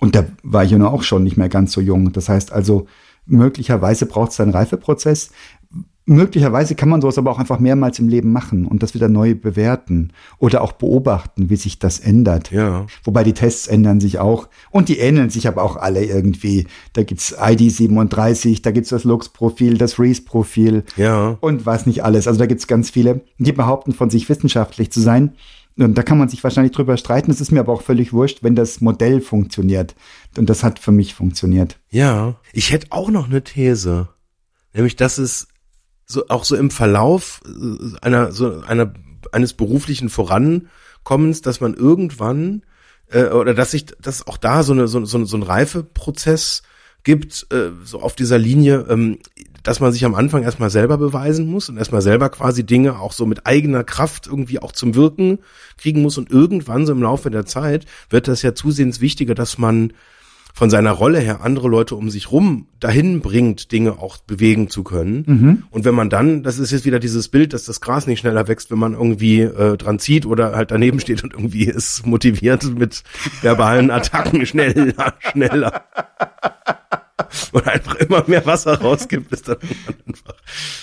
Und 0.00 0.14
da 0.14 0.24
war 0.42 0.64
ich 0.64 0.70
ja 0.70 0.78
noch 0.78 0.92
auch 0.92 1.02
schon 1.02 1.22
nicht 1.22 1.36
mehr 1.36 1.48
ganz 1.48 1.72
so 1.72 1.80
jung. 1.80 2.12
Das 2.12 2.28
heißt 2.28 2.52
also, 2.52 2.86
möglicherweise 3.26 4.06
braucht 4.06 4.32
es 4.32 4.40
einen 4.40 4.52
Reifeprozess. 4.52 5.30
Möglicherweise 6.06 6.74
kann 6.74 6.90
man 6.90 7.00
sowas 7.00 7.16
aber 7.16 7.30
auch 7.30 7.38
einfach 7.38 7.58
mehrmals 7.58 7.98
im 7.98 8.10
Leben 8.10 8.30
machen 8.30 8.66
und 8.66 8.82
das 8.82 8.92
wieder 8.92 9.08
neu 9.08 9.34
bewerten 9.34 10.12
oder 10.38 10.60
auch 10.60 10.72
beobachten, 10.72 11.48
wie 11.48 11.56
sich 11.56 11.78
das 11.78 11.98
ändert. 11.98 12.50
Ja. 12.50 12.86
Wobei 13.04 13.24
die 13.24 13.32
Tests 13.32 13.68
ändern 13.68 14.00
sich 14.00 14.18
auch 14.18 14.48
und 14.70 14.90
die 14.90 14.98
ähneln 14.98 15.30
sich 15.30 15.48
aber 15.48 15.62
auch 15.62 15.76
alle 15.76 16.04
irgendwie. 16.04 16.66
Da 16.92 17.04
gibt's 17.04 17.34
ID37, 17.38 18.60
da 18.60 18.70
gibt's 18.70 18.90
das 18.90 19.04
Lux-Profil, 19.04 19.78
das 19.78 19.98
Reese-Profil 19.98 20.84
ja. 20.98 21.38
und 21.40 21.64
was 21.64 21.86
nicht 21.86 22.04
alles. 22.04 22.28
Also 22.28 22.38
da 22.38 22.44
gibt's 22.44 22.66
ganz 22.66 22.90
viele, 22.90 23.22
die 23.38 23.52
behaupten 23.52 23.94
von 23.94 24.10
sich 24.10 24.28
wissenschaftlich 24.28 24.92
zu 24.92 25.00
sein. 25.00 25.32
Und 25.76 25.98
da 25.98 26.02
kann 26.02 26.18
man 26.18 26.28
sich 26.28 26.44
wahrscheinlich 26.44 26.72
drüber 26.72 26.96
streiten. 26.96 27.30
Es 27.30 27.40
ist 27.40 27.50
mir 27.50 27.60
aber 27.60 27.72
auch 27.72 27.82
völlig 27.82 28.12
wurscht, 28.12 28.42
wenn 28.42 28.54
das 28.54 28.80
Modell 28.80 29.20
funktioniert. 29.20 29.96
Und 30.36 30.48
das 30.48 30.62
hat 30.62 30.78
für 30.78 30.92
mich 30.92 31.14
funktioniert. 31.14 31.78
Ja, 31.90 32.36
ich 32.52 32.70
hätte 32.70 32.88
auch 32.90 33.10
noch 33.10 33.26
eine 33.26 33.42
These. 33.42 34.08
Nämlich, 34.72 34.96
dass 34.96 35.18
es 35.18 35.48
so, 36.06 36.28
auch 36.28 36.44
so 36.44 36.54
im 36.56 36.70
Verlauf 36.70 37.40
äh, 37.46 37.96
einer, 38.02 38.30
so 38.32 38.60
einer, 38.60 38.92
eines 39.32 39.54
beruflichen 39.54 40.10
Vorankommens, 40.10 41.40
dass 41.42 41.60
man 41.60 41.74
irgendwann, 41.74 42.62
äh, 43.08 43.26
oder 43.26 43.54
dass 43.54 43.72
sich, 43.72 43.86
dass 43.86 44.26
auch 44.26 44.36
da 44.36 44.62
so 44.62 44.72
eine, 44.72 44.86
so, 44.86 45.04
so, 45.04 45.24
so 45.24 45.36
ein 45.36 45.42
Reifeprozess 45.42 46.62
gibt, 47.04 47.46
äh, 47.52 47.70
so 47.84 48.00
auf 48.00 48.16
dieser 48.16 48.38
Linie, 48.38 48.86
ähm, 48.88 49.18
dass 49.62 49.80
man 49.80 49.92
sich 49.92 50.04
am 50.04 50.14
Anfang 50.14 50.42
erstmal 50.42 50.70
selber 50.70 50.98
beweisen 50.98 51.46
muss 51.46 51.68
und 51.68 51.76
erstmal 51.76 52.02
selber 52.02 52.28
quasi 52.30 52.64
Dinge 52.64 52.98
auch 52.98 53.12
so 53.12 53.26
mit 53.26 53.46
eigener 53.46 53.84
Kraft 53.84 54.26
irgendwie 54.26 54.58
auch 54.58 54.72
zum 54.72 54.94
Wirken 54.94 55.38
kriegen 55.78 56.02
muss 56.02 56.18
und 56.18 56.30
irgendwann 56.30 56.86
so 56.86 56.92
im 56.92 57.02
Laufe 57.02 57.30
der 57.30 57.46
Zeit 57.46 57.86
wird 58.10 58.28
das 58.28 58.42
ja 58.42 58.54
zusehends 58.54 59.00
wichtiger, 59.00 59.34
dass 59.34 59.58
man 59.58 59.92
von 60.56 60.70
seiner 60.70 60.92
Rolle 60.92 61.18
her 61.18 61.40
andere 61.42 61.68
Leute 61.68 61.96
um 61.96 62.10
sich 62.10 62.30
rum 62.30 62.68
dahin 62.78 63.20
bringt, 63.20 63.72
Dinge 63.72 63.98
auch 63.98 64.18
bewegen 64.18 64.70
zu 64.70 64.84
können. 64.84 65.24
Mhm. 65.26 65.62
Und 65.70 65.84
wenn 65.84 65.96
man 65.96 66.10
dann, 66.10 66.44
das 66.44 66.60
ist 66.60 66.70
jetzt 66.70 66.84
wieder 66.84 67.00
dieses 67.00 67.28
Bild, 67.28 67.52
dass 67.52 67.64
das 67.64 67.80
Gras 67.80 68.06
nicht 68.06 68.20
schneller 68.20 68.46
wächst, 68.46 68.70
wenn 68.70 68.78
man 68.78 68.92
irgendwie 68.92 69.40
äh, 69.40 69.76
dran 69.76 69.98
zieht 69.98 70.26
oder 70.26 70.54
halt 70.54 70.70
daneben 70.70 71.00
steht 71.00 71.24
und 71.24 71.32
irgendwie 71.32 71.64
ist 71.64 72.06
motiviert 72.06 72.62
mit 72.78 73.02
verbalen 73.42 73.90
Attacken 73.90 74.46
schneller, 74.46 75.14
schneller. 75.32 75.84
und 77.52 77.66
einfach 77.66 77.94
immer 77.96 78.24
mehr 78.26 78.44
Wasser 78.46 78.80
rausgibt, 78.80 79.32
ist 79.32 79.48
dann 79.48 79.58
einfach. 80.06 80.34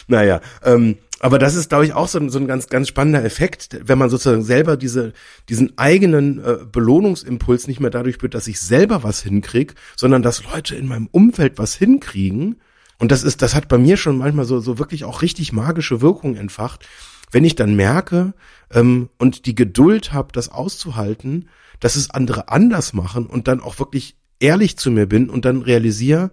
Naja, 0.07 0.41
ähm, 0.63 0.97
aber 1.19 1.37
das 1.37 1.55
ist, 1.55 1.69
glaube 1.69 1.85
ich, 1.85 1.93
auch 1.93 2.07
so 2.07 2.19
ein, 2.19 2.29
so 2.29 2.39
ein 2.39 2.47
ganz, 2.47 2.67
ganz 2.67 2.87
spannender 2.87 3.23
Effekt, 3.23 3.79
wenn 3.83 3.97
man 3.97 4.09
sozusagen 4.09 4.43
selber 4.43 4.75
diese, 4.75 5.13
diesen 5.49 5.77
eigenen 5.77 6.43
äh, 6.43 6.57
Belohnungsimpuls 6.71 7.67
nicht 7.67 7.79
mehr 7.79 7.91
dadurch 7.91 8.21
wird, 8.21 8.33
dass 8.33 8.47
ich 8.47 8.59
selber 8.59 9.03
was 9.03 9.21
hinkrieg, 9.21 9.75
sondern 9.95 10.23
dass 10.23 10.43
Leute 10.43 10.75
in 10.75 10.87
meinem 10.87 11.07
Umfeld 11.11 11.59
was 11.59 11.75
hinkriegen. 11.75 12.59
Und 12.97 13.11
das 13.11 13.23
ist, 13.23 13.41
das 13.41 13.53
hat 13.53 13.67
bei 13.67 13.77
mir 13.77 13.97
schon 13.97 14.17
manchmal 14.17 14.45
so, 14.45 14.59
so 14.59 14.79
wirklich 14.79 15.03
auch 15.03 15.21
richtig 15.21 15.53
magische 15.53 16.01
Wirkung 16.01 16.35
entfacht, 16.35 16.87
wenn 17.31 17.45
ich 17.45 17.55
dann 17.55 17.75
merke 17.75 18.33
ähm, 18.71 19.09
und 19.17 19.45
die 19.45 19.55
Geduld 19.55 20.13
habe, 20.13 20.31
das 20.31 20.49
auszuhalten, 20.49 21.49
dass 21.79 21.95
es 21.95 22.09
andere 22.09 22.49
anders 22.49 22.93
machen 22.93 23.27
und 23.27 23.47
dann 23.47 23.59
auch 23.59 23.79
wirklich 23.79 24.15
ehrlich 24.41 24.77
zu 24.77 24.91
mir 24.91 25.05
bin 25.05 25.29
und 25.29 25.45
dann 25.45 25.61
realisiere, 25.61 26.31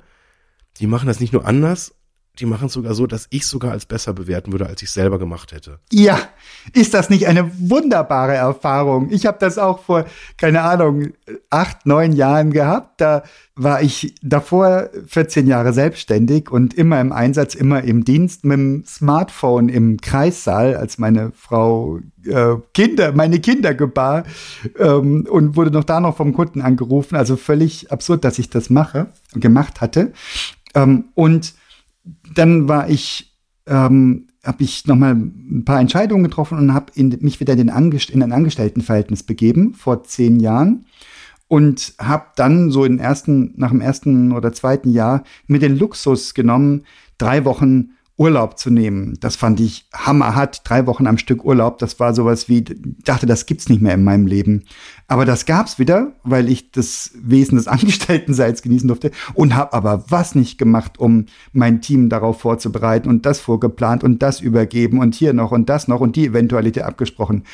die 0.79 0.87
machen 0.87 1.07
das 1.07 1.21
nicht 1.21 1.33
nur 1.33 1.47
anders, 1.47 1.95
die 2.39 2.47
machen 2.47 2.67
es 2.67 2.73
sogar 2.73 2.95
so, 2.95 3.07
dass 3.07 3.27
ich 3.31 3.47
sogar 3.47 3.73
als 3.73 3.87
besser 3.87 4.13
bewerten 4.13 4.53
würde, 4.53 4.67
als 4.67 4.83
ich 4.83 4.91
selber 4.91 5.19
gemacht 5.19 5.53
hätte. 5.53 5.79
Ja, 5.93 6.19
ist 6.73 6.95
das 6.95 7.11
nicht 7.11 7.27
eine 7.27 7.51
wunderbare 7.59 8.35
Erfahrung? 8.35 9.11
Ich 9.11 9.27
habe 9.27 9.39
das 9.41 9.59
auch 9.59 9.81
vor, 9.81 10.05
keine 10.37 10.63
Ahnung, 10.63 11.09
acht, 11.51 11.87
neun 11.87 12.13
Jahren 12.13 12.53
gehabt. 12.53 13.01
Da 13.01 13.25
war 13.57 13.83
ich 13.83 14.15
davor 14.23 14.89
14 15.07 15.49
Jahre 15.49 15.73
selbstständig 15.73 16.51
und 16.51 16.75
immer 16.75 17.01
im 17.01 17.11
Einsatz, 17.11 17.55
immer 17.55 17.83
im 17.83 18.05
Dienst 18.05 18.45
mit 18.45 18.59
dem 18.59 18.85
Smartphone 18.87 19.69
im 19.69 20.01
Kreissaal, 20.01 20.77
als 20.77 20.99
meine 20.99 21.33
Frau 21.35 21.99
äh, 22.25 22.55
Kinder, 22.73 23.13
meine 23.13 23.41
Kinder 23.41 23.75
gebar 23.75 24.25
ähm, 24.79 25.27
und 25.29 25.57
wurde 25.57 25.73
noch 25.73 25.85
da 25.85 26.01
noch 26.01 26.17
vom 26.17 26.35
Kunden 26.35 26.63
angerufen. 26.63 27.17
Also 27.17 27.37
völlig 27.37 27.91
absurd, 27.91 28.25
dass 28.25 28.39
ich 28.39 28.49
das 28.49 28.71
mache, 28.71 29.09
gemacht 29.35 29.81
hatte. 29.81 30.13
Ähm, 30.75 31.07
und 31.15 31.55
dann 32.35 32.69
war 32.69 32.89
ich, 32.89 33.37
ähm, 33.67 34.29
habe 34.45 34.63
ich 34.63 34.87
nochmal 34.87 35.15
ein 35.15 35.65
paar 35.65 35.81
Entscheidungen 35.81 36.25
getroffen 36.25 36.59
und 36.59 36.75
habe 36.75 36.93
mich 36.97 37.41
wieder 37.41 37.55
in, 37.55 37.71
ein 37.71 38.33
Angestelltenverhältnis 38.33 39.23
begeben 39.23 39.75
vor 39.75 40.05
zehn 40.05 40.41
Jahren 40.41 40.87
und 41.49 41.95
habe 41.99 42.27
dann 42.37 42.71
so 42.71 42.85
in 42.85 42.99
ersten, 42.99 43.55
nach 43.57 43.71
dem 43.71 43.81
ersten 43.81 44.33
oder 44.33 44.53
zweiten 44.53 44.91
Jahr 44.91 45.25
mir 45.47 45.59
den 45.59 45.79
Luxus 45.79 46.35
genommen, 46.35 46.85
drei 47.17 47.45
Wochen 47.45 47.91
Urlaub 48.19 48.59
zu 48.59 48.71
nehmen. 48.71 49.17
Das 49.21 49.37
fand 49.37 49.61
ich 49.61 49.87
hammerhart. 49.95 50.63
Drei 50.65 50.87
Wochen 50.87 51.07
am 51.07 51.19
Stück 51.19 51.45
Urlaub, 51.45 51.79
das 51.79 52.01
war 52.01 52.13
sowas 52.15 52.49
wie, 52.49 52.65
dachte, 52.65 53.27
das 53.27 53.47
gibt's 53.47 53.69
nicht 53.69 53.81
mehr 53.81 53.95
in 53.95 54.03
meinem 54.03 54.27
Leben. 54.27 54.65
Aber 55.07 55.25
das 55.25 55.47
gab's 55.47 55.79
wieder, 55.79 56.13
weil 56.25 56.49
ich 56.49 56.73
das 56.73 57.13
Wesen 57.15 57.57
des 57.57 57.69
Angestelltenseins 57.69 58.63
genießen 58.63 58.89
durfte 58.89 59.13
und 59.35 59.55
habe 59.55 59.73
aber 59.73 60.05
was 60.09 60.35
nicht 60.35 60.59
gemacht, 60.59 60.99
um 60.99 61.27
mein 61.53 61.81
Team 61.81 62.09
darauf 62.09 62.41
vorzubereiten 62.41 63.09
und 63.09 63.25
das 63.25 63.39
vorgeplant 63.39 64.03
und 64.03 64.21
das 64.21 64.41
übergeben 64.41 64.99
und 64.99 65.15
hier 65.15 65.33
noch 65.33 65.53
und 65.53 65.69
das 65.69 65.87
noch 65.87 66.01
und 66.01 66.17
die 66.17 66.27
Eventualität 66.27 66.83
abgesprochen. 66.83 67.45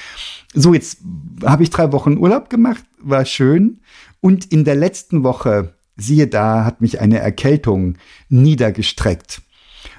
So, 0.55 0.73
jetzt 0.73 0.99
habe 1.45 1.63
ich 1.63 1.71
drei 1.71 1.93
Wochen 1.93 2.17
Urlaub 2.17 2.49
gemacht, 2.49 2.85
war 2.99 3.27
schön. 3.27 3.81
Und 4.21 4.47
in 4.47 4.65
der 4.65 4.77
letzten 4.77 5.25
Woche, 5.25 5.75
siehe 5.97 6.27
da, 6.27 6.65
hat 6.65 6.81
mich 6.81 7.01
eine 7.01 7.19
Erkältung 7.19 7.97
niedergestreckt. 8.31 9.43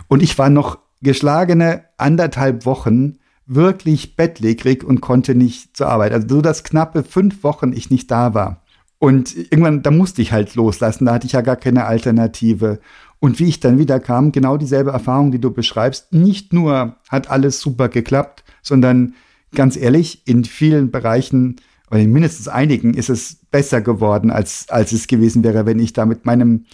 Und 0.07 0.23
ich 0.23 0.37
war 0.37 0.49
noch 0.49 0.79
geschlagene 1.01 1.85
anderthalb 1.97 2.65
Wochen 2.65 3.17
wirklich 3.45 4.15
bettlägerig 4.15 4.83
und 4.83 5.01
konnte 5.01 5.35
nicht 5.35 5.77
zur 5.77 5.87
Arbeit. 5.87 6.13
Also 6.13 6.27
so, 6.27 6.41
dass 6.41 6.63
knappe 6.63 7.03
fünf 7.03 7.43
Wochen 7.43 7.73
ich 7.73 7.89
nicht 7.89 8.09
da 8.09 8.33
war. 8.33 8.63
Und 8.97 9.35
irgendwann, 9.35 9.83
da 9.83 9.91
musste 9.91 10.21
ich 10.21 10.31
halt 10.31 10.55
loslassen, 10.55 11.05
da 11.05 11.13
hatte 11.13 11.27
ich 11.27 11.33
ja 11.33 11.41
gar 11.41 11.57
keine 11.57 11.85
Alternative. 11.85 12.79
Und 13.19 13.39
wie 13.39 13.45
ich 13.45 13.59
dann 13.59 13.77
wieder 13.77 13.99
kam, 13.99 14.31
genau 14.31 14.57
dieselbe 14.57 14.91
Erfahrung, 14.91 15.31
die 15.31 15.39
du 15.39 15.51
beschreibst. 15.51 16.13
Nicht 16.13 16.53
nur 16.53 16.95
hat 17.09 17.29
alles 17.29 17.59
super 17.59 17.89
geklappt, 17.89 18.43
sondern 18.61 19.13
ganz 19.53 19.77
ehrlich, 19.77 20.27
in 20.27 20.43
vielen 20.43 20.91
Bereichen 20.91 21.57
oder 21.91 21.99
in 21.99 22.11
mindestens 22.11 22.47
einigen 22.47 22.93
ist 22.93 23.09
es 23.09 23.35
besser 23.51 23.81
geworden, 23.81 24.31
als, 24.31 24.69
als 24.69 24.91
es 24.91 25.07
gewesen 25.07 25.43
wäre, 25.43 25.65
wenn 25.65 25.79
ich 25.79 25.93
da 25.93 26.05
mit 26.05 26.25
meinem 26.25 26.65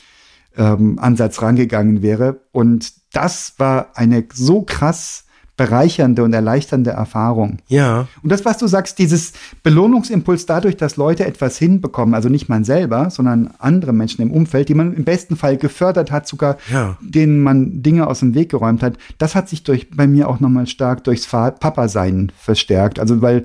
ähm, 0.56 1.00
Ansatz 1.00 1.42
rangegangen 1.42 2.02
wäre. 2.02 2.42
Und 2.52 2.94
das 3.14 3.54
war 3.58 3.90
eine 3.96 4.24
so 4.34 4.62
krass 4.62 5.26
bereichernde 5.58 6.24
und 6.24 6.34
erleichternde 6.34 6.90
Erfahrung. 6.90 7.60
Ja. 7.68 8.08
Und 8.24 8.32
das, 8.32 8.46
was 8.46 8.58
du 8.58 8.66
sagst, 8.66 8.98
dieses 8.98 9.34
Belohnungsimpuls 9.62 10.48
dadurch, 10.48 10.76
dass 10.76 10.98
Leute 10.98 11.26
etwas 11.26 11.58
hinbekommen, 11.58 12.16
also 12.16 12.30
nicht 12.30 12.50
man 12.50 12.64
selber, 12.64 13.12
sondern 13.12 13.52
andere 13.60 13.94
Menschen 13.94 14.24
im 14.24 14.32
Umfeld, 14.32 14.70
die 14.70 14.74
man 14.74 14.96
im 14.96 15.04
besten 15.04 15.36
Fall 15.36 15.58
gefördert 15.58 16.10
hat, 16.10 16.28
sogar 16.28 16.58
ja. 16.72 16.98
denen 17.00 17.40
man 17.40 17.84
Dinge 17.84 18.08
aus 18.08 18.22
dem 18.22 18.34
Weg 18.34 18.50
geräumt 18.50 18.82
hat, 18.82 18.98
das 19.20 19.36
hat 19.36 19.50
sich 19.50 19.62
durch, 19.64 19.92
bei 19.92 20.08
mir 20.08 20.30
auch 20.30 20.40
nochmal 20.40 20.66
stark 20.66 21.04
durchs 21.04 21.28
Papa-Sein 21.28 22.32
verstärkt. 22.36 23.00
Also, 23.00 23.22
weil 23.22 23.44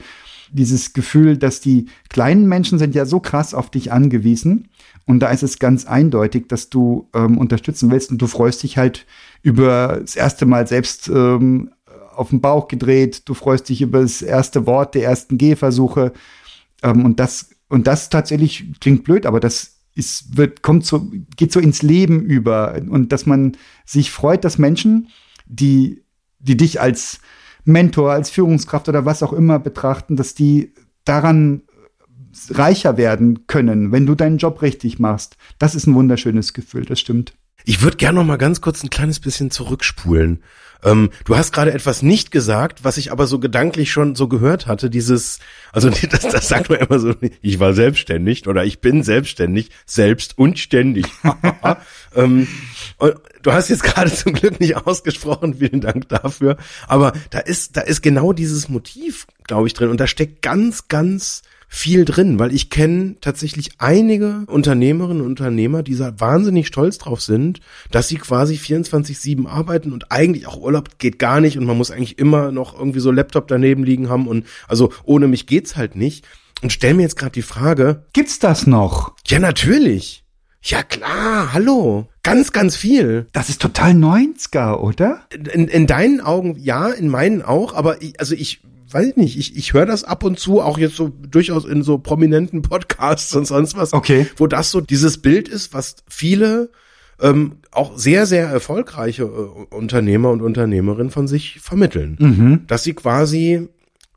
dieses 0.50 0.94
Gefühl, 0.94 1.36
dass 1.36 1.60
die 1.60 1.86
kleinen 2.08 2.48
Menschen 2.48 2.78
sind 2.78 2.94
ja 2.94 3.04
so 3.04 3.20
krass 3.20 3.52
auf 3.52 3.68
dich 3.68 3.92
angewiesen. 3.92 4.68
Und 5.04 5.20
da 5.20 5.28
ist 5.28 5.42
es 5.42 5.58
ganz 5.58 5.86
eindeutig, 5.86 6.48
dass 6.48 6.70
du 6.70 7.08
ähm, 7.14 7.36
unterstützen 7.36 7.90
willst 7.90 8.10
und 8.10 8.22
du 8.22 8.26
freust 8.26 8.62
dich 8.62 8.78
halt 8.78 9.06
über 9.47 9.99
das 10.01 10.16
erste 10.16 10.44
Mal 10.44 10.66
selbst 10.66 11.07
ähm, 11.07 11.70
auf 12.16 12.30
den 12.30 12.40
Bauch 12.40 12.66
gedreht, 12.66 13.28
du 13.28 13.34
freust 13.34 13.68
dich 13.68 13.80
über 13.80 14.01
das 14.01 14.20
erste 14.20 14.66
Wort 14.66 14.97
der 14.97 15.05
ersten 15.05 15.38
Gehversuche. 15.38 16.12
Ähm, 16.82 17.05
und 17.05 17.20
das, 17.20 17.51
und 17.68 17.86
das 17.86 18.11
tatsächlich 18.11 18.80
klingt 18.80 19.05
blöd, 19.05 19.24
aber 19.24 19.38
das 19.38 19.76
ist, 19.94 20.36
wird, 20.36 20.62
kommt 20.62 20.84
so, 20.84 21.09
geht 21.36 21.53
so 21.53 21.61
ins 21.61 21.82
Leben 21.82 22.22
über. 22.22 22.74
Und 22.90 23.12
dass 23.12 23.24
man 23.24 23.57
sich 23.84 24.11
freut, 24.11 24.44
dass 24.44 24.59
Menschen, 24.59 25.11
die, 25.47 26.03
die 26.40 26.57
dich 26.57 26.80
als 26.80 27.20
Mentor, 27.64 28.11
als 28.11 28.30
Führungskraft 28.30 28.88
oder 28.88 29.05
was 29.05 29.22
auch 29.22 29.32
immer 29.32 29.61
betrachten, 29.61 30.16
dass 30.16 30.34
die 30.34 30.74
daran 31.05 31.62
reicher 32.51 32.97
werden 32.97 33.47
können, 33.47 33.92
wenn 33.92 34.07
du 34.07 34.16
deinen 34.16 34.38
Job 34.38 34.61
richtig 34.61 34.99
machst. 34.99 35.36
Das 35.61 35.76
ist 35.76 35.86
ein 35.86 35.94
wunderschönes 35.94 36.53
Gefühl, 36.53 36.84
das 36.84 36.99
stimmt. 36.99 37.36
Ich 37.68 37.82
würde 37.82 37.96
gerne 37.96 38.20
noch 38.20 38.24
mal 38.24 38.36
ganz 38.36 38.60
kurz 38.60 38.84
ein 38.84 38.90
kleines 38.90 39.18
bisschen 39.18 39.50
zurückspulen. 39.50 40.40
Ähm, 40.84 41.10
du 41.24 41.36
hast 41.36 41.52
gerade 41.52 41.72
etwas 41.72 42.00
nicht 42.00 42.30
gesagt, 42.30 42.84
was 42.84 42.96
ich 42.96 43.10
aber 43.10 43.26
so 43.26 43.40
gedanklich 43.40 43.90
schon 43.90 44.14
so 44.14 44.28
gehört 44.28 44.68
hatte. 44.68 44.88
Dieses, 44.88 45.40
also 45.72 45.90
das, 46.10 46.20
das 46.20 46.46
sagt 46.46 46.70
man 46.70 46.78
immer 46.78 47.00
so, 47.00 47.12
ich 47.42 47.58
war 47.58 47.74
selbstständig 47.74 48.46
oder 48.46 48.64
ich 48.64 48.80
bin 48.80 49.02
selbstständig, 49.02 49.70
selbst 49.84 50.38
und 50.38 50.60
ständig. 50.60 51.06
ähm, 52.14 52.46
du 53.42 53.52
hast 53.52 53.68
jetzt 53.68 53.82
gerade 53.82 54.14
zum 54.14 54.32
Glück 54.34 54.60
nicht 54.60 54.76
ausgesprochen, 54.76 55.54
vielen 55.54 55.80
Dank 55.80 56.08
dafür. 56.08 56.58
Aber 56.86 57.14
da 57.30 57.40
ist, 57.40 57.76
da 57.76 57.80
ist 57.80 58.00
genau 58.00 58.32
dieses 58.32 58.68
Motiv, 58.68 59.26
glaube 59.42 59.66
ich, 59.66 59.74
drin. 59.74 59.88
Und 59.88 59.98
da 59.98 60.06
steckt 60.06 60.40
ganz, 60.40 60.86
ganz 60.86 61.42
viel 61.68 62.04
drin, 62.04 62.38
weil 62.38 62.54
ich 62.54 62.70
kenne 62.70 63.16
tatsächlich 63.20 63.72
einige 63.78 64.44
Unternehmerinnen 64.46 65.22
und 65.22 65.28
Unternehmer, 65.28 65.82
die 65.82 65.96
da 65.96 66.18
wahnsinnig 66.18 66.66
stolz 66.66 66.98
drauf 66.98 67.20
sind, 67.20 67.60
dass 67.90 68.08
sie 68.08 68.16
quasi 68.16 68.54
24-7 68.54 69.46
arbeiten 69.46 69.92
und 69.92 70.12
eigentlich 70.12 70.46
auch 70.46 70.60
Urlaub 70.60 70.98
geht 70.98 71.18
gar 71.18 71.40
nicht 71.40 71.58
und 71.58 71.64
man 71.64 71.76
muss 71.76 71.90
eigentlich 71.90 72.18
immer 72.18 72.52
noch 72.52 72.78
irgendwie 72.78 73.00
so 73.00 73.10
Laptop 73.10 73.48
daneben 73.48 73.84
liegen 73.84 74.08
haben 74.08 74.28
und 74.28 74.46
also 74.68 74.92
ohne 75.04 75.28
mich 75.28 75.46
geht's 75.46 75.76
halt 75.76 75.96
nicht. 75.96 76.26
Und 76.62 76.72
stell 76.72 76.94
mir 76.94 77.02
jetzt 77.02 77.16
gerade 77.16 77.32
die 77.32 77.42
Frage. 77.42 78.04
Gibt's 78.14 78.38
das 78.38 78.66
noch? 78.66 79.14
Ja, 79.26 79.38
natürlich. 79.38 80.24
Ja 80.62 80.82
klar, 80.82 81.52
hallo. 81.52 82.08
Ganz, 82.22 82.52
ganz 82.52 82.76
viel. 82.76 83.26
Das 83.32 83.50
ist 83.50 83.60
total 83.60 83.92
90er, 83.92 84.76
oder? 84.78 85.20
In, 85.52 85.68
in 85.68 85.86
deinen 85.86 86.20
Augen 86.20 86.56
ja, 86.58 86.88
in 86.88 87.08
meinen 87.08 87.42
auch, 87.42 87.74
aber 87.74 88.02
ich, 88.02 88.18
also 88.18 88.34
ich 88.34 88.62
weiß 88.91 89.09
ich 89.09 89.16
nicht, 89.16 89.39
ich, 89.39 89.57
ich 89.57 89.72
höre 89.72 89.87
das 89.87 90.05
ab 90.05 90.22
und 90.24 90.39
zu, 90.39 90.61
auch 90.61 90.78
jetzt 90.78 90.97
so 90.97 91.09
durchaus 91.09 91.64
in 91.64 91.82
so 91.82 91.99
prominenten 91.99 92.62
Podcasts 92.62 93.34
und 93.34 93.47
sonst 93.47 93.76
was, 93.76 93.93
okay. 93.93 94.26
wo 94.37 94.47
das 94.47 94.70
so 94.70 94.80
dieses 94.80 95.18
Bild 95.18 95.49
ist, 95.49 95.74
was 95.74 95.97
viele 96.09 96.70
ähm, 97.20 97.57
auch 97.70 97.97
sehr, 97.97 98.26
sehr 98.26 98.47
erfolgreiche 98.47 99.24
äh, 99.24 99.74
Unternehmer 99.74 100.30
und 100.30 100.43
Unternehmerinnen 100.43 101.11
von 101.11 101.28
sich 101.28 101.61
vermitteln. 101.61 102.16
Mhm. 102.18 102.66
Dass 102.66 102.84
sie 102.84 102.95
quasi 102.95 103.68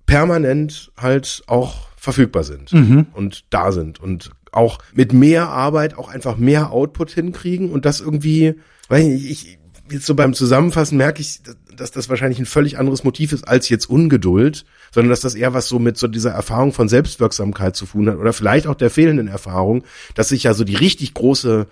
permanent 0.06 0.92
halt 0.98 1.44
auch 1.48 1.88
verfügbar 1.96 2.44
sind 2.44 2.74
mhm. 2.74 3.08
und 3.14 3.46
da 3.50 3.72
sind 3.72 4.00
und 4.00 4.32
auch 4.52 4.80
mit 4.94 5.14
mehr 5.14 5.50
Arbeit 5.50 5.98
auch 5.98 6.10
einfach 6.10 6.38
mehr 6.38 6.72
Output 6.72 7.12
hinkriegen 7.12 7.72
und 7.72 7.86
das 7.86 8.02
irgendwie, 8.02 8.56
weiß 8.88 9.06
ich, 9.06 9.10
nicht, 9.14 9.32
ich 9.32 9.60
jetzt 9.92 10.06
so 10.06 10.16
beim 10.16 10.34
Zusammenfassen 10.34 10.98
merke 10.98 11.22
ich, 11.22 11.42
dass 11.80 11.92
das 11.92 12.10
wahrscheinlich 12.10 12.40
ein 12.40 12.46
völlig 12.46 12.78
anderes 12.78 13.04
Motiv 13.04 13.32
ist 13.32 13.48
als 13.48 13.70
jetzt 13.70 13.90
Ungeduld, 13.90 14.66
sondern 14.94 15.10
dass 15.10 15.22
das 15.22 15.36
eher 15.36 15.54
was 15.54 15.68
so 15.68 15.80
mit 15.80 15.98
so 15.98 16.08
dieser 16.08 16.32
Erfahrung 16.32 16.74
von 16.74 16.90
Selbstwirksamkeit 16.90 17.76
zu 17.76 17.86
tun 17.86 18.10
hat 18.10 18.18
oder 18.18 18.34
vielleicht 18.34 18.68
auch 18.68 18.76
der 18.76 18.90
fehlenden 18.90 19.28
Erfahrung, 19.28 19.84
dass 20.16 20.30
sich 20.30 20.44
ja 20.44 20.54
so 20.54 20.64
die 20.64 20.76
richtig 20.76 21.14
große 21.14 21.68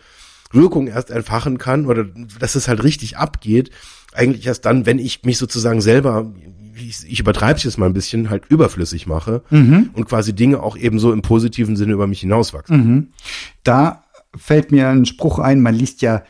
Wirkung 0.51 0.87
erst 0.87 1.09
entfachen 1.09 1.57
kann 1.57 1.85
oder 1.85 2.05
dass 2.39 2.55
es 2.55 2.67
halt 2.67 2.83
richtig 2.83 3.17
abgeht, 3.17 3.71
eigentlich 4.13 4.47
erst 4.47 4.65
dann, 4.65 4.85
wenn 4.85 4.99
ich 4.99 5.23
mich 5.23 5.37
sozusagen 5.37 5.81
selber, 5.81 6.33
ich, 6.75 6.99
ich 7.07 7.19
übertreibe 7.19 7.57
es 7.57 7.63
jetzt 7.63 7.77
mal 7.77 7.85
ein 7.85 7.93
bisschen, 7.93 8.29
halt 8.29 8.45
überflüssig 8.49 9.07
mache 9.07 9.43
mhm. 9.49 9.89
und 9.93 10.05
quasi 10.05 10.33
Dinge 10.33 10.61
auch 10.61 10.77
eben 10.77 10.99
so 10.99 11.11
im 11.11 11.21
positiven 11.21 11.75
Sinne 11.75 11.93
über 11.93 12.07
mich 12.07 12.21
hinauswachsen. 12.21 12.77
Mhm. 12.77 13.07
Da 13.63 14.03
fällt 14.35 14.71
mir 14.71 14.89
ein 14.89 15.05
Spruch 15.05 15.39
ein, 15.39 15.61
man 15.61 15.75
liest 15.75 16.01
ja 16.01 16.23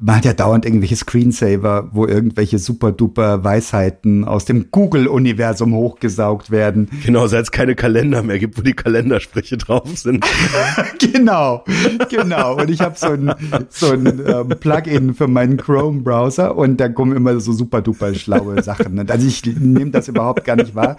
man 0.00 0.16
hat 0.16 0.24
ja 0.24 0.32
dauernd 0.32 0.64
irgendwelche 0.64 0.94
Screensaver, 0.94 1.88
wo 1.92 2.06
irgendwelche 2.06 2.60
super 2.60 2.92
duper 2.92 3.42
Weisheiten 3.42 4.24
aus 4.24 4.44
dem 4.44 4.70
Google-Universum 4.70 5.74
hochgesaugt 5.74 6.52
werden. 6.52 6.88
Genau, 7.04 7.26
seit 7.26 7.42
es 7.42 7.50
keine 7.50 7.74
Kalender 7.74 8.22
mehr 8.22 8.38
gibt, 8.38 8.56
wo 8.56 8.62
die 8.62 8.74
Kalendersprüche 8.74 9.56
drauf 9.56 9.88
sind. 9.96 10.24
genau, 11.00 11.64
genau. 12.08 12.60
Und 12.60 12.70
ich 12.70 12.80
habe 12.80 12.94
so 12.96 13.08
ein, 13.08 13.34
so 13.70 13.90
ein 13.90 14.22
ähm, 14.24 14.48
Plugin 14.60 15.14
für 15.14 15.26
meinen 15.26 15.56
Chrome-Browser 15.56 16.56
und 16.56 16.76
da 16.76 16.88
kommen 16.88 17.16
immer 17.16 17.40
so 17.40 17.52
super 17.52 17.82
duper 17.82 18.14
schlaue 18.14 18.62
Sachen. 18.62 19.10
Also 19.10 19.26
ich 19.26 19.44
nehme 19.46 19.90
das 19.90 20.06
überhaupt 20.06 20.44
gar 20.44 20.54
nicht 20.54 20.76
wahr. 20.76 20.96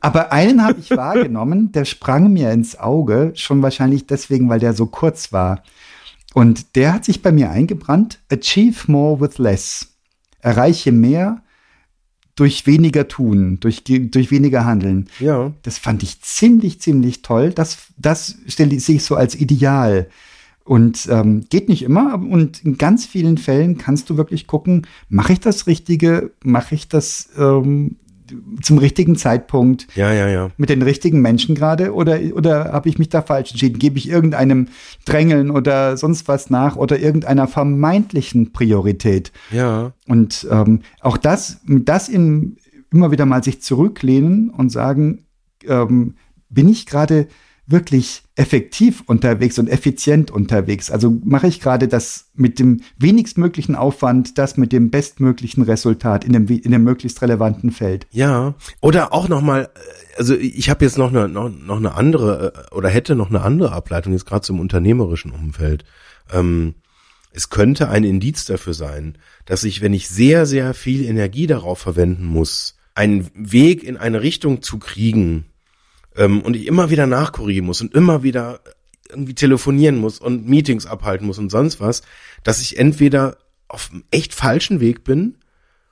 Aber 0.00 0.32
einen 0.32 0.64
habe 0.64 0.80
ich 0.80 0.90
wahrgenommen, 0.90 1.70
der 1.70 1.84
sprang 1.84 2.32
mir 2.32 2.50
ins 2.50 2.76
Auge, 2.80 3.30
schon 3.36 3.62
wahrscheinlich 3.62 4.08
deswegen, 4.08 4.48
weil 4.48 4.58
der 4.58 4.72
so 4.72 4.86
kurz 4.86 5.32
war. 5.32 5.62
Und 6.34 6.74
der 6.74 6.92
hat 6.92 7.04
sich 7.04 7.22
bei 7.22 7.32
mir 7.32 7.50
eingebrannt. 7.50 8.18
Achieve 8.30 8.90
more 8.90 9.20
with 9.20 9.38
less. 9.38 9.94
Erreiche 10.40 10.92
mehr 10.92 11.42
durch 12.34 12.66
weniger 12.66 13.06
tun, 13.06 13.60
durch, 13.60 13.84
durch 13.84 14.30
weniger 14.32 14.64
handeln. 14.64 15.08
Ja. 15.20 15.52
Das 15.62 15.78
fand 15.78 16.02
ich 16.02 16.20
ziemlich, 16.22 16.80
ziemlich 16.80 17.22
toll. 17.22 17.52
Das, 17.52 17.78
das 17.96 18.36
stelle 18.48 18.74
ich 18.74 19.04
so 19.04 19.14
als 19.14 19.36
Ideal. 19.36 20.08
Und 20.64 21.06
ähm, 21.08 21.44
geht 21.50 21.68
nicht 21.68 21.82
immer, 21.82 22.14
und 22.14 22.64
in 22.64 22.78
ganz 22.78 23.06
vielen 23.06 23.38
Fällen 23.38 23.78
kannst 23.78 24.10
du 24.10 24.16
wirklich 24.16 24.46
gucken, 24.48 24.86
mache 25.08 25.34
ich 25.34 25.40
das 25.40 25.66
Richtige, 25.66 26.32
mache 26.42 26.74
ich 26.74 26.88
das 26.88 27.28
ähm, 27.38 27.96
zum 28.62 28.78
richtigen 28.78 29.16
Zeitpunkt 29.16 29.86
ja, 29.94 30.12
ja, 30.12 30.28
ja. 30.28 30.50
mit 30.56 30.70
den 30.70 30.82
richtigen 30.82 31.20
Menschen 31.20 31.54
gerade 31.54 31.92
oder, 31.92 32.18
oder 32.34 32.72
habe 32.72 32.88
ich 32.88 32.98
mich 32.98 33.08
da 33.08 33.22
falsch 33.22 33.50
entschieden? 33.50 33.78
Gebe 33.78 33.98
ich 33.98 34.08
irgendeinem 34.08 34.68
Drängeln 35.04 35.50
oder 35.50 35.96
sonst 35.96 36.26
was 36.28 36.50
nach 36.50 36.76
oder 36.76 36.98
irgendeiner 36.98 37.46
vermeintlichen 37.46 38.52
Priorität? 38.52 39.32
Ja. 39.50 39.92
Und 40.08 40.46
ähm, 40.50 40.80
auch 41.00 41.16
das, 41.16 41.60
das 41.66 42.08
in, 42.08 42.56
immer 42.90 43.10
wieder 43.10 43.26
mal 43.26 43.44
sich 43.44 43.60
zurücklehnen 43.60 44.50
und 44.50 44.70
sagen, 44.70 45.26
ähm, 45.66 46.14
bin 46.48 46.68
ich 46.68 46.86
gerade 46.86 47.26
wirklich 47.66 48.22
effektiv 48.36 49.02
unterwegs 49.06 49.58
und 49.58 49.68
effizient 49.68 50.30
unterwegs. 50.30 50.90
Also 50.90 51.18
mache 51.24 51.46
ich 51.46 51.60
gerade 51.60 51.88
das 51.88 52.30
mit 52.34 52.58
dem 52.58 52.80
wenigstmöglichen 52.98 53.74
Aufwand, 53.74 54.38
das 54.38 54.56
mit 54.56 54.72
dem 54.72 54.90
bestmöglichen 54.90 55.62
Resultat 55.62 56.24
in 56.24 56.32
dem, 56.32 56.46
in 56.46 56.72
dem 56.72 56.84
möglichst 56.84 57.22
relevanten 57.22 57.70
Feld. 57.70 58.06
Ja, 58.10 58.54
oder 58.80 59.12
auch 59.12 59.28
nochmal, 59.28 59.70
äh, 59.74 60.18
also 60.18 60.34
ich 60.34 60.68
habe 60.68 60.84
jetzt 60.84 60.98
noch 60.98 61.08
eine, 61.08 61.28
noch, 61.28 61.48
noch 61.48 61.78
eine 61.78 61.94
andere 61.94 62.52
äh, 62.70 62.74
oder 62.74 62.88
hätte 62.88 63.14
noch 63.14 63.30
eine 63.30 63.40
andere 63.40 63.72
Ableitung 63.72 64.12
jetzt 64.12 64.26
gerade 64.26 64.42
zum 64.42 64.60
unternehmerischen 64.60 65.30
Umfeld. 65.30 65.84
Ähm, 66.32 66.74
es 67.32 67.50
könnte 67.50 67.88
ein 67.88 68.04
Indiz 68.04 68.44
dafür 68.44 68.74
sein, 68.74 69.18
dass 69.46 69.64
ich, 69.64 69.80
wenn 69.80 69.92
ich 69.92 70.08
sehr, 70.08 70.46
sehr 70.46 70.74
viel 70.74 71.04
Energie 71.04 71.46
darauf 71.46 71.78
verwenden 71.78 72.26
muss, 72.26 72.76
einen 72.94 73.28
Weg 73.34 73.82
in 73.82 73.96
eine 73.96 74.22
Richtung 74.22 74.62
zu 74.62 74.78
kriegen, 74.78 75.46
ähm, 76.16 76.42
und 76.42 76.56
ich 76.56 76.66
immer 76.66 76.90
wieder 76.90 77.06
nachkorrigieren 77.06 77.66
muss 77.66 77.80
und 77.80 77.94
immer 77.94 78.22
wieder 78.22 78.60
irgendwie 79.08 79.34
telefonieren 79.34 79.96
muss 79.96 80.18
und 80.18 80.48
Meetings 80.48 80.86
abhalten 80.86 81.26
muss 81.26 81.38
und 81.38 81.50
sonst 81.50 81.80
was, 81.80 82.02
dass 82.42 82.60
ich 82.60 82.78
entweder 82.78 83.36
auf 83.68 83.90
einem 83.92 84.04
echt 84.10 84.34
falschen 84.34 84.80
Weg 84.80 85.04
bin, 85.04 85.36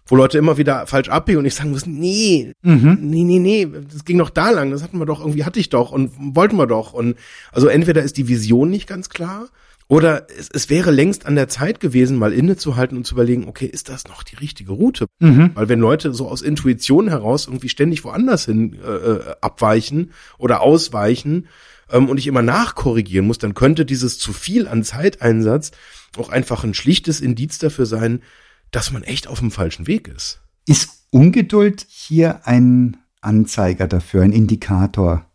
wo 0.06 0.16
Leute 0.16 0.38
immer 0.38 0.58
wieder 0.58 0.86
falsch 0.86 1.08
abbiegen 1.08 1.38
und 1.38 1.44
ich 1.44 1.54
sagen 1.54 1.70
muss, 1.70 1.86
nee, 1.86 2.52
mhm. 2.62 2.98
nee, 3.00 3.24
nee, 3.24 3.38
nee, 3.38 3.68
das 3.92 4.04
ging 4.04 4.18
doch 4.18 4.30
da 4.30 4.50
lang, 4.50 4.70
das 4.70 4.82
hatten 4.82 4.98
wir 4.98 5.06
doch, 5.06 5.20
irgendwie 5.20 5.44
hatte 5.44 5.60
ich 5.60 5.68
doch 5.68 5.92
und 5.92 6.12
wollten 6.34 6.56
wir 6.56 6.66
doch 6.66 6.92
und 6.92 7.16
also 7.52 7.68
entweder 7.68 8.02
ist 8.02 8.16
die 8.16 8.28
Vision 8.28 8.70
nicht 8.70 8.88
ganz 8.88 9.08
klar 9.08 9.48
oder 9.92 10.26
es, 10.30 10.48
es 10.50 10.70
wäre 10.70 10.90
längst 10.90 11.26
an 11.26 11.34
der 11.34 11.48
Zeit 11.48 11.78
gewesen, 11.78 12.16
mal 12.16 12.32
innezuhalten 12.32 12.96
und 12.96 13.06
zu 13.06 13.14
überlegen, 13.14 13.46
okay, 13.46 13.66
ist 13.66 13.90
das 13.90 14.08
noch 14.08 14.22
die 14.22 14.36
richtige 14.36 14.72
Route? 14.72 15.04
Mhm. 15.18 15.50
Weil 15.52 15.68
wenn 15.68 15.80
Leute 15.80 16.14
so 16.14 16.28
aus 16.28 16.40
Intuition 16.40 17.08
heraus 17.08 17.46
irgendwie 17.46 17.68
ständig 17.68 18.02
woanders 18.02 18.46
hin 18.46 18.72
äh, 18.82 18.90
äh, 18.90 19.34
abweichen 19.42 20.12
oder 20.38 20.62
ausweichen 20.62 21.46
ähm, 21.90 22.08
und 22.08 22.16
ich 22.16 22.26
immer 22.26 22.40
nachkorrigieren 22.40 23.26
muss, 23.26 23.36
dann 23.36 23.52
könnte 23.52 23.84
dieses 23.84 24.18
zu 24.18 24.32
viel 24.32 24.66
an 24.66 24.82
Zeiteinsatz 24.82 25.72
auch 26.16 26.30
einfach 26.30 26.64
ein 26.64 26.72
schlichtes 26.72 27.20
Indiz 27.20 27.58
dafür 27.58 27.84
sein, 27.84 28.22
dass 28.70 28.92
man 28.92 29.02
echt 29.02 29.28
auf 29.28 29.40
dem 29.40 29.50
falschen 29.50 29.86
Weg 29.86 30.08
ist. 30.08 30.40
Ist 30.66 31.04
Ungeduld 31.10 31.84
hier 31.86 32.46
ein 32.46 32.96
Anzeiger 33.20 33.88
dafür, 33.88 34.22
ein 34.22 34.32
Indikator? 34.32 35.26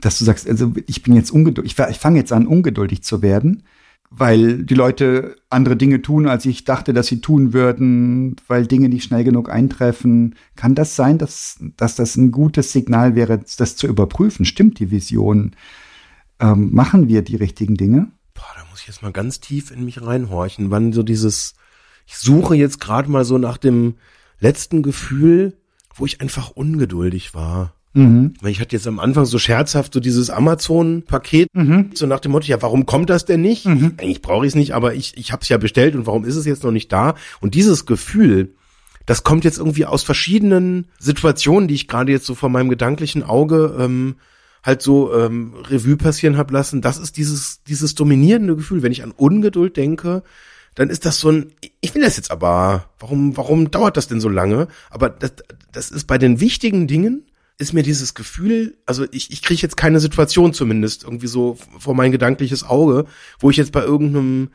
dass 0.00 0.18
du 0.18 0.24
sagst, 0.24 0.48
also 0.48 0.72
ich 0.88 1.04
bin 1.04 1.14
jetzt 1.14 1.30
ungeduldig, 1.30 1.76
ich, 1.78 1.88
ich 1.88 1.98
fange 1.98 2.18
jetzt 2.18 2.32
an, 2.32 2.48
ungeduldig 2.48 3.04
zu 3.04 3.22
werden 3.22 3.62
weil 4.14 4.64
die 4.64 4.74
Leute 4.74 5.36
andere 5.48 5.76
Dinge 5.76 6.02
tun, 6.02 6.28
als 6.28 6.44
ich 6.44 6.64
dachte, 6.64 6.92
dass 6.92 7.06
sie 7.06 7.22
tun 7.22 7.54
würden, 7.54 8.36
weil 8.46 8.66
Dinge 8.66 8.88
nicht 8.90 9.04
schnell 9.04 9.24
genug 9.24 9.50
eintreffen. 9.50 10.34
Kann 10.54 10.74
das 10.74 10.96
sein, 10.96 11.16
dass, 11.16 11.58
dass 11.76 11.96
das 11.96 12.16
ein 12.16 12.30
gutes 12.30 12.72
Signal 12.72 13.14
wäre, 13.14 13.40
das 13.56 13.76
zu 13.76 13.86
überprüfen? 13.86 14.44
Stimmt 14.44 14.78
die 14.78 14.90
Vision? 14.90 15.56
Ähm, 16.40 16.74
machen 16.74 17.08
wir 17.08 17.22
die 17.22 17.36
richtigen 17.36 17.76
Dinge? 17.76 18.12
Boah, 18.34 18.52
da 18.54 18.64
muss 18.70 18.82
ich 18.82 18.88
jetzt 18.88 19.02
mal 19.02 19.12
ganz 19.12 19.40
tief 19.40 19.70
in 19.70 19.84
mich 19.84 20.02
reinhorchen, 20.02 20.70
wann 20.70 20.92
so 20.92 21.02
dieses, 21.02 21.54
ich 22.06 22.16
suche 22.16 22.54
jetzt 22.54 22.80
gerade 22.80 23.10
mal 23.10 23.24
so 23.24 23.38
nach 23.38 23.56
dem 23.56 23.94
letzten 24.40 24.82
Gefühl, 24.82 25.56
wo 25.94 26.04
ich 26.04 26.20
einfach 26.20 26.50
ungeduldig 26.50 27.34
war. 27.34 27.74
Mhm. 27.94 28.34
Ich 28.44 28.60
hatte 28.60 28.74
jetzt 28.74 28.86
am 28.86 28.98
Anfang 28.98 29.26
so 29.26 29.38
scherzhaft 29.38 29.92
so 29.92 30.00
dieses 30.00 30.30
Amazon-Paket, 30.30 31.48
mhm. 31.54 31.90
so 31.94 32.06
nach 32.06 32.20
dem 32.20 32.32
Motto, 32.32 32.46
ja, 32.46 32.62
warum 32.62 32.86
kommt 32.86 33.10
das 33.10 33.24
denn 33.24 33.42
nicht? 33.42 33.66
Mhm. 33.66 33.94
Eigentlich 33.98 34.22
brauche 34.22 34.46
ich 34.46 34.52
es 34.52 34.54
nicht, 34.54 34.74
aber 34.74 34.94
ich, 34.94 35.16
ich 35.16 35.32
habe 35.32 35.42
es 35.42 35.48
ja 35.48 35.58
bestellt 35.58 35.94
und 35.94 36.06
warum 36.06 36.24
ist 36.24 36.36
es 36.36 36.46
jetzt 36.46 36.64
noch 36.64 36.70
nicht 36.70 36.90
da? 36.90 37.14
Und 37.40 37.54
dieses 37.54 37.84
Gefühl, 37.84 38.54
das 39.06 39.24
kommt 39.24 39.44
jetzt 39.44 39.58
irgendwie 39.58 39.84
aus 39.84 40.02
verschiedenen 40.02 40.86
Situationen, 40.98 41.68
die 41.68 41.74
ich 41.74 41.88
gerade 41.88 42.12
jetzt 42.12 42.26
so 42.26 42.34
vor 42.34 42.48
meinem 42.48 42.70
gedanklichen 42.70 43.22
Auge 43.22 43.76
ähm, 43.78 44.16
halt 44.62 44.80
so 44.80 45.12
ähm, 45.14 45.54
Revue 45.68 45.96
passieren 45.96 46.36
hab 46.36 46.50
lassen. 46.50 46.80
Das 46.80 46.98
ist 46.98 47.16
dieses, 47.16 47.62
dieses 47.64 47.94
dominierende 47.94 48.56
Gefühl. 48.56 48.82
Wenn 48.82 48.92
ich 48.92 49.02
an 49.02 49.10
Ungeduld 49.10 49.76
denke, 49.76 50.22
dann 50.74 50.88
ist 50.88 51.04
das 51.04 51.18
so 51.18 51.30
ein, 51.30 51.52
ich 51.80 51.94
will 51.94 52.02
das 52.02 52.16
jetzt 52.16 52.30
aber, 52.30 52.86
warum, 52.98 53.36
warum 53.36 53.70
dauert 53.70 53.96
das 53.96 54.08
denn 54.08 54.20
so 54.20 54.28
lange? 54.28 54.68
Aber 54.88 55.10
das, 55.10 55.34
das 55.72 55.90
ist 55.90 56.06
bei 56.06 56.16
den 56.16 56.40
wichtigen 56.40 56.86
Dingen, 56.86 57.24
ist 57.62 57.72
mir 57.72 57.82
dieses 57.82 58.14
Gefühl, 58.14 58.76
also 58.84 59.06
ich, 59.12 59.30
ich 59.30 59.42
kriege 59.42 59.62
jetzt 59.62 59.76
keine 59.76 60.00
Situation 60.00 60.52
zumindest 60.52 61.04
irgendwie 61.04 61.28
so 61.28 61.56
vor 61.78 61.94
mein 61.94 62.12
gedankliches 62.12 62.64
Auge, 62.64 63.06
wo 63.38 63.50
ich 63.50 63.56
jetzt 63.56 63.72
bei 63.72 63.82
irgendeinem 63.82 64.50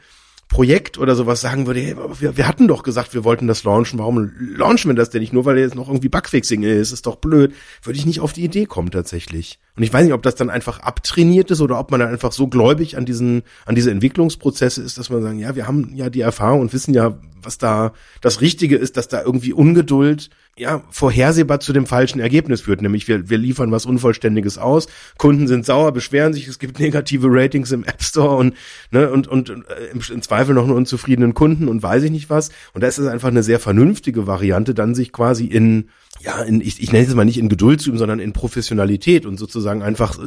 Projekt 0.49 0.97
oder 0.97 1.15
sowas 1.15 1.41
sagen 1.41 1.67
würde, 1.67 1.81
hey, 1.81 1.95
wir, 2.19 2.37
wir 2.37 2.47
hatten 2.47 2.67
doch 2.67 2.83
gesagt, 2.83 3.13
wir 3.13 3.23
wollten 3.23 3.47
das 3.47 3.63
launchen, 3.63 3.99
warum 3.99 4.31
launchen 4.39 4.89
wir 4.89 4.95
das 4.95 5.09
denn 5.09 5.21
nicht? 5.21 5.33
Nur 5.33 5.45
weil 5.45 5.57
jetzt 5.57 5.75
noch 5.75 5.89
irgendwie 5.89 6.07
Bugfixing 6.07 6.63
ist, 6.63 6.91
ist 6.91 7.05
doch 7.05 7.17
blöd. 7.17 7.53
Würde 7.83 7.99
ich 7.99 8.05
nicht 8.05 8.21
auf 8.21 8.31
die 8.31 8.43
Idee 8.43 8.65
kommen 8.65 8.89
tatsächlich. 8.89 9.59
Und 9.75 9.83
ich 9.83 9.91
weiß 9.91 10.05
nicht, 10.05 10.13
ob 10.13 10.23
das 10.23 10.35
dann 10.35 10.49
einfach 10.49 10.79
abtrainiert 10.79 11.51
ist 11.51 11.59
oder 11.59 11.77
ob 11.77 11.91
man 11.91 11.99
dann 11.99 12.09
einfach 12.09 12.31
so 12.31 12.47
gläubig 12.47 12.97
an 12.97 13.05
diesen, 13.05 13.43
an 13.65 13.75
diese 13.75 13.91
Entwicklungsprozesse 13.91 14.81
ist, 14.81 14.97
dass 14.97 15.09
man 15.09 15.21
sagen, 15.21 15.39
ja, 15.39 15.55
wir 15.55 15.67
haben 15.67 15.91
ja 15.95 16.09
die 16.09 16.21
Erfahrung 16.21 16.61
und 16.61 16.73
wissen 16.73 16.93
ja, 16.93 17.19
was 17.41 17.57
da 17.57 17.93
das 18.21 18.39
Richtige 18.39 18.77
ist, 18.77 18.95
dass 18.95 19.09
da 19.09 19.21
irgendwie 19.21 19.53
Ungeduld 19.53 20.29
ja, 20.57 20.81
vorhersehbar 20.89 21.59
zu 21.59 21.71
dem 21.71 21.85
falschen 21.85 22.19
Ergebnis 22.19 22.61
führt. 22.61 22.81
Nämlich 22.81 23.07
wir, 23.07 23.29
wir 23.29 23.37
liefern 23.37 23.71
was 23.71 23.85
Unvollständiges 23.85 24.57
aus, 24.57 24.87
Kunden 25.17 25.47
sind 25.47 25.65
sauer, 25.65 25.91
beschweren 25.91 26.33
sich, 26.33 26.47
es 26.47 26.59
gibt 26.59 26.79
negative 26.79 27.27
Ratings 27.29 27.71
im 27.71 27.83
App 27.83 28.01
Store 28.01 28.35
und, 28.35 28.55
ne, 28.91 29.09
und, 29.09 29.27
und 29.27 29.49
äh, 29.49 29.53
im, 29.93 30.01
im 30.11 30.21
Zweifel 30.21 30.55
noch 30.55 30.63
einen 30.63 30.73
unzufriedenen 30.73 31.33
Kunden 31.33 31.67
und 31.67 31.83
weiß 31.83 32.03
ich 32.03 32.11
nicht 32.11 32.29
was. 32.29 32.49
Und 32.73 32.81
da 32.81 32.87
ist 32.87 32.97
es 32.97 33.07
einfach 33.07 33.29
eine 33.29 33.43
sehr 33.43 33.59
vernünftige 33.59 34.27
Variante, 34.27 34.73
dann 34.73 34.95
sich 34.95 35.11
quasi 35.11 35.45
in, 35.45 35.89
ja, 36.21 36.41
in, 36.41 36.61
ich, 36.61 36.81
ich 36.81 36.91
nenne 36.91 37.05
es 37.05 37.13
mal 37.13 37.25
nicht 37.25 37.37
in 37.37 37.49
Geduld 37.49 37.81
zu 37.81 37.89
üben, 37.89 37.99
sondern 37.99 38.19
in 38.19 38.33
Professionalität 38.33 39.25
und 39.25 39.37
sozusagen 39.37 39.83
einfach 39.83 40.17
äh, 40.17 40.23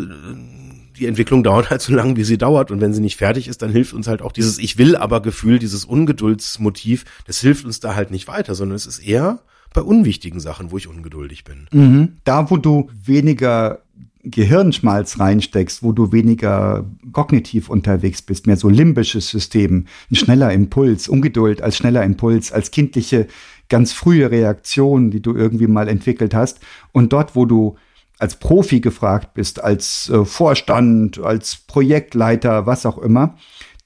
die 0.97 1.07
Entwicklung 1.07 1.43
dauert 1.43 1.71
halt 1.71 1.81
so 1.81 1.95
lange, 1.95 2.17
wie 2.17 2.25
sie 2.25 2.39
dauert. 2.39 2.71
Und 2.71 2.81
wenn 2.81 2.93
sie 2.93 3.01
nicht 3.01 3.17
fertig 3.17 3.49
ist, 3.49 3.63
dann 3.63 3.71
hilft 3.71 3.95
uns 3.95 4.07
halt 4.07 4.23
auch 4.23 4.33
dieses 4.33 4.59
Ich 4.59 4.79
will 4.79 4.97
aber 4.97 5.23
Gefühl, 5.23 5.59
dieses 5.59 5.85
Ungeduldsmotiv, 5.85 7.05
das 7.27 7.41
hilft 7.41 7.65
uns 7.65 7.81
da 7.81 7.95
halt 7.95 8.11
nicht 8.11 8.29
weiter, 8.29 8.55
sondern 8.55 8.77
es 8.77 8.87
ist 8.87 8.99
eher 8.99 9.41
bei 9.73 9.83
unwichtigen 9.83 10.41
Sachen, 10.41 10.71
wo 10.71 10.77
ich 10.77 10.89
ungeduldig 10.89 11.45
bin. 11.45 11.69
Mhm. 11.73 12.13
Da, 12.25 12.51
wo 12.51 12.57
du 12.57 12.91
weniger 13.05 13.83
Gehirnschmalz 14.23 15.19
reinsteckst, 15.19 15.83
wo 15.83 15.93
du 15.93 16.13
weniger 16.13 16.85
kognitiv 17.13 17.71
unterwegs 17.71 18.21
bist, 18.21 18.47
mehr 18.47 18.57
so 18.57 18.69
limbisches 18.69 19.29
System, 19.29 19.87
ein 20.11 20.15
schneller 20.17 20.53
Impuls, 20.53 21.09
Ungeduld 21.09 21.63
als 21.63 21.77
schneller 21.77 22.05
Impuls, 22.05 22.53
als 22.53 22.71
kindliche, 22.71 23.29
ganz 23.69 23.93
frühe 23.93 24.31
Reaktion, 24.31 25.11
die 25.11 25.23
du 25.23 25.35
irgendwie 25.35 25.69
mal 25.69 25.89
entwickelt 25.89 26.35
hast. 26.35 26.61
Und 26.93 27.13
dort, 27.13 27.35
wo 27.35 27.47
du 27.47 27.77
als 28.19 28.37
Profi 28.37 28.81
gefragt 28.81 29.33
bist, 29.33 29.65
als 29.65 30.11
äh, 30.11 30.25
Vorstand, 30.25 31.19
als 31.19 31.57
Projektleiter, 31.57 32.67
was 32.67 32.85
auch 32.85 32.99
immer, 32.99 33.37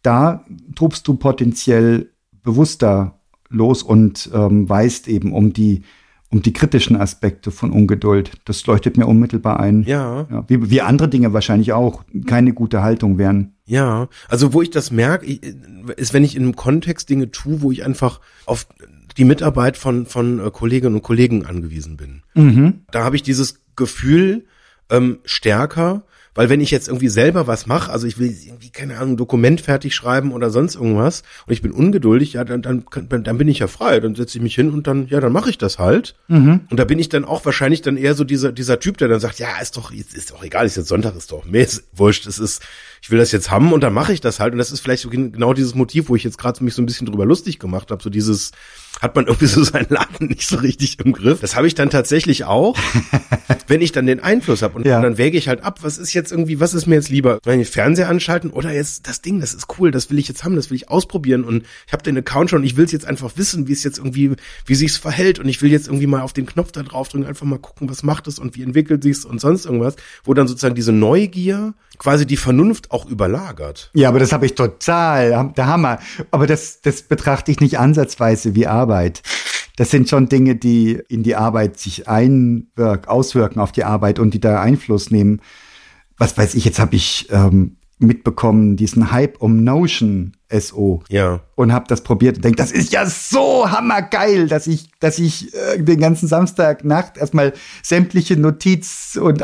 da 0.03 0.45
tobst 0.75 1.07
du 1.07 1.15
potenziell 1.15 2.11
bewusster 2.43 3.21
los 3.55 3.83
und 3.83 4.31
ähm, 4.35 4.69
weist 4.69 5.09
eben 5.09 5.33
um 5.33 5.53
die 5.53 5.83
um 6.35 6.43
die 6.43 6.53
kritischen 6.53 6.97
Aspekte 6.97 7.53
von 7.53 7.71
Ungeduld. 7.71 8.33
Das 8.45 8.67
leuchtet 8.67 8.97
mir 8.97 9.07
unmittelbar 9.07 9.61
ein. 9.61 9.85
Ja. 9.85 10.27
ja 10.29 10.45
wie, 10.49 10.69
wie 10.69 10.81
andere 10.81 11.09
Dinge 11.09 11.33
wahrscheinlich 11.33 11.73
auch 11.73 12.03
keine 12.27 12.53
gute 12.53 12.83
Haltung 12.83 13.19
wären. 13.19 13.55
Ja, 13.67 14.09
also 14.29 14.53
wo 14.53 14.61
ich 14.61 14.71
das 14.71 14.91
merke, 14.91 15.27
ist, 15.97 16.13
wenn 16.13 16.25
ich 16.25 16.35
in 16.35 16.43
einem 16.43 16.57
Kontext 16.57 17.09
Dinge 17.09 17.31
tue, 17.31 17.63
wo 17.63 17.71
ich 17.71 17.85
einfach 17.87 18.21
auf 18.47 18.67
die 19.17 19.25
Mitarbeit 19.25 19.77
von, 19.77 20.07
von 20.07 20.41
äh, 20.41 20.51
Kolleginnen 20.51 20.97
und 20.97 21.03
Kollegen 21.03 21.47
angewiesen 21.47 21.97
bin. 21.97 22.23
Da 22.91 23.05
habe 23.05 23.15
ich 23.15 23.23
dieses 23.23 23.61
Gefühl 23.77 24.47
ähm, 24.91 25.19
stärker, 25.25 26.03
weil 26.35 26.49
wenn 26.49 26.61
ich 26.61 26.71
jetzt 26.71 26.89
irgendwie 26.89 27.09
selber 27.09 27.47
was 27.47 27.67
mache, 27.67 27.93
also 27.93 28.07
ich 28.07 28.19
will 28.19 28.37
irgendwie, 28.45 28.71
keine 28.71 28.97
Ahnung, 28.97 29.13
ein 29.13 29.17
Dokument 29.17 29.61
fertig 29.61 29.95
schreiben 29.95 30.33
oder 30.33 30.51
sonst 30.51 30.75
irgendwas 30.75 31.23
und 31.47 31.53
ich 31.53 31.63
bin 31.63 31.71
ungeduldig, 31.73 32.35
ja, 32.35 32.45
dann, 32.45 32.63
dann, 32.63 32.85
dann 33.09 33.39
bin 33.39 33.49
ich 33.49 33.61
ja 33.61 33.69
frei, 33.69 34.01
dann 34.01 34.15
setze 34.15 34.39
ich 34.39 34.43
mich 34.43 34.55
hin 34.55 34.71
und 34.71 34.87
dann, 34.87 35.07
ja, 35.09 35.21
dann 35.21 35.33
mache 35.33 35.51
ich 35.51 35.59
das 35.59 35.79
halt. 35.79 36.15
Und 36.71 36.79
da 36.79 36.85
bin 36.85 36.99
ich 36.99 37.09
dann 37.09 37.25
auch 37.25 37.45
wahrscheinlich 37.45 37.83
dann 37.83 37.97
eher 37.97 38.15
so 38.15 38.25
dieser, 38.25 38.53
dieser 38.53 38.81
Typ, 38.81 38.99
der 38.99 39.09
dann 39.09 39.21
sagt, 39.21 39.39
ja, 39.39 39.59
ist 39.61 39.77
doch, 39.77 39.93
ist 39.93 40.31
doch 40.33 40.43
egal, 40.43 40.67
ist 40.67 40.77
jetzt 40.77 40.89
Sonntag, 40.89 41.17
ist 41.17 41.31
doch, 41.31 41.45
mir 41.45 41.63
ist 41.63 41.85
wurscht, 41.93 42.27
es 42.27 42.39
ist, 42.39 42.63
ich 43.05 43.11
will 43.11 43.19
das 43.19 43.33
jetzt 43.33 43.51
haben 43.51 43.75
und 43.75 43.83
dann 43.83 43.93
mache 43.93 44.15
ich 44.15 44.23
das 44.23 44.41
halt. 44.41 44.53
Und 44.55 44.59
das 44.59 44.73
ist 44.73 44.81
vielleicht 44.81 45.03
so 45.03 45.11
gen- 45.11 45.31
genau 45.31 45.53
dieses 45.53 45.75
Motiv, 45.75 46.09
wo 46.09 46.17
ich 46.17 46.25
jetzt 46.25 46.39
gerade 46.39 46.65
mich 46.65 46.73
so 46.73 46.81
ein 46.81 46.87
bisschen 46.87 47.07
drüber 47.07 47.27
lustig 47.27 47.59
gemacht 47.59 47.91
habe, 47.91 48.03
so 48.03 48.09
dieses, 48.09 48.51
hat 49.03 49.15
man 49.15 49.27
irgendwie 49.27 49.45
so 49.45 49.63
seinen 49.63 49.91
Laden 49.91 50.29
nicht 50.29 50.49
so 50.49 50.57
richtig 50.57 50.99
im 51.05 51.13
Griff. 51.13 51.41
Das 51.41 51.55
habe 51.55 51.67
ich 51.67 51.75
dann 51.75 51.91
tatsächlich 51.91 52.45
auch, 52.45 52.79
wenn 53.67 53.83
ich 53.83 53.93
dann 53.93 54.07
den 54.07 54.21
Einfluss 54.21 54.63
habe. 54.63 54.77
Und 54.77 54.87
Ja. 54.87 55.03
dann 55.03 55.19
wäge 55.19 55.37
ich 55.37 55.49
halt 55.49 55.63
ab, 55.65 55.81
was 55.83 55.99
ist 55.99 56.15
jetzt 56.15 56.31
irgendwie, 56.33 56.61
was 56.61 56.73
ist 56.73 56.87
mir 56.87 56.95
jetzt 56.95 57.11
lieber? 57.11 57.41
Wenn 57.45 57.61
ich 57.61 57.69
Fernseher 57.69 58.09
anschalten 58.09 58.49
oder 58.51 58.73
jetzt 58.73 59.07
das 59.07 59.21
Ding, 59.21 59.39
das 59.39 59.53
ist 59.53 59.67
cool, 59.79 59.91
das 59.91 60.09
will 60.09 60.19
ich 60.19 60.29
jetzt 60.29 60.43
haben, 60.43 60.57
das 60.57 60.71
will 60.71 60.77
ich 60.77 60.89
ausprobieren 60.89 61.45
und 61.45 61.65
ich 61.87 61.93
habe 61.93 62.03
den 62.03 62.17
Account 62.17 62.49
schon, 62.49 62.65
ich 62.65 62.79
will 62.79 62.87
es 62.87 62.93
jetzt 62.93 63.05
einfach 63.07 63.33
wissen, 63.37 63.69
wie 63.69 63.73
es 63.73 63.85
jetzt 63.85 63.99
irgendwie, 63.99 64.33
wie 64.65 64.75
sich's 64.75 64.97
verhält 64.97 65.39
und 65.39 65.47
ich 65.49 65.61
will 65.61 65.71
jetzt 65.71 65.89
irgendwie 65.89 66.07
mal 66.07 66.23
auf 66.23 66.33
den 66.33 66.47
Knopf 66.47 66.73
da 66.73 66.83
drauf 66.83 67.11
drücken, 67.11 67.27
einfach 67.27 67.45
mal 67.45 67.59
gucken, 67.59 67.91
was 67.91 68.03
macht 68.03 68.27
es 68.29 68.39
und 68.39 68.57
wie 68.57 68.63
entwickelt 68.63 69.03
sich's 69.03 69.27
und 69.27 69.43
sonst 69.43 69.67
irgendwas, 69.67 69.97
wo 70.25 70.33
dann 70.33 70.49
sozusagen 70.49 70.75
diese 70.75 70.93
Neugier 70.93 71.75
quasi 71.99 72.27
die 72.27 72.37
Vernunft 72.37 72.91
auch 72.95 73.07
überlagert. 73.07 73.91
Ja, 73.93 74.09
aber 74.09 74.21
das 74.21 74.33
habe 74.33 74.47
ich 74.47 74.55
total, 74.55 75.53
der 75.57 75.67
Hammer. 75.67 75.99
Aber 76.31 76.47
das, 76.47 76.81
das 76.81 77.03
betrachte 77.03 77.51
ich 77.51 77.61
nicht 77.61 77.79
ansatzweise 77.79 78.55
wie 78.55 78.67
Arbeit. 78.67 79.23
Das 79.77 79.91
sind 79.91 80.09
schon 80.09 80.29
Dinge, 80.29 80.55
die 80.55 81.03
in 81.09 81.25
die 81.25 81.35
Arbeit 81.35 81.79
sich 81.79 82.09
einwirken, 82.09 83.09
auswirken 83.09 83.59
auf 83.59 83.73
die 83.73 83.83
Arbeit 83.85 84.21
und 84.21 84.33
die 84.33 84.41
da 84.41 84.61
Einfluss 84.63 85.11
nehmen. 85.11 85.41
Was 86.17 86.39
weiß 86.39 86.55
ich, 86.55 86.65
jetzt 86.65 86.79
habe 86.79 86.95
ich 86.95 87.27
ähm, 87.33 87.77
mitbekommen, 87.99 88.77
diesen 88.77 89.11
Hype 89.11 89.41
um 89.43 89.65
Notion 89.65 90.37
SO 90.53 91.03
Ja. 91.09 91.41
und 91.57 91.73
habe 91.73 91.87
das 91.89 92.03
probiert 92.03 92.37
und 92.37 92.45
denke, 92.45 92.57
das 92.57 92.71
ist 92.71 92.93
ja 92.93 93.07
so 93.07 93.69
hammergeil, 93.71 94.47
dass 94.47 94.69
ich, 94.69 94.91
dass 95.01 95.19
ich 95.19 95.53
äh, 95.55 95.83
den 95.83 95.99
ganzen 95.99 96.29
Samstagnacht 96.29 97.17
erstmal 97.17 97.53
sämtliche 97.83 98.37
Notiz- 98.37 99.19
und 99.21 99.43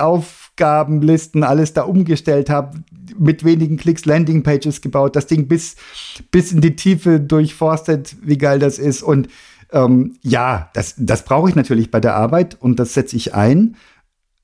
Aufgabenlisten 0.61 1.43
alles 1.43 1.73
da 1.73 1.83
umgestellt 1.83 2.51
habe, 2.51 2.79
mit 3.19 3.45
wenigen 3.45 3.79
Klicks 3.79 4.05
Landingpages 4.05 4.83
gebaut, 4.83 5.17
das 5.17 5.27
Ding 5.27 5.49
bis, 5.49 5.77
bis 6.31 6.53
in 6.53 6.61
die 6.61 6.77
Tiefe 6.77 7.19
durchforstet, 7.19 8.17
wie 8.23 8.37
geil 8.37 8.59
das 8.59 8.79
ist. 8.79 9.03
Und 9.03 9.29
ähm, 9.73 10.17
ja, 10.23 10.69
das, 10.75 10.95
das 10.99 11.25
brauche 11.25 11.49
ich 11.49 11.55
natürlich 11.55 11.91
bei 11.91 12.01
der 12.01 12.15
Arbeit 12.15 12.59
und 12.61 12.79
das 12.79 12.93
setze 12.93 13.17
ich 13.17 13.35
ein. 13.35 13.77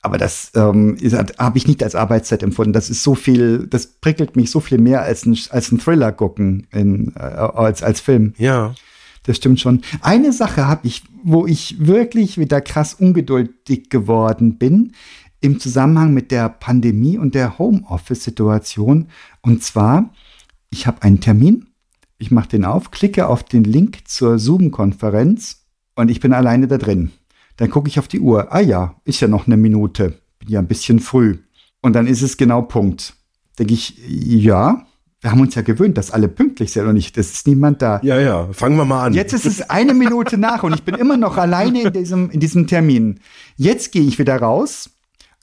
Aber 0.01 0.19
das 0.19 0.53
ähm, 0.55 0.97
habe 1.39 1.59
ich 1.59 1.67
nicht 1.67 1.83
als 1.83 1.95
Arbeitszeit 1.95 2.43
empfunden. 2.43 2.73
Das 2.73 2.89
ist 2.89 3.03
so 3.03 3.15
viel, 3.15 3.67
das 3.67 3.87
prickelt 3.87 4.37
mich 4.37 4.51
so 4.51 4.61
viel 4.61 4.79
mehr 4.79 5.03
als 5.03 5.27
ein, 5.27 5.37
als 5.51 5.71
ein 5.71 5.79
Thriller 5.79 6.13
gucken 6.13 6.67
in, 6.73 7.13
äh, 7.17 7.21
als, 7.21 7.83
als 7.83 8.01
Film. 8.01 8.33
Ja. 8.39 8.75
Das 9.25 9.39
stimmt 9.39 9.61
schon. 9.61 9.83
Eine 10.01 10.33
Sache 10.33 10.69
habe 10.69 10.87
ich, 10.87 11.03
wo 11.25 11.47
ich 11.47 11.85
wirklich 11.85 12.39
wieder 12.39 12.61
krass 12.61 12.95
ungeduldig 12.95 13.91
geworden 13.91 14.57
bin, 14.57 14.93
im 15.41 15.61
Zusammenhang 15.61 16.15
mit 16.15 16.31
der 16.31 16.49
Pandemie 16.49 17.19
und 17.19 17.35
der 17.35 17.59
Homeoffice-Situation. 17.59 19.09
Und 19.43 19.63
zwar, 19.63 20.11
ich 20.71 20.87
habe 20.87 21.03
einen 21.03 21.21
Termin, 21.21 21.67
ich 22.19 22.31
mache 22.31 22.49
den 22.49 22.65
auf, 22.65 22.91
klicke 22.91 23.29
auf 23.29 23.45
den 23.45 23.65
Link 23.65 24.09
zur 24.09 24.39
Zoom-Konferenz 24.39 25.67
und 25.95 26.11
ich 26.11 26.21
bin 26.21 26.33
alleine 26.33 26.67
da 26.67 26.79
drin. 26.79 27.13
Dann 27.57 27.71
gucke 27.71 27.89
ich 27.89 27.99
auf 27.99 28.09
die 28.09 28.21
Uhr. 28.21 28.53
Ah 28.53 28.61
ja, 28.61 28.97
ist 29.05 29.21
ja 29.21 29.29
noch 29.29 29.47
eine 29.47 29.57
Minute. 29.57 30.19
Bin 30.39 30.49
ja 30.49 30.59
ein 30.59 30.67
bisschen 30.67 31.01
früh. 31.01 31.39
Und 31.83 31.95
dann 31.95 32.07
ist 32.07 32.23
es 32.23 32.37
genau 32.37 32.63
Punkt. 32.63 33.15
Denke 33.59 33.75
ich, 33.75 33.99
ja, 34.09 34.87
wir 35.21 35.31
haben 35.31 35.41
uns 35.41 35.55
ja 35.55 35.63
gewöhnt, 35.63 35.97
dass 35.97 36.11
alle 36.11 36.29
pünktlich 36.29 36.73
sind 36.73 36.87
und 36.87 36.95
nicht, 36.95 37.17
es 37.17 37.33
ist 37.33 37.47
niemand 37.47 37.81
da. 37.81 38.01
Ja, 38.03 38.21
ja. 38.21 38.49
Fangen 38.53 38.77
wir 38.77 38.85
mal 38.85 39.07
an. 39.07 39.15
Jetzt 39.15 39.33
ist 39.33 39.47
es 39.47 39.71
eine 39.71 39.95
Minute 39.95 40.37
nach 40.39 40.63
und 40.63 40.75
ich 40.75 40.83
bin 40.83 40.95
immer 40.95 41.17
noch 41.17 41.39
alleine 41.39 41.83
in 41.83 41.93
diesem, 41.93 42.31
in 42.31 42.41
diesem 42.41 42.67
Termin. 42.67 43.21
Jetzt 43.57 43.93
gehe 43.93 44.03
ich 44.03 44.19
wieder 44.19 44.37
raus, 44.37 44.91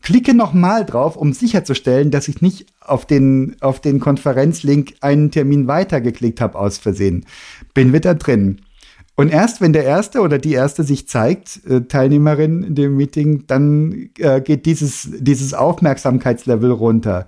klicke 0.03 0.35
nochmal 0.35 0.85
drauf, 0.85 1.15
um 1.15 1.33
sicherzustellen, 1.33 2.11
dass 2.11 2.27
ich 2.27 2.41
nicht 2.41 2.67
auf 2.81 3.07
den, 3.07 3.55
auf 3.61 3.79
den 3.79 3.99
Konferenzlink 3.99 4.93
einen 5.01 5.31
Termin 5.31 5.67
weitergeklickt 5.67 6.41
habe 6.41 6.59
aus 6.59 6.77
Versehen. 6.77 7.25
Bin 7.73 7.93
wieder 7.93 8.13
drin. 8.13 8.61
Und 9.15 9.31
erst 9.31 9.61
wenn 9.61 9.73
der 9.73 9.85
Erste 9.85 10.21
oder 10.21 10.39
die 10.39 10.53
Erste 10.53 10.83
sich 10.83 11.07
zeigt, 11.07 11.65
äh, 11.67 11.81
Teilnehmerin 11.81 12.63
in 12.63 12.75
dem 12.75 12.97
Meeting, 12.97 13.45
dann 13.47 14.09
äh, 14.17 14.41
geht 14.41 14.65
dieses, 14.65 15.09
dieses 15.19 15.53
Aufmerksamkeitslevel 15.53 16.71
runter. 16.71 17.27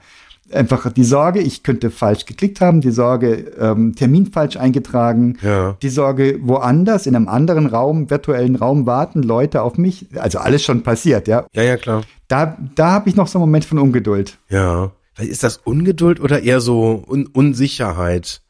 Einfach 0.51 0.91
die 0.93 1.03
Sorge, 1.03 1.39
ich 1.39 1.63
könnte 1.63 1.89
falsch 1.89 2.25
geklickt 2.25 2.61
haben, 2.61 2.79
die 2.79 2.91
Sorge, 2.91 3.51
ähm, 3.59 3.95
Termin 3.95 4.27
falsch 4.27 4.57
eingetragen, 4.57 5.37
Ja. 5.41 5.75
die 5.81 5.89
Sorge, 5.89 6.37
woanders, 6.41 7.07
in 7.07 7.15
einem 7.15 7.27
anderen 7.27 7.65
Raum, 7.65 8.09
virtuellen 8.11 8.55
Raum 8.55 8.85
warten 8.85 9.23
Leute 9.23 9.63
auf 9.63 9.77
mich. 9.79 10.05
Also 10.15 10.37
alles 10.37 10.63
schon 10.63 10.83
passiert, 10.83 11.27
ja. 11.27 11.45
Ja, 11.53 11.63
ja, 11.63 11.77
klar. 11.77 12.03
Da, 12.27 12.57
da 12.75 12.91
habe 12.91 13.09
ich 13.09 13.15
noch 13.15 13.27
so 13.27 13.39
einen 13.39 13.47
Moment 13.47 13.65
von 13.65 13.79
Ungeduld. 13.79 14.37
Ja. 14.49 14.91
Ist 15.17 15.43
das 15.43 15.57
Ungeduld 15.63 16.19
oder 16.19 16.43
eher 16.43 16.59
so 16.61 17.03
Un 17.07 17.25
Unsicherheit? 17.27 18.41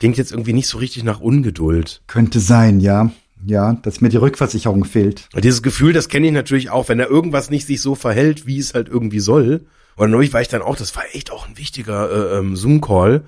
Klingt 0.00 0.18
jetzt 0.18 0.32
irgendwie 0.32 0.52
nicht 0.52 0.68
so 0.68 0.78
richtig 0.78 1.04
nach 1.04 1.20
Ungeduld. 1.20 2.02
Könnte 2.06 2.40
sein, 2.40 2.80
ja. 2.80 3.10
Ja, 3.46 3.74
dass 3.82 4.00
mir 4.00 4.08
die 4.08 4.16
Rückversicherung 4.16 4.84
fehlt. 4.84 5.28
Und 5.34 5.44
Dieses 5.44 5.62
Gefühl, 5.62 5.92
das 5.92 6.08
kenne 6.08 6.26
ich 6.26 6.32
natürlich 6.32 6.70
auch, 6.70 6.88
wenn 6.88 6.98
da 6.98 7.06
irgendwas 7.06 7.48
nicht 7.50 7.66
sich 7.66 7.80
so 7.80 7.94
verhält, 7.94 8.46
wie 8.46 8.58
es 8.58 8.74
halt 8.74 8.88
irgendwie 8.88 9.20
soll. 9.20 9.66
Und 9.96 10.10
neulich 10.10 10.32
war 10.32 10.40
ich 10.40 10.48
dann 10.48 10.62
auch, 10.62 10.76
das 10.76 10.94
war 10.96 11.04
echt 11.12 11.30
auch 11.30 11.48
ein 11.48 11.56
wichtiger 11.56 12.10
äh, 12.10 12.38
ähm, 12.38 12.56
Zoom-Call. 12.56 13.24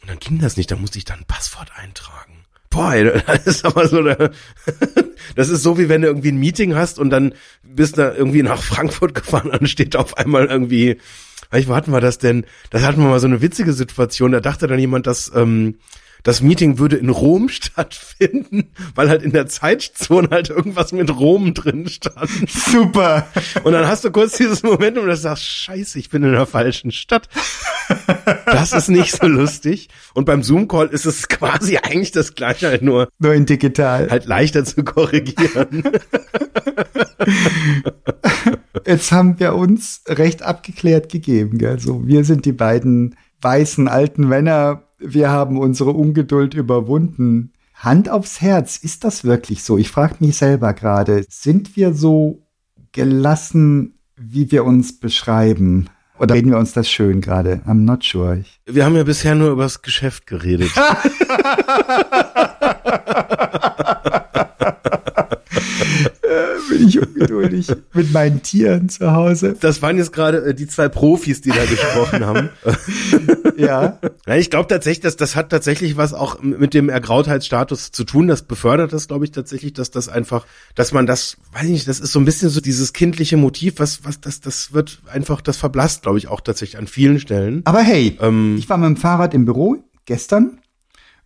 Und 0.00 0.08
dann 0.08 0.18
ging 0.18 0.38
das 0.38 0.56
nicht, 0.56 0.70
da 0.70 0.76
musste 0.76 0.98
ich 0.98 1.04
dann 1.04 1.20
ein 1.20 1.26
Passwort 1.26 1.70
eintragen. 1.76 2.44
Boah, 2.70 2.94
ey, 2.94 3.04
das 3.26 3.46
ist 3.46 3.64
aber 3.64 3.88
so 3.88 3.98
eine, 3.98 4.30
das 5.36 5.48
ist 5.48 5.62
so 5.62 5.78
wie 5.78 5.88
wenn 5.88 6.02
du 6.02 6.08
irgendwie 6.08 6.32
ein 6.32 6.38
Meeting 6.38 6.74
hast 6.74 6.98
und 6.98 7.10
dann 7.10 7.34
bist 7.62 7.98
du 7.98 8.02
irgendwie 8.02 8.42
nach 8.42 8.62
Frankfurt 8.62 9.14
gefahren 9.14 9.50
und 9.50 9.60
dann 9.60 9.68
steht 9.68 9.96
auf 9.96 10.16
einmal 10.16 10.46
irgendwie, 10.46 10.98
ich, 11.52 11.68
wo 11.68 11.74
hatten 11.74 11.92
wir 11.92 12.00
das 12.00 12.18
denn? 12.18 12.44
Das 12.70 12.82
hatten 12.82 13.00
wir 13.00 13.08
mal 13.08 13.20
so 13.20 13.26
eine 13.26 13.40
witzige 13.40 13.72
Situation, 13.72 14.32
da 14.32 14.40
dachte 14.40 14.66
dann 14.66 14.78
jemand, 14.78 15.06
dass 15.06 15.32
ähm, 15.34 15.78
das 16.22 16.42
Meeting 16.42 16.78
würde 16.78 16.96
in 16.96 17.08
Rom 17.08 17.48
stattfinden, 17.50 18.70
weil 18.94 19.08
halt 19.08 19.22
in 19.22 19.32
der 19.32 19.46
Zeitzone 19.46 20.28
halt 20.30 20.50
irgendwas 20.50 20.92
mit 20.92 21.10
Rom 21.10 21.54
drin 21.54 21.88
stand. 21.88 22.28
Super. 22.50 23.26
Und 23.64 23.72
dann 23.72 23.86
hast 23.86 24.04
du 24.04 24.10
kurz 24.10 24.36
dieses 24.36 24.62
Moment, 24.62 24.96
wo 24.96 25.02
du 25.02 25.16
sagst, 25.16 25.44
scheiße, 25.44 25.98
ich 25.98 26.10
bin 26.10 26.22
in 26.22 26.32
der 26.32 26.46
falschen 26.46 26.90
Stadt. 26.90 27.28
Das 28.46 28.72
ist 28.72 28.88
nicht 28.88 29.12
so 29.12 29.26
lustig. 29.26 29.88
Und 30.14 30.24
beim 30.24 30.42
Zoom-Call 30.42 30.88
ist 30.88 31.06
es 31.06 31.28
quasi 31.28 31.78
eigentlich 31.78 32.12
das 32.12 32.34
Gleiche, 32.34 32.68
halt 32.68 32.82
nur 32.82 33.08
Nur 33.18 33.34
in 33.34 33.46
digital. 33.46 34.10
halt 34.10 34.26
leichter 34.26 34.64
zu 34.64 34.82
korrigieren. 34.84 35.82
Jetzt 38.86 39.12
haben 39.12 39.38
wir 39.38 39.54
uns 39.54 40.02
recht 40.08 40.42
abgeklärt 40.42 41.10
gegeben. 41.10 41.58
Gell? 41.58 41.78
So, 41.78 42.06
wir 42.06 42.24
sind 42.24 42.44
die 42.44 42.52
beiden 42.52 43.16
weißen 43.40 43.88
alten 43.88 44.26
Männer. 44.28 44.82
Wir 44.98 45.30
haben 45.30 45.58
unsere 45.58 45.90
Ungeduld 45.90 46.54
überwunden. 46.54 47.52
Hand 47.74 48.08
aufs 48.08 48.40
Herz, 48.40 48.76
ist 48.76 49.04
das 49.04 49.22
wirklich 49.22 49.62
so? 49.62 49.78
Ich 49.78 49.90
frage 49.90 50.16
mich 50.18 50.36
selber 50.36 50.74
gerade, 50.74 51.24
sind 51.28 51.76
wir 51.76 51.94
so 51.94 52.42
gelassen, 52.90 54.00
wie 54.16 54.50
wir 54.50 54.64
uns 54.64 54.98
beschreiben? 54.98 55.88
Oder 56.18 56.34
reden 56.34 56.50
wir 56.50 56.58
uns 56.58 56.72
das 56.72 56.90
schön 56.90 57.20
gerade? 57.20 57.62
I'm 57.64 57.84
not 57.84 58.02
sure. 58.02 58.38
Ich 58.38 58.60
Wir 58.66 58.84
haben 58.84 58.96
ja 58.96 59.04
bisher 59.04 59.36
nur 59.36 59.52
über 59.52 59.62
das 59.62 59.82
Geschäft 59.82 60.26
geredet. 60.26 60.72
bin 66.68 66.88
ich 66.88 67.00
ungeduldig 67.00 67.68
mit 67.94 68.12
meinen 68.12 68.42
Tieren 68.42 68.88
zu 68.88 69.12
Hause. 69.12 69.56
Das 69.60 69.82
waren 69.82 69.96
jetzt 69.96 70.12
gerade 70.12 70.38
äh, 70.38 70.54
die 70.54 70.66
zwei 70.66 70.88
Profis, 70.88 71.40
die 71.40 71.50
da 71.50 71.64
gesprochen 71.64 72.24
haben. 72.24 72.48
Ja. 73.56 73.98
Ja, 74.24 74.36
ich 74.36 74.50
glaube 74.50 74.68
tatsächlich, 74.68 75.00
dass 75.00 75.16
das 75.16 75.34
hat 75.34 75.50
tatsächlich 75.50 75.96
was 75.96 76.14
auch 76.14 76.40
mit 76.40 76.74
dem 76.74 76.88
Ergrautheitsstatus 76.88 77.90
zu 77.90 78.04
tun. 78.04 78.28
Das 78.28 78.42
befördert 78.42 78.92
das, 78.92 79.08
glaube 79.08 79.24
ich, 79.24 79.32
tatsächlich, 79.32 79.72
dass 79.72 79.90
das 79.90 80.08
einfach, 80.08 80.46
dass 80.76 80.92
man 80.92 81.06
das, 81.06 81.36
weiß 81.52 81.64
ich 81.64 81.70
nicht, 81.70 81.88
das 81.88 81.98
ist 81.98 82.12
so 82.12 82.20
ein 82.20 82.24
bisschen 82.24 82.50
so 82.50 82.60
dieses 82.60 82.92
kindliche 82.92 83.36
Motiv, 83.36 83.80
was, 83.80 84.04
was, 84.04 84.20
das, 84.20 84.40
das 84.40 84.72
wird 84.72 85.00
einfach, 85.10 85.40
das 85.40 85.56
verblasst, 85.56 86.02
glaube 86.02 86.18
ich, 86.18 86.28
auch 86.28 86.40
tatsächlich 86.40 86.78
an 86.78 86.86
vielen 86.86 87.18
Stellen. 87.18 87.62
Aber 87.64 87.80
hey, 87.80 88.16
Ähm. 88.20 88.56
ich 88.58 88.68
war 88.68 88.76
mit 88.78 88.86
dem 88.86 88.96
Fahrrad 88.96 89.34
im 89.34 89.44
Büro 89.44 89.78
gestern 90.04 90.60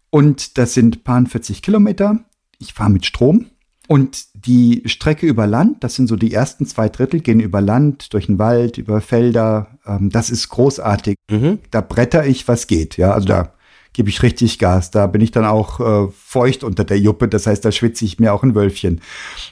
und 0.08 0.56
das 0.56 0.72
sind 0.72 1.04
paar 1.04 1.22
40 1.24 1.60
Kilometer. 1.60 2.24
Ich 2.58 2.72
fahre 2.72 2.90
mit 2.90 3.04
Strom 3.04 3.46
Und 3.88 4.24
die 4.44 4.82
Strecke 4.86 5.26
über 5.26 5.46
Land, 5.46 5.84
das 5.84 5.94
sind 5.94 6.08
so 6.08 6.16
die 6.16 6.32
ersten 6.32 6.66
zwei 6.66 6.88
Drittel, 6.88 7.20
gehen 7.20 7.40
über 7.40 7.60
Land, 7.60 8.12
durch 8.12 8.26
den 8.26 8.38
Wald, 8.38 8.78
über 8.78 9.00
Felder. 9.00 9.78
Ähm, 9.86 10.10
das 10.10 10.30
ist 10.30 10.48
großartig. 10.48 11.16
Mhm. 11.30 11.58
Da 11.70 11.80
bretter 11.80 12.26
ich, 12.26 12.48
was 12.48 12.66
geht. 12.66 12.96
Ja, 12.96 13.12
also 13.12 13.26
da 13.26 13.52
gebe 13.92 14.08
ich 14.08 14.22
richtig 14.22 14.58
Gas. 14.58 14.90
Da 14.90 15.06
bin 15.06 15.20
ich 15.20 15.30
dann 15.30 15.44
auch 15.44 15.80
äh, 15.80 16.10
feucht 16.12 16.64
unter 16.64 16.84
der 16.84 16.98
Juppe. 16.98 17.28
Das 17.28 17.46
heißt, 17.46 17.64
da 17.64 17.70
schwitze 17.70 18.04
ich 18.04 18.18
mir 18.18 18.32
auch 18.32 18.42
ein 18.42 18.54
Wölfchen. 18.54 19.00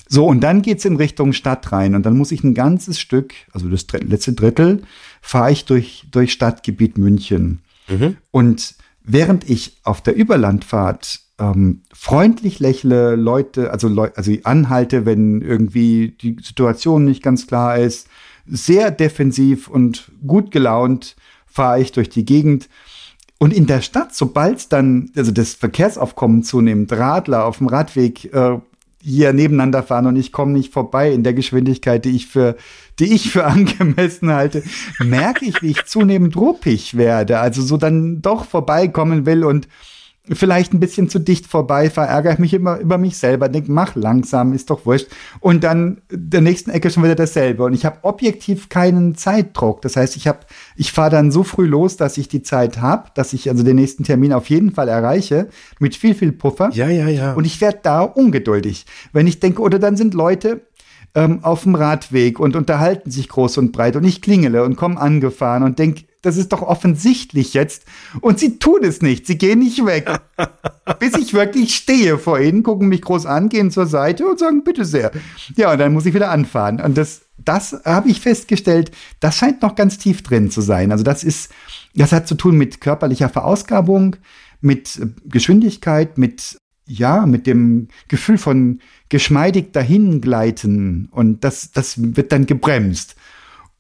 So, 0.08 0.26
und 0.26 0.40
dann 0.40 0.62
geht's 0.62 0.84
in 0.84 0.96
Richtung 0.96 1.32
Stadt 1.32 1.72
rein. 1.72 1.94
Und 1.94 2.06
dann 2.06 2.16
muss 2.16 2.32
ich 2.32 2.42
ein 2.42 2.54
ganzes 2.54 2.98
Stück, 2.98 3.34
also 3.52 3.68
das 3.68 3.86
dr- 3.86 4.02
letzte 4.02 4.32
Drittel, 4.32 4.82
fahre 5.20 5.52
ich 5.52 5.66
durch, 5.66 6.06
durch 6.10 6.32
Stadtgebiet 6.32 6.96
München. 6.96 7.60
Mhm. 7.88 8.16
Und 8.30 8.74
während 9.04 9.48
ich 9.48 9.76
auf 9.84 10.02
der 10.02 10.16
Überlandfahrt 10.16 11.20
ähm, 11.40 11.80
freundlich 11.92 12.58
lächle, 12.60 13.16
Leute, 13.16 13.72
also, 13.72 13.88
Leu 13.88 14.10
also 14.14 14.32
anhalte, 14.44 15.06
wenn 15.06 15.40
irgendwie 15.40 16.14
die 16.20 16.36
Situation 16.42 17.04
nicht 17.04 17.22
ganz 17.22 17.46
klar 17.46 17.78
ist, 17.78 18.08
sehr 18.46 18.90
defensiv 18.90 19.68
und 19.68 20.12
gut 20.26 20.50
gelaunt 20.50 21.16
fahre 21.46 21.80
ich 21.80 21.92
durch 21.92 22.08
die 22.08 22.24
Gegend. 22.24 22.68
Und 23.38 23.54
in 23.54 23.66
der 23.66 23.80
Stadt, 23.80 24.14
sobald 24.14 24.72
dann, 24.72 25.10
also 25.16 25.30
das 25.32 25.54
Verkehrsaufkommen 25.54 26.42
zunimmt, 26.42 26.92
Radler 26.92 27.46
auf 27.46 27.58
dem 27.58 27.68
Radweg 27.68 28.32
äh, 28.34 28.58
hier 29.02 29.32
nebeneinander 29.32 29.82
fahren 29.82 30.06
und 30.06 30.16
ich 30.16 30.30
komme 30.30 30.52
nicht 30.52 30.74
vorbei 30.74 31.10
in 31.10 31.22
der 31.22 31.32
Geschwindigkeit, 31.32 32.04
die 32.04 32.10
ich 32.10 32.26
für, 32.26 32.56
die 32.98 33.14
ich 33.14 33.30
für 33.30 33.46
angemessen 33.46 34.30
halte, 34.30 34.62
merke 35.02 35.46
ich, 35.46 35.62
wie 35.62 35.70
ich 35.70 35.86
zunehmend 35.86 36.36
ruppig 36.36 36.98
werde. 36.98 37.38
Also 37.40 37.62
so 37.62 37.78
dann 37.78 38.20
doch 38.20 38.44
vorbeikommen 38.44 39.24
will 39.24 39.44
und 39.44 39.68
vielleicht 40.28 40.72
ein 40.72 40.80
bisschen 40.80 41.08
zu 41.08 41.18
dicht 41.18 41.46
vorbei, 41.46 41.90
verärgere 41.90 42.34
ich 42.34 42.38
mich 42.38 42.54
immer 42.54 42.78
über 42.78 42.98
mich 42.98 43.16
selber, 43.16 43.48
denk, 43.48 43.68
mach 43.68 43.96
langsam, 43.96 44.52
ist 44.52 44.70
doch 44.70 44.86
wurscht. 44.86 45.08
Und 45.40 45.64
dann 45.64 46.02
der 46.10 46.40
nächsten 46.40 46.70
Ecke 46.70 46.90
schon 46.90 47.02
wieder 47.02 47.14
dasselbe. 47.14 47.64
Und 47.64 47.74
ich 47.74 47.84
habe 47.84 47.98
objektiv 48.02 48.68
keinen 48.68 49.14
Zeitdruck. 49.16 49.82
Das 49.82 49.96
heißt, 49.96 50.16
ich 50.16 50.28
habe, 50.28 50.40
ich 50.76 50.92
fahre 50.92 51.10
dann 51.10 51.32
so 51.32 51.42
früh 51.42 51.66
los, 51.66 51.96
dass 51.96 52.18
ich 52.18 52.28
die 52.28 52.42
Zeit 52.42 52.80
habe, 52.80 53.10
dass 53.14 53.32
ich 53.32 53.48
also 53.48 53.62
den 53.62 53.76
nächsten 53.76 54.04
Termin 54.04 54.32
auf 54.32 54.50
jeden 54.50 54.72
Fall 54.72 54.88
erreiche, 54.88 55.48
mit 55.78 55.96
viel, 55.96 56.14
viel 56.14 56.32
Puffer. 56.32 56.70
Ja, 56.72 56.88
ja, 56.88 57.08
ja. 57.08 57.32
Und 57.32 57.44
ich 57.44 57.60
werde 57.60 57.80
da 57.82 58.02
ungeduldig. 58.02 58.86
Wenn 59.12 59.26
ich 59.26 59.40
denke, 59.40 59.62
oder 59.62 59.78
dann 59.78 59.96
sind 59.96 60.14
Leute 60.14 60.62
ähm, 61.14 61.40
auf 61.42 61.64
dem 61.64 61.74
Radweg 61.74 62.38
und 62.38 62.56
unterhalten 62.56 63.10
sich 63.10 63.28
groß 63.28 63.58
und 63.58 63.72
breit 63.72 63.96
und 63.96 64.04
ich 64.04 64.22
klingele 64.22 64.64
und 64.64 64.76
komme 64.76 65.00
angefahren 65.00 65.62
und 65.62 65.78
denk, 65.78 66.04
das 66.22 66.36
ist 66.36 66.52
doch 66.52 66.62
offensichtlich 66.62 67.54
jetzt. 67.54 67.84
Und 68.20 68.38
sie 68.38 68.58
tun 68.58 68.84
es 68.84 69.02
nicht. 69.02 69.26
Sie 69.26 69.38
gehen 69.38 69.60
nicht 69.60 69.84
weg. 69.84 70.20
Bis 70.98 71.16
ich 71.16 71.34
wirklich 71.34 71.74
stehe 71.74 72.18
vor 72.18 72.38
ihnen, 72.40 72.62
gucken 72.62 72.88
mich 72.88 73.02
groß 73.02 73.26
an, 73.26 73.48
gehen 73.48 73.70
zur 73.70 73.86
Seite 73.86 74.26
und 74.26 74.38
sagen, 74.38 74.64
bitte 74.64 74.84
sehr. 74.84 75.12
Ja, 75.56 75.72
und 75.72 75.78
dann 75.78 75.92
muss 75.92 76.06
ich 76.06 76.14
wieder 76.14 76.30
anfahren. 76.30 76.80
Und 76.80 76.98
das, 76.98 77.22
das 77.38 77.80
habe 77.84 78.08
ich 78.08 78.20
festgestellt, 78.20 78.90
das 79.20 79.36
scheint 79.36 79.62
noch 79.62 79.74
ganz 79.74 79.98
tief 79.98 80.22
drin 80.22 80.50
zu 80.50 80.60
sein. 80.60 80.92
Also 80.92 81.04
das 81.04 81.24
ist, 81.24 81.50
das 81.94 82.12
hat 82.12 82.28
zu 82.28 82.34
tun 82.34 82.56
mit 82.56 82.80
körperlicher 82.80 83.28
Verausgabung, 83.28 84.16
mit 84.60 84.98
äh, 84.98 85.06
Geschwindigkeit, 85.26 86.18
mit 86.18 86.58
ja, 86.86 87.24
mit 87.24 87.46
dem 87.46 87.86
Gefühl 88.08 88.36
von 88.36 88.80
geschmeidig 89.08 89.72
dahingleiten 89.72 91.08
und 91.12 91.44
das, 91.44 91.70
das 91.70 91.94
wird 92.16 92.32
dann 92.32 92.46
gebremst. 92.46 93.14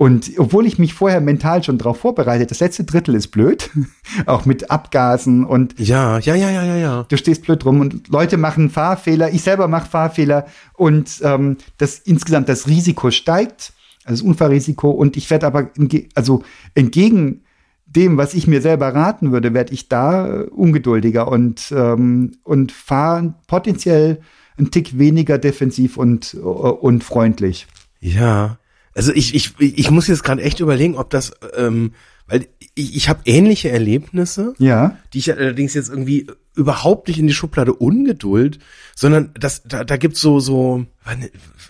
Und 0.00 0.32
obwohl 0.38 0.64
ich 0.64 0.78
mich 0.78 0.94
vorher 0.94 1.20
mental 1.20 1.62
schon 1.62 1.76
darauf 1.76 1.98
vorbereitet, 1.98 2.50
das 2.50 2.60
letzte 2.60 2.84
Drittel 2.84 3.14
ist 3.14 3.28
blöd, 3.28 3.68
auch 4.26 4.46
mit 4.46 4.70
Abgasen 4.70 5.44
und 5.44 5.78
ja, 5.78 6.18
ja, 6.20 6.34
ja, 6.34 6.48
ja, 6.48 6.64
ja, 6.64 6.76
ja. 6.76 7.02
du 7.06 7.18
stehst 7.18 7.42
blöd 7.42 7.66
rum 7.66 7.82
und 7.82 8.08
Leute 8.08 8.38
machen 8.38 8.70
Fahrfehler, 8.70 9.30
ich 9.30 9.42
selber 9.42 9.68
mache 9.68 9.90
Fahrfehler 9.90 10.46
und 10.72 11.20
ähm, 11.22 11.58
das 11.76 11.98
insgesamt 11.98 12.48
das 12.48 12.66
Risiko 12.66 13.10
steigt, 13.10 13.74
also 14.04 14.22
das 14.22 14.26
Unfallrisiko 14.26 14.88
und 14.90 15.18
ich 15.18 15.28
werde 15.28 15.46
aber 15.46 15.70
also 16.14 16.44
entgegen 16.74 17.42
dem, 17.84 18.16
was 18.16 18.32
ich 18.32 18.46
mir 18.46 18.62
selber 18.62 18.94
raten 18.94 19.32
würde, 19.32 19.52
werde 19.52 19.74
ich 19.74 19.90
da 19.90 20.26
äh, 20.26 20.42
ungeduldiger 20.44 21.28
und 21.28 21.74
ähm, 21.76 22.38
und 22.42 22.72
fahre 22.72 23.34
potenziell 23.46 24.22
einen 24.56 24.70
Tick 24.70 24.98
weniger 24.98 25.36
defensiv 25.36 25.98
und 25.98 26.32
äh, 26.32 26.38
und 26.38 27.04
freundlich. 27.04 27.66
Ja. 28.00 28.59
Also 28.94 29.12
ich, 29.12 29.34
ich, 29.34 29.54
ich 29.60 29.90
muss 29.90 30.06
jetzt 30.08 30.24
gerade 30.24 30.42
echt 30.42 30.60
überlegen, 30.60 30.96
ob 30.96 31.10
das, 31.10 31.32
ähm, 31.56 31.92
weil 32.26 32.46
ich, 32.74 32.96
ich 32.96 33.08
habe 33.08 33.20
ähnliche 33.24 33.70
Erlebnisse, 33.70 34.54
Ja. 34.58 34.96
die 35.12 35.18
ich 35.18 35.32
allerdings 35.32 35.74
jetzt 35.74 35.88
irgendwie 35.90 36.26
überhaupt 36.56 37.08
nicht 37.08 37.18
in 37.18 37.26
die 37.28 37.32
Schublade 37.34 37.72
Ungeduld, 37.72 38.58
sondern 38.96 39.30
das, 39.38 39.62
da, 39.64 39.84
da 39.84 39.96
gibt's 39.96 40.20
so, 40.20 40.40
so, 40.40 40.84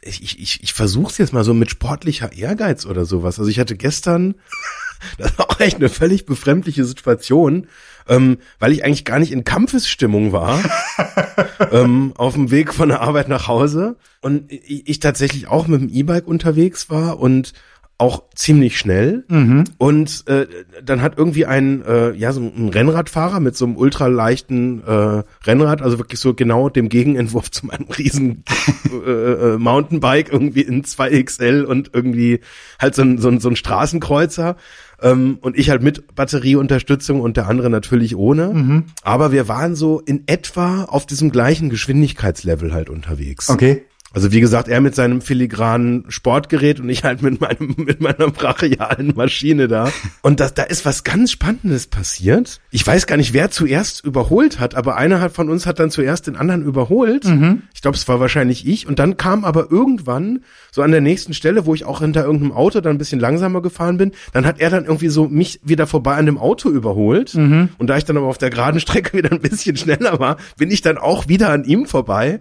ich, 0.03 0.39
ich, 0.41 0.63
ich 0.63 0.73
versuch's 0.73 1.19
jetzt 1.19 1.33
mal 1.33 1.45
so 1.45 1.53
mit 1.55 1.71
sportlicher 1.71 2.33
Ehrgeiz 2.33 2.87
oder 2.87 3.05
sowas. 3.05 3.39
Also 3.39 3.51
ich 3.51 3.59
hatte 3.61 3.77
gestern, 3.77 4.35
das 5.19 5.39
war 5.39 5.51
auch 5.51 5.61
echt 5.61 5.77
eine 5.77 5.89
völlig 5.89 6.27
befremdliche 6.27 6.85
Situation, 6.85 7.67
ähm, 8.09 8.39
weil 8.59 8.73
ich 8.73 8.85
eigentlich 8.85 9.05
gar 9.05 9.19
nicht 9.19 9.33
in 9.33 9.45
Kampfesstimmung 9.45 10.33
war, 10.33 10.61
ähm, 11.73 12.13
auf 12.17 12.35
dem 12.35 12.51
Weg 12.51 12.75
von 12.75 12.89
der 12.89 13.01
Arbeit 13.01 13.29
nach 13.29 13.49
Hause 13.49 13.97
und 14.21 14.51
ich, 14.53 14.89
ich 14.89 15.01
tatsächlich 15.01 15.49
auch 15.49 15.67
mit 15.67 15.81
dem 15.81 15.89
E-Bike 15.89 16.27
unterwegs 16.27 16.91
war 16.91 17.19
und 17.19 17.53
auch 18.01 18.23
ziemlich 18.35 18.79
schnell. 18.79 19.25
Und 19.77 20.27
äh, 20.27 20.47
dann 20.83 21.03
hat 21.03 21.19
irgendwie 21.19 21.45
ein, 21.45 21.85
äh, 21.85 22.13
ja, 22.13 22.33
so 22.33 22.41
ein 22.41 22.71
Rennradfahrer 22.71 23.41
mit 23.41 23.57
so 23.57 23.67
einem 23.67 23.77
ultraleichten 23.77 24.83
äh, 24.87 25.23
Rennrad, 25.45 25.83
also 25.83 25.99
wirklich 25.99 26.19
so 26.19 26.33
genau 26.33 26.71
dem 26.71 26.89
Gegenentwurf 26.89 27.51
zu 27.51 27.67
meinem 27.67 27.89
riesen 27.99 28.45
äh, 28.91 29.11
äh, 29.11 29.59
Mountainbike, 29.59 30.33
irgendwie 30.33 30.63
in 30.63 30.83
2XL 30.83 31.65
und 31.65 31.91
irgendwie 31.93 32.41
halt 32.79 32.95
so 32.95 33.03
ein, 33.03 33.19
so 33.19 33.29
ein, 33.29 33.39
so 33.39 33.51
ein 33.51 33.57
Straßenkreuzer. 33.57 34.57
Ähm, 35.03 35.39
und 35.41 35.59
ich 35.59 35.71
halt 35.71 35.83
mit 35.83 36.15
Batterieunterstützung 36.15 37.21
und 37.21 37.37
der 37.37 37.49
andere 37.49 37.71
natürlich 37.71 38.17
ohne. 38.17 38.85
Aber 39.03 39.33
wir 39.33 39.49
waren 39.49 39.75
so 39.75 40.01
in 40.01 40.25
etwa 40.27 40.85
auf 40.85 41.07
diesem 41.07 41.31
gleichen 41.31 41.71
Geschwindigkeitslevel 41.71 42.73
halt 42.73 42.91
unterwegs. 42.91 43.49
Okay. 43.49 43.85
Also 44.13 44.33
wie 44.33 44.41
gesagt, 44.41 44.69
er 44.69 44.81
mit 44.81 44.95
seinem 44.95 45.21
filigranen 45.21 46.05
Sportgerät 46.09 46.81
und 46.81 46.89
ich 46.89 47.05
halt 47.05 47.23
mit 47.23 47.41
meinem 47.41 47.75
mit 47.77 48.01
meiner 48.01 48.31
brachialen 48.31 49.15
Maschine 49.15 49.69
da. 49.69 49.93
Und 50.23 50.41
das, 50.41 50.55
da 50.55 50.65
ist 50.65 50.85
was 50.85 51.05
ganz 51.05 51.31
Spannendes 51.31 51.87
passiert. 51.87 52.61
Ich 52.71 52.87
weiß 52.87 53.07
gar 53.07 53.17
nicht, 53.17 53.33
wer 53.33 53.51
zuerst 53.51 54.05
überholt 54.05 54.59
hat, 54.59 54.75
aber 54.75 54.97
einer 54.97 55.21
hat 55.21 55.33
von 55.33 55.49
uns 55.49 55.67
hat 55.67 55.79
dann 55.79 55.91
zuerst 55.91 56.27
den 56.27 56.37
anderen 56.37 56.63
überholt. 56.65 57.25
Ich 57.75 57.83
glaube, 57.83 57.97
es 57.97 58.09
war 58.09 58.21
wahrscheinlich 58.21 58.67
ich. 58.67 58.87
Und 58.87 58.99
dann 58.99 59.17
kam 59.17 59.45
aber 59.45 59.71
irgendwann 59.71 60.41
so 60.73 60.83
an 60.83 60.91
der 60.91 61.01
nächsten 61.01 61.33
Stelle, 61.35 61.67
wo 61.67 61.75
ich 61.75 61.85
auch 61.85 62.01
hinter 62.01 62.25
irgendeinem 62.25 62.53
Auto 62.53 62.81
dann 62.81 62.97
ein 62.97 62.99
bisschen 62.99 63.21
langsamer 63.21 63.63
gefahren 63.63 63.97
bin, 63.97 64.13
dann 64.33 64.45
hat 64.45 64.61
er 64.61 64.71
dann 64.71 64.85
irgendwie 64.85 65.09
so 65.09 65.29
mich 65.29 65.61
wieder 65.63 65.87
vorbei 65.87 66.15
an 66.17 66.27
dem 66.27 66.39
Auto 66.39 66.69
überholt. 66.69 67.35
Und 67.79 67.87
da 67.87 67.97
ich 67.97 68.05
dann 68.05 68.17
aber 68.17 68.27
auf 68.27 68.39
der 68.39 68.51
geraden 68.51 68.81
Strecke 68.81 69.13
wieder 69.17 69.31
ein 69.33 69.41
bisschen 69.41 69.77
schneller 69.77 70.19
war, 70.19 70.37
bin 70.57 70.71
ich 70.71 70.83
dann 70.83 70.99
auch 70.99 71.29
wieder 71.29 71.51
an 71.51 71.65
ihm 71.65 71.87
vorbei. 71.87 72.41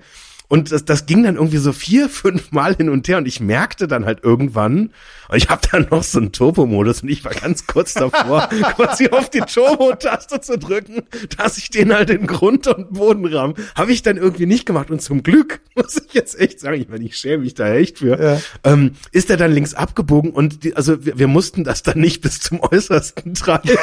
Und 0.50 0.72
das, 0.72 0.84
das 0.84 1.06
ging 1.06 1.24
dann 1.24 1.36
irgendwie 1.36 1.58
so 1.58 1.72
vier, 1.72 2.10
fünf 2.10 2.52
Mal 2.52 2.76
hin 2.76 2.90
und 2.90 3.08
her 3.08 3.18
und 3.20 3.28
ich 3.28 3.40
merkte 3.40 3.88
dann 3.88 4.04
halt 4.06 4.24
irgendwann, 4.24 4.92
ich 5.32 5.48
habe 5.50 5.62
dann 5.72 5.88
noch 5.92 6.02
so 6.02 6.18
einen 6.18 6.32
Turbo-Modus 6.32 7.04
und 7.04 7.10
ich 7.10 7.24
war 7.24 7.32
ganz 7.34 7.68
kurz 7.68 7.94
davor, 7.94 8.50
quasi 8.76 9.10
auf 9.10 9.30
die 9.30 9.42
Turbo-Taste 9.42 10.42
zu 10.42 10.58
drücken, 10.58 11.04
dass 11.38 11.60
ich 11.60 11.70
den 11.70 11.94
halt 11.94 12.10
in 12.10 12.26
Grund 12.26 12.66
und 12.66 12.94
Boden 12.94 13.26
ramm. 13.26 13.54
Habe 13.76 13.92
ich 13.92 14.02
dann 14.02 14.18
irgendwie 14.18 14.48
nicht 14.48 14.66
gemacht 14.66 14.90
und 14.90 15.02
zum 15.04 15.22
Glück, 15.22 15.62
muss 15.76 16.02
ich 16.04 16.14
jetzt 16.16 16.40
echt 16.40 16.60
sagen, 16.60 16.82
ich 16.82 16.90
meine, 16.90 17.06
ich 17.06 17.16
schäme 17.16 17.44
mich 17.44 17.54
da 17.54 17.72
echt 17.76 18.00
für, 18.00 18.20
Ja. 18.20 18.42
ähm, 18.64 18.94
ist 19.12 19.30
er 19.30 19.38
dann 19.38 19.52
links 19.52 19.76
abgebogen 19.76 20.32
und 20.32 20.64
die, 20.64 20.76
also 20.76 21.06
wir, 21.06 21.20
wir 21.20 21.28
mussten 21.28 21.64
das 21.64 21.84
dann 21.84 22.00
nicht 22.00 22.22
bis 22.22 22.40
zum 22.40 22.60
Äußersten 22.62 23.36
treiben. 23.36 23.78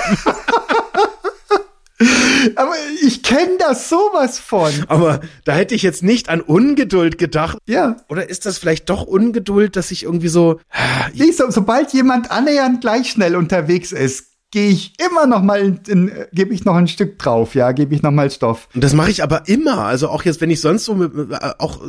Aber 2.56 2.74
ich 3.02 3.22
kenne 3.22 3.56
das 3.58 3.88
sowas 3.88 4.38
von. 4.38 4.70
Aber 4.88 5.20
da 5.44 5.54
hätte 5.54 5.74
ich 5.74 5.82
jetzt 5.82 6.02
nicht 6.02 6.28
an 6.28 6.40
Ungeduld 6.40 7.18
gedacht. 7.18 7.58
Ja. 7.66 7.96
Oder 8.08 8.28
ist 8.28 8.46
das 8.46 8.58
vielleicht 8.58 8.90
doch 8.90 9.02
Ungeduld, 9.02 9.76
dass 9.76 9.90
ich 9.90 10.02
irgendwie 10.02 10.28
so, 10.28 10.60
Nee, 11.14 11.30
so, 11.32 11.50
sobald 11.50 11.92
jemand 11.92 12.30
annähernd 12.30 12.80
gleich 12.80 13.10
schnell 13.10 13.36
unterwegs 13.36 13.92
ist, 13.92 14.35
gehe 14.56 14.70
ich 14.70 14.94
immer 15.06 15.26
noch 15.26 15.42
mal, 15.42 15.78
gebe 16.32 16.54
ich 16.54 16.64
noch 16.64 16.76
ein 16.76 16.88
Stück 16.88 17.18
drauf, 17.18 17.54
ja, 17.54 17.72
gebe 17.72 17.94
ich 17.94 18.00
noch 18.00 18.10
mal 18.10 18.30
Stoff. 18.30 18.70
Und 18.74 18.82
das 18.82 18.94
mache 18.94 19.10
ich 19.10 19.22
aber 19.22 19.46
immer. 19.48 19.80
Also 19.80 20.08
auch 20.08 20.24
jetzt, 20.24 20.40
wenn 20.40 20.48
ich 20.48 20.62
sonst 20.62 20.86
so 20.86 20.94
mit, 20.94 21.12
äh, 21.14 21.50
auch 21.58 21.82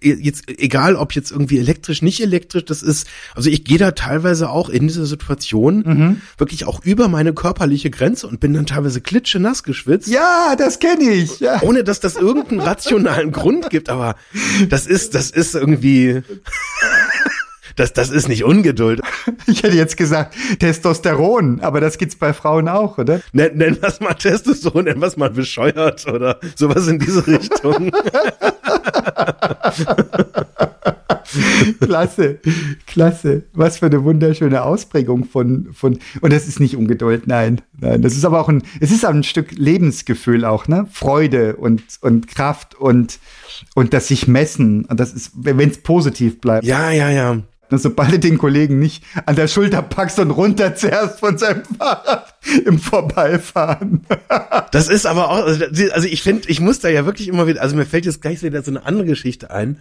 äh, 0.00 0.14
jetzt 0.14 0.48
egal, 0.48 0.96
ob 0.96 1.12
jetzt 1.12 1.32
irgendwie 1.32 1.58
elektrisch, 1.58 2.00
nicht 2.00 2.22
elektrisch, 2.22 2.64
das 2.64 2.82
ist. 2.82 3.08
Also 3.34 3.50
ich 3.50 3.62
gehe 3.62 3.76
da 3.76 3.90
teilweise 3.90 4.48
auch 4.48 4.70
in 4.70 4.88
dieser 4.88 5.04
Situation 5.04 6.22
wirklich 6.38 6.64
auch 6.64 6.82
über 6.82 7.08
meine 7.08 7.34
körperliche 7.34 7.90
Grenze 7.90 8.26
und 8.26 8.40
bin 8.40 8.54
dann 8.54 8.64
teilweise 8.64 9.02
klitschenass 9.02 9.62
geschwitzt. 9.62 10.08
Ja, 10.08 10.56
das 10.56 10.78
kenne 10.78 11.10
ich. 11.10 11.40
Ja. 11.40 11.60
Ohne 11.60 11.84
dass 11.84 12.00
das 12.00 12.16
irgendeinen 12.16 12.60
rationalen 12.60 13.32
Grund 13.32 13.68
gibt, 13.68 13.90
aber 13.90 14.16
das 14.70 14.86
ist, 14.86 15.14
das 15.14 15.30
ist 15.30 15.54
irgendwie. 15.54 16.22
das, 17.76 17.92
das 17.92 18.10
ist 18.10 18.28
nicht 18.28 18.44
Ungeduld. 18.44 19.00
Ich 19.46 19.62
hätte 19.62 19.76
jetzt 19.76 19.96
gesagt 19.96 20.34
Testosteron, 20.58 21.60
aber 21.60 21.80
das 21.80 21.98
gibt's 21.98 22.16
bei 22.16 22.32
Frauen 22.32 22.66
auch, 22.68 22.96
oder? 22.98 23.20
Nenn, 23.32 23.56
nenn 23.56 23.76
was 23.80 24.00
mal 24.00 24.14
Testosteron, 24.14 24.84
nenn 24.84 25.00
was 25.00 25.16
mal 25.16 25.30
bescheuert 25.30 26.06
oder 26.06 26.40
sowas 26.56 26.88
in 26.88 26.98
diese 26.98 27.26
Richtung. 27.26 27.90
klasse, 31.80 32.38
klasse. 32.86 33.44
Was 33.52 33.78
für 33.78 33.86
eine 33.86 34.04
wunderschöne 34.04 34.62
Ausprägung 34.62 35.24
von, 35.24 35.72
von, 35.72 35.98
und 36.20 36.32
das 36.32 36.46
ist 36.46 36.60
nicht 36.60 36.76
Ungeduld, 36.76 37.26
nein, 37.26 37.60
nein. 37.78 38.02
Das 38.02 38.14
ist 38.14 38.24
aber 38.24 38.40
auch 38.40 38.48
ein, 38.48 38.62
es 38.80 38.90
ist 38.90 39.04
auch 39.04 39.10
ein 39.10 39.24
Stück 39.24 39.52
Lebensgefühl 39.52 40.44
auch, 40.44 40.68
ne? 40.68 40.86
Freude 40.90 41.56
und, 41.56 41.82
und 42.00 42.28
Kraft 42.28 42.74
und, 42.74 43.18
und 43.74 43.92
das 43.94 44.08
sich 44.08 44.28
messen. 44.28 44.84
Und 44.86 45.00
das 45.00 45.12
ist, 45.12 45.32
wenn 45.34 45.58
es 45.58 45.78
positiv 45.78 46.40
bleibt. 46.40 46.64
Ja, 46.64 46.90
ja, 46.90 47.10
ja. 47.10 47.42
Sobald 47.70 48.12
du 48.12 48.18
den 48.18 48.38
Kollegen 48.38 48.78
nicht 48.78 49.04
an 49.26 49.36
der 49.36 49.48
Schulter 49.48 49.82
packst 49.82 50.18
und 50.18 50.30
runterzerrst 50.30 51.20
von 51.20 51.38
seinem 51.38 51.64
Fahrrad 51.64 52.34
im 52.64 52.78
Vorbeifahren. 52.78 54.06
das 54.70 54.88
ist 54.88 55.06
aber 55.06 55.30
auch, 55.30 55.44
also, 55.44 55.64
also 55.92 56.08
ich 56.08 56.22
finde, 56.22 56.48
ich 56.48 56.60
muss 56.60 56.80
da 56.80 56.88
ja 56.88 57.06
wirklich 57.06 57.28
immer 57.28 57.46
wieder, 57.46 57.62
also 57.62 57.76
mir 57.76 57.86
fällt 57.86 58.06
jetzt 58.06 58.22
gleich 58.22 58.42
wieder 58.42 58.62
so 58.62 58.70
eine 58.70 58.84
andere 58.84 59.06
Geschichte 59.06 59.50
ein. 59.50 59.78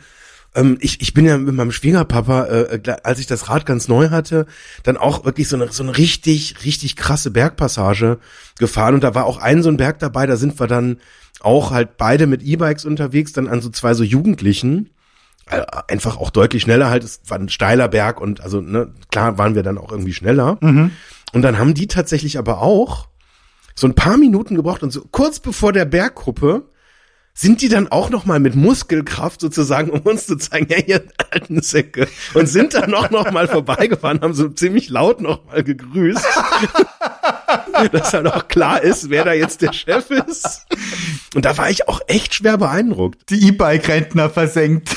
Ähm, 0.55 0.77
ich, 0.79 1.01
ich 1.01 1.13
bin 1.13 1.25
ja 1.25 1.37
mit 1.37 1.55
meinem 1.55 1.71
Schwiegerpapa, 1.71 2.45
äh, 2.45 2.75
äh 2.75 2.95
als 3.03 3.19
ich 3.19 3.27
das 3.27 3.49
Rad 3.49 3.65
ganz 3.65 3.87
neu 3.87 4.09
hatte, 4.09 4.45
dann 4.83 4.97
auch 4.97 5.25
wirklich 5.25 5.47
so 5.47 5.55
eine, 5.55 5.71
so 5.71 5.83
eine 5.83 5.97
richtig, 5.97 6.63
richtig 6.63 6.95
krasse 6.95 7.31
Bergpassage 7.31 8.19
gefahren. 8.59 8.95
Und 8.95 9.03
da 9.03 9.15
war 9.15 9.25
auch 9.25 9.37
ein 9.37 9.63
so 9.63 9.69
ein 9.69 9.77
Berg 9.77 9.99
dabei, 9.99 10.25
da 10.25 10.35
sind 10.37 10.59
wir 10.59 10.67
dann 10.67 10.97
auch 11.39 11.71
halt 11.71 11.97
beide 11.97 12.27
mit 12.27 12.43
E-Bikes 12.43 12.85
unterwegs, 12.85 13.33
dann 13.33 13.47
an 13.47 13.61
so 13.61 13.69
zwei 13.69 13.93
so 13.93 14.03
Jugendlichen. 14.03 14.89
Äh, 15.49 15.61
einfach 15.87 16.17
auch 16.17 16.29
deutlich 16.29 16.63
schneller 16.63 16.89
halt. 16.89 17.03
Es 17.03 17.21
war 17.27 17.37
ein 17.37 17.49
steiler 17.49 17.87
Berg 17.87 18.21
und 18.21 18.41
also, 18.41 18.61
ne, 18.61 18.93
klar 19.11 19.37
waren 19.37 19.55
wir 19.55 19.63
dann 19.63 19.77
auch 19.77 19.91
irgendwie 19.91 20.13
schneller. 20.13 20.57
Mhm. 20.61 20.91
Und 21.33 21.41
dann 21.41 21.57
haben 21.57 21.73
die 21.73 21.87
tatsächlich 21.87 22.37
aber 22.37 22.61
auch 22.61 23.07
so 23.75 23.87
ein 23.87 23.95
paar 23.95 24.17
Minuten 24.17 24.55
gebraucht 24.55 24.83
und 24.83 24.91
so 24.91 25.01
kurz 25.11 25.39
bevor 25.39 25.73
der 25.73 25.85
Berggruppe 25.85 26.69
sind 27.35 27.61
die 27.61 27.69
dann 27.69 27.87
auch 27.87 28.11
noch 28.11 28.25
mal 28.25 28.39
mit 28.39 28.55
Muskelkraft 28.55 29.41
sozusagen, 29.41 29.89
um 29.89 30.01
uns 30.01 30.27
zu 30.27 30.37
zeigen, 30.37 30.67
ja, 30.69 30.77
ihr 30.77 31.03
alten 31.31 31.61
Säcke. 31.63 32.07
Und 32.35 32.47
sind 32.47 32.75
dann 32.75 32.93
auch 32.93 33.09
noch 33.09 33.31
mal 33.31 33.47
vorbeigefahren, 33.47 34.21
haben 34.21 34.35
so 34.35 34.49
ziemlich 34.49 34.89
laut 34.89 35.19
noch 35.19 35.43
mal 35.45 35.63
gegrüßt. 35.63 36.23
dass 37.91 38.13
halt 38.13 38.27
auch 38.27 38.47
klar 38.47 38.81
ist, 38.81 39.09
wer 39.09 39.25
da 39.25 39.33
jetzt 39.33 39.61
der 39.61 39.73
Chef 39.73 40.11
ist. 40.11 40.67
Und 41.33 41.45
da 41.45 41.57
war 41.57 41.69
ich 41.69 41.87
auch 41.87 42.01
echt 42.07 42.35
schwer 42.35 42.57
beeindruckt. 42.57 43.29
Die 43.29 43.47
E-Bike-Rentner 43.47 44.29
versenkt. 44.29 44.95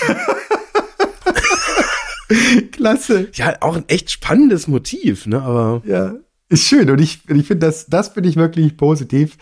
Klasse. 2.72 3.28
Ja, 3.34 3.56
auch 3.60 3.76
ein 3.76 3.84
echt 3.88 4.10
spannendes 4.10 4.68
Motiv, 4.68 5.26
ne, 5.26 5.42
aber. 5.42 5.82
Ja, 5.86 6.14
ist 6.48 6.64
schön. 6.64 6.90
Und 6.90 7.00
ich, 7.00 7.20
ich 7.28 7.46
finde 7.46 7.66
das, 7.66 7.86
das 7.86 8.08
finde 8.08 8.28
ich 8.28 8.36
wirklich 8.36 8.76
positiv. 8.76 9.36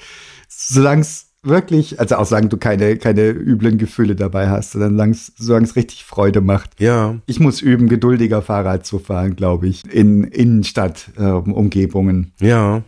Solange 0.48 1.02
es 1.02 1.26
wirklich, 1.42 2.00
also 2.00 2.16
auch 2.16 2.24
sagen 2.24 2.48
du 2.48 2.56
keine, 2.56 2.96
keine 2.96 3.28
üblen 3.28 3.78
Gefühle 3.78 4.16
dabei 4.16 4.48
hast, 4.48 4.72
sondern 4.72 5.14
solange 5.36 5.66
es 5.66 5.76
richtig 5.76 6.04
Freude 6.04 6.40
macht. 6.40 6.80
Ja. 6.80 7.16
Ich 7.26 7.40
muss 7.40 7.60
üben, 7.60 7.88
geduldiger 7.88 8.42
Fahrrad 8.42 8.86
zu 8.86 8.98
fahren, 8.98 9.36
glaube 9.36 9.68
ich, 9.68 9.82
in 9.90 10.24
Innenstadt-Umgebungen. 10.24 12.32
Ähm, 12.40 12.48
ja. 12.48 12.82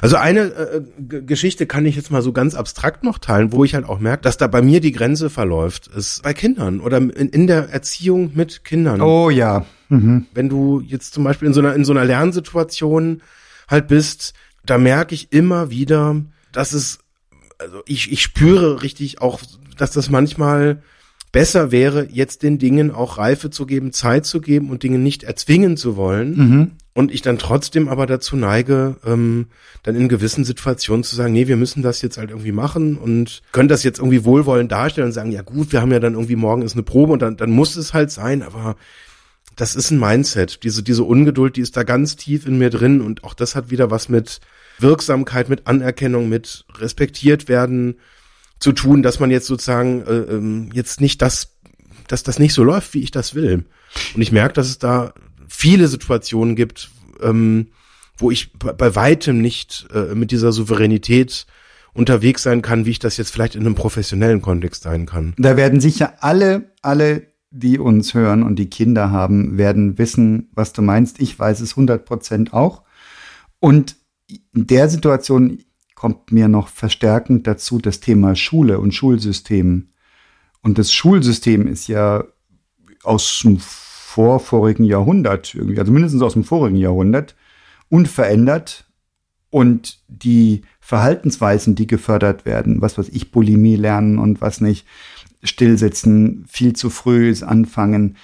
Also 0.00 0.16
eine 0.16 0.40
äh, 0.40 0.82
Geschichte 1.00 1.66
kann 1.66 1.86
ich 1.86 1.96
jetzt 1.96 2.10
mal 2.10 2.22
so 2.22 2.32
ganz 2.32 2.54
abstrakt 2.54 3.04
noch 3.04 3.18
teilen, 3.18 3.52
wo 3.52 3.64
ich 3.64 3.74
halt 3.74 3.84
auch 3.84 3.98
merke, 3.98 4.22
dass 4.22 4.36
da 4.36 4.46
bei 4.46 4.62
mir 4.62 4.80
die 4.80 4.92
Grenze 4.92 5.30
verläuft, 5.30 5.88
ist 5.88 6.22
bei 6.22 6.34
Kindern 6.34 6.80
oder 6.80 6.98
in, 6.98 7.10
in 7.10 7.46
der 7.46 7.70
Erziehung 7.70 8.32
mit 8.34 8.64
Kindern. 8.64 9.00
Oh 9.00 9.30
ja. 9.30 9.64
Mhm. 9.88 10.26
Wenn 10.34 10.48
du 10.48 10.80
jetzt 10.80 11.14
zum 11.14 11.24
Beispiel 11.24 11.48
in 11.48 11.54
so 11.54 11.60
einer, 11.60 11.74
in 11.74 11.84
so 11.84 11.92
einer 11.92 12.04
Lernsituation 12.04 13.22
halt 13.68 13.88
bist, 13.88 14.34
da 14.64 14.78
merke 14.78 15.14
ich 15.14 15.32
immer 15.32 15.70
wieder, 15.70 16.16
dass 16.52 16.72
es 16.72 17.00
also 17.62 17.82
ich, 17.86 18.10
ich 18.12 18.22
spüre 18.22 18.82
richtig 18.82 19.20
auch, 19.20 19.40
dass 19.76 19.92
das 19.92 20.10
manchmal 20.10 20.82
besser 21.30 21.72
wäre, 21.72 22.08
jetzt 22.10 22.42
den 22.42 22.58
Dingen 22.58 22.90
auch 22.90 23.18
Reife 23.18 23.50
zu 23.50 23.66
geben, 23.66 23.92
Zeit 23.92 24.26
zu 24.26 24.40
geben 24.40 24.70
und 24.70 24.82
Dinge 24.82 24.98
nicht 24.98 25.22
erzwingen 25.22 25.76
zu 25.76 25.96
wollen. 25.96 26.36
Mhm. 26.36 26.70
Und 26.94 27.10
ich 27.10 27.22
dann 27.22 27.38
trotzdem 27.38 27.88
aber 27.88 28.06
dazu 28.06 28.36
neige, 28.36 28.96
ähm, 29.06 29.46
dann 29.82 29.96
in 29.96 30.10
gewissen 30.10 30.44
Situationen 30.44 31.04
zu 31.04 31.16
sagen, 31.16 31.32
nee, 31.32 31.48
wir 31.48 31.56
müssen 31.56 31.82
das 31.82 32.02
jetzt 32.02 32.18
halt 32.18 32.30
irgendwie 32.30 32.52
machen 32.52 32.98
und 32.98 33.40
können 33.52 33.70
das 33.70 33.82
jetzt 33.82 33.98
irgendwie 33.98 34.26
wohlwollend 34.26 34.70
darstellen 34.70 35.06
und 35.06 35.12
sagen, 35.12 35.32
ja 35.32 35.40
gut, 35.40 35.72
wir 35.72 35.80
haben 35.80 35.90
ja 35.90 36.00
dann 36.00 36.14
irgendwie 36.14 36.36
morgen 36.36 36.60
ist 36.60 36.74
eine 36.74 36.82
Probe 36.82 37.14
und 37.14 37.22
dann, 37.22 37.38
dann 37.38 37.50
muss 37.50 37.76
es 37.76 37.94
halt 37.94 38.10
sein, 38.10 38.42
aber 38.42 38.76
das 39.56 39.74
ist 39.74 39.90
ein 39.90 39.98
Mindset. 39.98 40.62
Diese, 40.64 40.82
diese 40.82 41.04
Ungeduld, 41.04 41.56
die 41.56 41.62
ist 41.62 41.76
da 41.78 41.82
ganz 41.82 42.16
tief 42.16 42.46
in 42.46 42.58
mir 42.58 42.68
drin 42.68 43.00
und 43.00 43.24
auch 43.24 43.34
das 43.34 43.54
hat 43.54 43.70
wieder 43.70 43.90
was 43.90 44.10
mit 44.10 44.40
Wirksamkeit, 44.78 45.48
mit 45.48 45.66
Anerkennung, 45.66 46.28
mit 46.28 46.66
respektiert 46.78 47.48
werden 47.48 47.96
zu 48.58 48.72
tun, 48.72 49.02
dass 49.02 49.18
man 49.18 49.30
jetzt 49.30 49.46
sozusagen 49.46 50.02
äh, 50.02 50.34
ähm, 50.34 50.70
jetzt 50.72 51.00
nicht 51.00 51.22
das, 51.22 51.56
dass 52.08 52.22
das 52.22 52.38
nicht 52.38 52.52
so 52.52 52.62
läuft, 52.62 52.92
wie 52.94 53.02
ich 53.02 53.10
das 53.10 53.34
will. 53.34 53.64
Und 54.14 54.22
ich 54.22 54.32
merke, 54.32 54.54
dass 54.54 54.68
es 54.68 54.78
da 54.78 55.14
viele 55.52 55.86
Situationen 55.88 56.56
gibt, 56.56 56.90
ähm, 57.20 57.68
wo 58.16 58.30
ich 58.30 58.52
bei 58.58 58.94
weitem 58.94 59.40
nicht 59.40 59.86
äh, 59.92 60.14
mit 60.14 60.30
dieser 60.30 60.52
Souveränität 60.52 61.46
unterwegs 61.92 62.42
sein 62.42 62.62
kann, 62.62 62.86
wie 62.86 62.90
ich 62.90 62.98
das 62.98 63.16
jetzt 63.16 63.30
vielleicht 63.30 63.54
in 63.54 63.62
einem 63.62 63.74
professionellen 63.74 64.40
Kontext 64.40 64.82
sein 64.82 65.06
kann. 65.06 65.34
Da 65.36 65.56
werden 65.56 65.80
sicher 65.80 66.14
alle, 66.20 66.72
alle, 66.80 67.26
die 67.50 67.78
uns 67.78 68.14
hören 68.14 68.42
und 68.42 68.56
die 68.58 68.70
Kinder 68.70 69.10
haben, 69.10 69.58
werden 69.58 69.98
wissen, 69.98 70.48
was 70.54 70.72
du 70.72 70.80
meinst. 70.80 71.20
Ich 71.20 71.38
weiß 71.38 71.60
es 71.60 71.72
100 71.72 72.04
Prozent 72.04 72.54
auch. 72.54 72.82
Und 73.60 73.96
in 74.26 74.66
der 74.66 74.88
Situation 74.88 75.58
kommt 75.94 76.32
mir 76.32 76.48
noch 76.48 76.68
verstärkend 76.68 77.46
dazu 77.46 77.78
das 77.78 78.00
Thema 78.00 78.34
Schule 78.36 78.80
und 78.80 78.94
Schulsystem. 78.94 79.90
Und 80.62 80.78
das 80.78 80.92
Schulsystem 80.92 81.66
ist 81.66 81.88
ja 81.88 82.24
aus 83.02 83.28
vorvorigen 84.12 84.84
Jahrhundert, 84.84 85.54
irgendwie, 85.54 85.78
also 85.78 85.90
mindestens 85.90 86.22
aus 86.22 86.34
dem 86.34 86.44
vorigen 86.44 86.76
Jahrhundert, 86.76 87.34
unverändert. 87.88 88.86
Und 89.48 89.98
die 90.08 90.62
Verhaltensweisen, 90.80 91.74
die 91.74 91.86
gefördert 91.86 92.46
werden, 92.46 92.80
was 92.80 92.96
weiß 92.96 93.10
ich, 93.10 93.30
Bulimie 93.30 93.76
lernen 93.76 94.18
und 94.18 94.40
was 94.40 94.60
nicht, 94.62 94.86
stillsitzen, 95.42 96.44
viel 96.48 96.74
zu 96.74 96.88
früh 96.88 97.34
anfangen, 97.42 98.16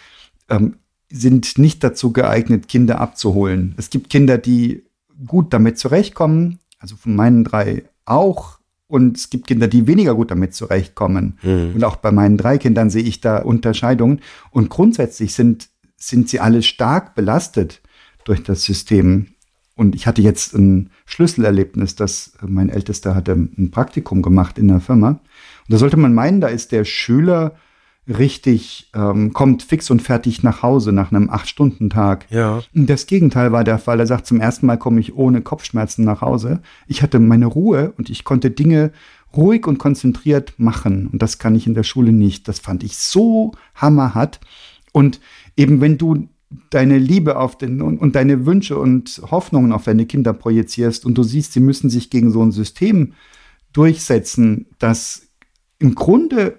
ähm, 0.49 0.77
sind 1.11 1.59
nicht 1.59 1.83
dazu 1.83 2.13
geeignet, 2.13 2.69
Kinder 2.69 3.01
abzuholen. 3.01 3.75
Es 3.77 3.91
gibt 3.91 4.09
Kinder, 4.09 4.39
die 4.39 4.85
gut 5.27 5.53
damit 5.53 5.79
zurechtkommen, 5.79 6.61
also 6.79 6.97
von 6.97 7.17
meinen 7.17 7.45
drei 7.45 7.85
auch. 8.05 8.59
Und 8.87 9.19
es 9.19 9.29
gibt 9.29 9.47
Kinder, 9.47 9.69
die 9.69 9.87
weniger 9.87 10.15
gut 10.15 10.31
damit 10.31 10.55
zurechtkommen. 10.55 11.39
Mhm. 11.43 11.73
Und 11.75 11.85
auch 11.85 11.97
bei 11.97 12.11
meinen 12.11 12.39
drei 12.39 12.57
Kindern 12.57 12.89
sehe 12.89 13.03
ich 13.03 13.21
da 13.21 13.39
Unterscheidungen. 13.39 14.21
Und 14.51 14.71
grundsätzlich 14.71 15.35
sind, 15.35 15.69
sind 15.99 16.29
sie 16.29 16.41
alle 16.41 16.63
stark 16.63 17.15
belastet 17.15 17.83
durch 18.25 18.43
das 18.43 18.63
System. 18.63 19.29
Und 19.75 19.95
ich 19.95 20.07
hatte 20.07 20.23
jetzt 20.23 20.55
ein 20.55 20.91
Schlüsselerlebnis, 21.07 21.95
dass 21.95 22.33
mein 22.41 22.69
Ältester 22.69 23.15
hatte 23.15 23.33
ein 23.33 23.71
Praktikum 23.71 24.23
gemacht 24.23 24.59
in 24.59 24.69
der 24.69 24.81
Firma. 24.81 25.11
Und 25.11 25.21
da 25.69 25.77
sollte 25.77 25.97
man 25.97 26.15
meinen, 26.15 26.41
da 26.41 26.49
ist 26.49 26.73
der 26.73 26.85
Schüler 26.85 27.57
richtig, 28.09 28.91
ähm, 28.95 29.33
kommt 29.33 29.63
fix 29.63 29.91
und 29.91 30.01
fertig 30.01 30.43
nach 30.43 30.63
Hause 30.63 30.93
nach 30.93 31.13
einem 31.13 31.29
Acht-Stunden-Tag. 31.31 32.27
Ja. 32.31 32.63
Das 32.73 33.07
Gegenteil 33.07 33.53
war 33.53 33.65
der 33.65 33.79
Fall. 33.79 34.01
Er 34.01 34.07
sagt, 34.07 34.27
zum 34.27 34.41
ersten 34.41 34.67
Mal 34.67 34.79
komme 34.79 35.01
ich 35.01 35.15
ohne 35.15 35.43
Kopfschmerzen 35.43 36.05
nach 36.05 36.23
Hause. 36.23 36.61
Ich 36.87 37.03
hatte 37.03 37.19
meine 37.19 37.47
Ruhe 37.47 37.93
und 37.99 38.09
ich 38.09 38.25
konnte 38.25 38.51
Dinge 38.51 38.93
ruhig 39.37 39.67
und 39.67 39.79
konzentriert 39.79 40.55
machen. 40.57 41.09
Und 41.13 41.23
das 41.23 41.39
kann 41.39 41.55
ich 41.55 41.67
in 41.67 41.75
der 41.75 41.83
Schule 41.83 42.13
nicht. 42.13 42.49
Das 42.49 42.59
fand 42.61 42.83
ich 42.83 42.97
so 42.97 43.53
hammerhart. 43.75 44.41
Und 44.93 45.21
eben 45.59 45.81
wenn 45.83 45.99
du 45.99 46.29
deine 46.71 46.97
Liebe 46.97 47.37
auf 47.37 47.59
den 47.59 47.83
und, 47.83 47.99
und 47.99 48.15
deine 48.15 48.47
Wünsche 48.47 48.79
und 48.79 49.21
Hoffnungen 49.31 49.73
auf 49.73 49.85
deine 49.85 50.07
Kinder 50.07 50.33
projizierst 50.33 51.05
und 51.05 51.19
du 51.19 51.23
siehst, 51.23 51.53
sie 51.53 51.61
müssen 51.61 51.91
sich 51.91 52.09
gegen 52.09 52.31
so 52.31 52.43
ein 52.43 52.53
System 52.53 53.13
durchsetzen, 53.73 54.67
das 54.79 55.29
im 55.79 55.95
Grunde 55.95 56.59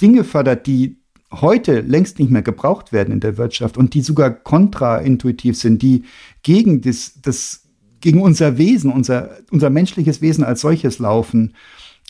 Dinge 0.00 0.22
fördert, 0.22 0.66
die 0.66 0.98
heute 1.32 1.80
längst 1.80 2.20
nicht 2.20 2.30
mehr 2.30 2.42
gebraucht 2.42 2.92
werden 2.92 3.12
in 3.12 3.20
der 3.20 3.36
Wirtschaft 3.36 3.76
und 3.76 3.94
die 3.94 4.02
sogar 4.02 4.30
kontraintuitiv 4.30 5.56
sind, 5.56 5.82
die 5.82 6.04
gegen 6.42 6.82
das, 6.82 7.14
das 7.20 7.64
gegen 8.00 8.20
unser 8.20 8.58
Wesen, 8.58 8.92
unser, 8.92 9.38
unser 9.50 9.70
menschliches 9.70 10.20
Wesen 10.20 10.44
als 10.44 10.60
solches 10.60 10.98
laufen. 11.00 11.54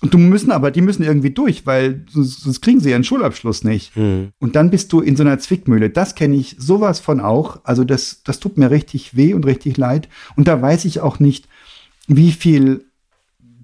Und 0.03 0.12
du 0.12 0.18
müssen 0.18 0.51
aber, 0.51 0.70
die 0.70 0.82
müssen 0.82 1.03
irgendwie 1.03 1.30
durch, 1.30 1.64
weil 1.66 2.05
sonst 2.11 2.61
kriegen 2.61 2.80
sie 2.80 2.90
ihren 2.90 3.05
Schulabschluss 3.05 3.64
nicht. 3.64 3.97
Mhm. 3.97 4.28
Und 4.38 4.55
dann 4.55 4.70
bist 4.70 4.92
du 4.92 5.01
in 5.01 5.16
so 5.16 5.22
einer 5.22 5.38
Zwickmühle. 5.38 5.88
Das 5.88 6.14
kenne 6.14 6.36
ich 6.36 6.57
sowas 6.59 7.01
von 7.01 7.20
auch. 7.20 7.61
Also 7.64 7.82
das, 7.82 8.22
das 8.22 8.38
tut 8.38 8.59
mir 8.59 8.70
richtig 8.70 9.16
weh 9.16 9.32
und 9.32 9.47
richtig 9.47 9.78
leid. 9.78 10.09
Und 10.36 10.49
da 10.49 10.61
weiß 10.61 10.84
ich 10.84 11.01
auch 11.01 11.18
nicht, 11.18 11.49
wie 12.09 12.32
viel 12.32 12.84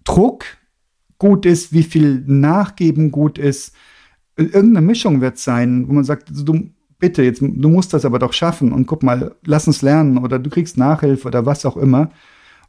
Druck 0.04 0.44
gut 1.18 1.44
ist, 1.44 1.72
wie 1.72 1.82
viel 1.82 2.24
Nachgeben 2.26 3.10
gut 3.10 3.38
ist 3.38 3.74
irgendeine 4.36 4.86
Mischung 4.86 5.20
wird 5.20 5.38
sein, 5.38 5.88
wo 5.88 5.92
man 5.92 6.04
sagt, 6.04 6.30
also 6.30 6.44
du 6.44 6.70
bitte, 6.98 7.22
jetzt, 7.22 7.40
du 7.40 7.68
musst 7.68 7.92
das 7.92 8.04
aber 8.04 8.18
doch 8.18 8.32
schaffen 8.32 8.72
und 8.72 8.86
guck 8.86 9.02
mal, 9.02 9.34
lass 9.44 9.66
uns 9.66 9.82
lernen 9.82 10.18
oder 10.18 10.38
du 10.38 10.50
kriegst 10.50 10.78
Nachhilfe 10.78 11.28
oder 11.28 11.46
was 11.46 11.66
auch 11.66 11.76
immer. 11.76 12.10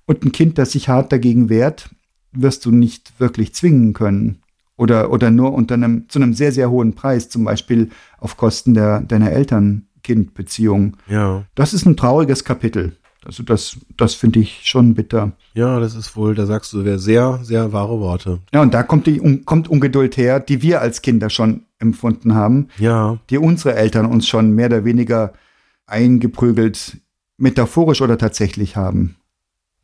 Und 0.06 0.26
ein 0.26 0.32
Kind, 0.32 0.58
das 0.58 0.72
sich 0.72 0.90
hart 0.90 1.12
dagegen 1.12 1.50
wehrt, 1.50 1.90
wirst 2.34 2.66
du 2.66 2.72
nicht 2.72 3.20
wirklich 3.20 3.54
zwingen 3.54 3.94
können. 3.94 4.40
Oder, 4.76 5.12
oder 5.12 5.30
nur 5.30 5.54
unter 5.54 5.76
einem, 5.76 6.10
zu 6.10 6.20
einem 6.20 6.34
sehr, 6.34 6.52
sehr 6.52 6.70
hohen 6.72 6.94
Preis, 6.96 7.30
zum 7.30 7.44
Beispiel 7.44 7.90
auf 8.20 8.38
Kosten 8.38 8.74
der, 8.74 9.02
deiner 9.02 9.32
Eltern-Kind-Beziehung. 9.32 10.98
Ja. 11.08 11.44
Das 11.56 11.74
ist 11.74 11.86
ein 11.86 11.96
trauriges 11.98 12.44
Kapitel. 12.44 12.98
Also 13.26 13.42
das, 13.44 13.78
das 13.96 14.16
finde 14.16 14.40
ich 14.40 14.62
schon 14.64 14.96
bitter. 14.96 15.32
Ja, 15.54 15.80
das 15.80 15.96
ist 15.96 16.16
wohl, 16.18 16.36
da 16.36 16.46
sagst 16.46 16.74
du 16.74 16.98
sehr, 16.98 17.40
sehr 17.44 17.72
wahre 17.72 18.00
Worte. 18.02 18.40
Ja, 18.54 18.62
und 18.62 18.74
da 18.74 18.84
kommt 18.84 19.08
die 19.08 19.22
un- 19.22 19.46
kommt 19.46 19.70
Ungeduld 19.70 20.18
her, 20.18 20.40
die 20.42 20.62
wir 20.62 20.82
als 20.82 21.02
Kinder 21.02 21.30
schon 21.30 21.62
empfunden 21.80 22.34
haben, 22.36 22.68
Ja. 22.80 23.18
die 23.30 23.38
unsere 23.38 23.76
Eltern 23.76 24.06
uns 24.08 24.28
schon 24.28 24.52
mehr 24.52 24.66
oder 24.66 24.84
weniger 24.84 25.32
eingeprügelt, 25.86 26.98
metaphorisch 27.38 28.02
oder 28.02 28.18
tatsächlich 28.18 28.76
haben. 28.76 29.16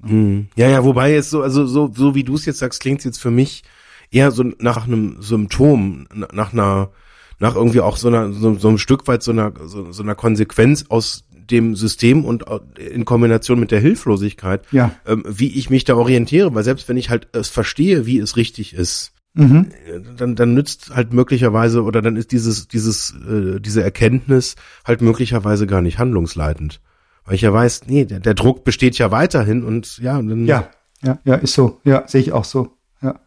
Hm. 0.06 0.48
Ja, 0.56 0.70
ja, 0.70 0.84
wobei 0.84 1.14
jetzt 1.14 1.30
so, 1.30 1.42
also 1.42 1.66
so, 1.66 1.92
so 1.94 2.16
wie 2.16 2.24
du 2.24 2.36
es 2.36 2.46
jetzt 2.46 2.60
sagst, 2.60 2.80
klingt 2.80 3.04
jetzt 3.04 3.20
für 3.22 3.32
mich 3.32 3.64
eher 4.12 4.32
so 4.32 4.44
nach 4.60 4.88
einem 4.88 5.18
Symptom, 5.22 6.08
na- 6.14 6.30
nach 6.32 6.54
einer, 6.54 6.92
nach 7.40 7.56
irgendwie 7.56 7.82
auch 7.82 7.98
so 7.98 8.08
einer, 8.08 8.32
so, 8.32 8.56
so 8.58 8.70
einem 8.70 8.78
Stück 8.78 9.08
weit 9.08 9.24
so 9.24 9.32
einer, 9.32 9.52
so, 9.66 9.92
so 9.92 10.04
einer 10.04 10.16
Konsequenz 10.16 10.86
aus 10.90 11.26
dem 11.50 11.76
System 11.76 12.26
und 12.26 12.46
in 12.78 13.06
Kombination 13.06 13.60
mit 13.60 13.72
der 13.72 13.80
Hilflosigkeit, 13.80 14.62
Ja. 14.72 14.92
ähm, 15.08 15.24
wie 15.28 15.50
ich 15.58 15.70
mich 15.70 15.84
da 15.84 15.96
orientiere, 15.96 16.54
weil 16.54 16.64
selbst 16.64 16.88
wenn 16.88 16.98
ich 16.98 17.10
halt 17.10 17.28
es 17.34 17.50
verstehe, 17.50 18.06
wie 18.06 18.20
es 18.20 18.38
richtig 18.38 18.74
ist, 18.74 19.14
Mhm. 19.36 19.68
äh, 19.88 20.00
dann, 20.18 20.36
dann 20.36 20.54
nützt 20.56 20.90
halt 20.96 21.14
möglicherweise 21.14 21.84
oder 21.84 22.02
dann 22.02 22.16
ist 22.16 22.32
dieses, 22.32 22.68
dieses, 22.68 23.14
äh, 23.30 23.60
diese 23.60 23.84
Erkenntnis 23.84 24.56
halt 24.86 25.02
möglicherweise 25.02 25.68
gar 25.68 25.82
nicht 25.82 26.00
handlungsleitend. 26.00 26.82
Weil 27.26 27.36
ich 27.36 27.42
ja 27.42 27.54
weiß, 27.54 27.84
nee, 27.88 28.06
der, 28.06 28.20
der 28.20 28.34
Druck 28.34 28.64
besteht 28.64 28.98
ja 28.98 29.12
weiterhin 29.12 29.64
und 29.64 29.98
ja, 30.00 30.16
dann, 30.16 30.46
Ja, 30.46 30.70
ja, 31.04 31.20
ja, 31.24 31.36
ist 31.36 31.54
so. 31.54 31.80
Ja, 31.84 32.08
sehe 32.08 32.22
ich 32.22 32.32
auch 32.32 32.46
so. 32.46 32.78
Ja. 33.02 33.20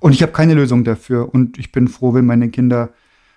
Und 0.00 0.12
ich 0.12 0.22
habe 0.22 0.32
keine 0.32 0.54
Lösung 0.54 0.84
dafür. 0.84 1.32
Und 1.32 1.58
ich 1.58 1.72
bin 1.72 1.88
froh, 1.88 2.14
wenn 2.14 2.26
meine 2.26 2.50
Kinder 2.50 2.90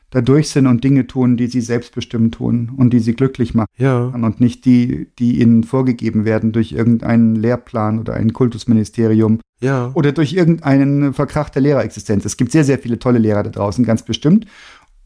da 0.09 0.21
durch 0.21 0.49
sind 0.49 0.67
und 0.67 0.83
Dinge 0.83 1.05
tun, 1.05 1.35
die 1.35 1.47
sie 1.47 1.61
selbstbestimmt 1.61 2.35
tun 2.35 2.71
und 2.77 2.91
die 2.91 2.99
sie 2.99 3.13
glücklich 3.13 3.53
machen. 3.53 3.67
ja, 3.77 4.05
Und 4.05 4.39
nicht 4.39 4.63
die, 4.65 5.09
die 5.19 5.41
ihnen 5.41 5.63
vorgegeben 5.63 6.23
werden 6.23 6.53
durch 6.53 6.71
irgendeinen 6.71 7.35
Lehrplan 7.35 7.99
oder 7.99 8.13
ein 8.13 8.31
Kultusministerium 8.31 9.41
ja, 9.59 9.91
oder 9.95 10.11
durch 10.11 10.33
irgendeine 10.33 11.13
verkrachte 11.13 11.59
Lehrerexistenz. 11.59 12.23
Es 12.25 12.37
gibt 12.37 12.51
sehr, 12.51 12.63
sehr 12.63 12.79
viele 12.79 12.99
tolle 12.99 13.19
Lehrer 13.19 13.43
da 13.43 13.49
draußen, 13.49 13.83
ganz 13.83 14.03
bestimmt. 14.03 14.45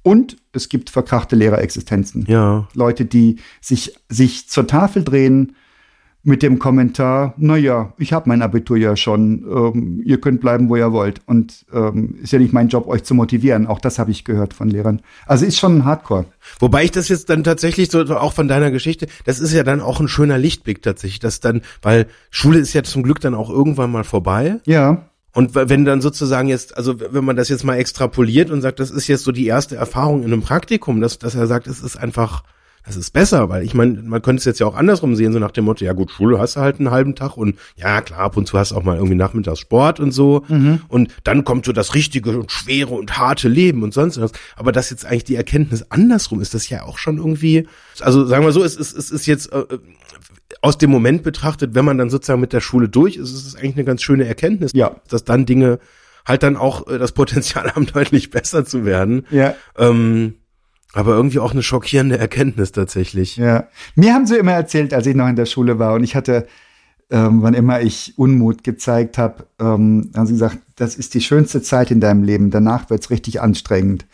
Und 0.04 0.38
es 0.52 0.70
gibt 0.70 0.90
verkrachte 0.90 1.36
Lehrerexistenzen. 1.36 2.26
ja, 2.28 2.68
Leute, 2.74 3.06
die 3.06 3.38
sich, 3.62 3.96
sich 4.10 4.50
zur 4.50 4.68
Tafel 4.68 5.04
drehen 5.04 5.56
mit 6.24 6.44
dem 6.44 6.60
Kommentar, 6.60 7.34
naja, 7.38 7.94
ich 7.98 8.14
habe 8.14 8.30
mein 8.30 8.44
Abitur 8.44 8.78
ja 8.78 8.96
schon, 8.96 9.44
ähm, 9.50 10.02
ihr 10.06 10.22
könnt 10.22 10.40
bleiben, 10.40 10.70
wo 10.70 10.76
ihr 10.76 10.92
wollt. 10.92 11.22
Und 11.26 11.66
ähm, 11.74 12.16
ist 12.22 12.32
ja 12.32 12.40
nicht 12.40 12.54
mein 12.54 12.68
Job, 12.68 12.88
euch 12.88 13.04
zu 13.04 13.16
motivieren. 13.16 13.66
Auch 13.66 13.80
das 13.80 13.98
habe 13.98 14.12
ich 14.12 14.24
gehört 14.24 14.54
von 14.54 14.70
Lehrern. 14.70 15.02
Also 15.26 15.46
ist 15.46 15.58
schon 15.58 15.84
Hardcore. 15.84 16.26
Wobei 16.60 16.84
ich 16.84 16.92
das 16.92 17.10
jetzt 17.10 17.30
dann 17.30 17.44
tatsächlich 17.44 17.90
so 17.90 18.06
so 18.06 18.18
auch 18.18 18.34
von 18.34 18.48
deiner 18.48 18.70
Geschichte, 18.70 19.08
das 19.26 19.40
ist 19.40 19.54
ja 19.54 19.64
dann 19.64 19.82
auch 19.82 20.00
ein 20.00 20.08
schöner 20.08 20.38
Lichtblick 20.38 20.84
tatsächlich, 20.84 21.20
dass 21.20 21.40
dann, 21.40 21.62
weil 21.82 22.08
Schule 22.30 22.60
ist 22.60 22.74
ja 22.74 22.84
zum 22.84 23.02
Glück 23.02 23.20
dann 23.20 23.34
auch 23.34 23.50
irgendwann 23.50 23.92
mal 23.92 24.04
vorbei. 24.04 24.60
Ja, 24.66 25.11
Und 25.34 25.56
wenn 25.56 25.86
dann 25.86 26.02
sozusagen 26.02 26.50
jetzt, 26.50 26.76
also 26.76 26.96
wenn 27.00 27.24
man 27.24 27.38
das 27.38 27.50
jetzt 27.50 27.64
mal 27.64 27.78
extrapoliert 27.78 28.52
und 28.52 28.62
sagt, 28.62 28.80
das 28.80 28.92
ist 28.92 29.08
jetzt 29.08 29.24
so 29.24 29.32
die 29.32 29.48
erste 29.48 29.78
Erfahrung 29.78 30.24
in 30.24 30.34
einem 30.34 30.42
Praktikum, 30.42 31.00
dass, 31.00 31.20
dass 31.20 31.36
er 31.36 31.48
sagt, 31.48 31.68
es 31.68 31.82
ist 31.82 31.96
einfach, 31.96 32.44
das 32.86 32.98
ist 32.98 33.12
besser, 33.12 33.48
weil 33.48 33.64
ich 33.64 33.74
meine, 33.74 34.02
man 34.02 34.22
könnte 34.22 34.40
es 34.40 34.46
jetzt 34.46 34.60
ja 34.60 34.66
auch 34.66 34.76
andersrum 34.76 35.16
sehen, 35.16 35.32
so 35.32 35.40
nach 35.40 35.52
dem 35.52 35.66
Motto, 35.66 35.86
ja 35.86 35.94
gut, 35.94 36.12
Schule 36.12 36.40
hast 36.40 36.56
du 36.56 36.62
halt 36.62 36.80
einen 36.80 36.92
halben 36.92 37.16
Tag 37.16 37.38
und 37.38 37.56
ja 37.78 38.02
klar, 38.02 38.20
ab 38.22 38.38
und 38.38 38.48
zu 38.48 38.58
hast 38.58 38.72
du 38.72 38.76
auch 38.76 38.84
mal 38.84 38.96
irgendwie 38.96 39.16
nachmittags 39.16 39.60
Sport 39.60 40.00
und 40.00 40.12
so 40.12 40.44
und 40.88 41.14
dann 41.24 41.44
kommt 41.44 41.66
so 41.66 41.74
das 41.74 41.94
richtige 41.94 42.40
und 42.40 42.52
schwere 42.52 42.96
und 42.96 43.18
harte 43.18 43.48
Leben 43.48 43.84
und 43.84 43.94
sonst 43.94 44.20
was. 44.20 44.32
Aber 44.56 44.72
dass 44.72 44.90
jetzt 44.90 45.06
eigentlich 45.06 45.26
die 45.26 45.36
Erkenntnis 45.36 45.86
andersrum 45.90 46.42
ist, 46.42 46.56
das 46.56 46.68
ja 46.70 46.84
auch 46.84 46.98
schon 46.98 47.18
irgendwie, 47.18 47.68
also 48.00 48.26
sagen 48.26 48.44
wir 48.44 48.52
so, 48.52 48.64
es 48.64 48.76
ist, 48.76 48.98
es 48.98 49.12
ist 49.12 49.28
jetzt 49.28 49.54
äh, 49.54 49.64
aus 50.62 50.78
dem 50.78 50.92
Moment 50.92 51.24
betrachtet, 51.24 51.74
wenn 51.76 51.86
man 51.86 51.98
dann 51.98 52.10
sozusagen 52.10 52.40
mit 52.42 52.54
der 52.54 52.62
Schule 52.62 52.88
durch 52.88 53.16
ist, 53.18 53.32
ist 53.34 53.48
es 53.48 53.56
eigentlich 53.56 53.76
eine 53.76 53.86
ganz 53.86 54.02
schöne 54.04 54.26
Erkenntnis, 54.26 54.72
Ja. 54.76 54.96
dass 55.10 55.24
dann 55.24 55.46
Dinge 55.46 55.80
halt 56.26 56.44
dann 56.44 56.56
auch 56.56 56.88
äh, 56.88 57.00
das 57.00 57.14
Potenzial 57.14 57.72
haben, 57.76 57.88
deutlich 57.88 58.30
besser 58.30 58.64
zu 58.66 58.86
werden. 58.86 59.26
ja, 59.32 59.56
Ähm, 59.78 60.36
aber 60.94 61.14
irgendwie 61.16 61.40
auch 61.40 61.54
eine 61.54 61.64
schockierende 61.64 62.18
Erkenntnis 62.18 62.74
tatsächlich. 62.74 63.38
ja. 63.38 63.68
Mir 63.96 64.14
haben 64.14 64.28
sie 64.28 64.36
immer 64.38 64.52
erzählt, 64.52 64.94
als 64.94 65.08
ich 65.08 65.16
noch 65.16 65.28
in 65.30 65.36
der 65.38 65.46
Schule 65.46 65.80
war 65.80 65.94
und 65.94 66.04
ich 66.04 66.16
hatte, 66.16 66.46
ähm, 67.10 67.42
wann 67.42 67.54
immer 67.54 67.82
ich 67.82 68.14
Unmut 68.18 68.64
gezeigt 68.64 69.18
habe, 69.18 69.46
ähm, 69.60 70.12
haben 70.16 70.28
sie 70.28 70.34
gesagt, 70.34 70.60
das 70.76 70.96
ist 70.96 71.14
die 71.14 71.22
schönste 71.22 71.62
Zeit 71.62 71.92
in 71.92 72.00
deinem 72.02 72.24
Leben. 72.24 72.52
Danach 72.52 72.90
wird's 72.90 73.10
richtig 73.10 73.42
anstrengend. 73.42 74.06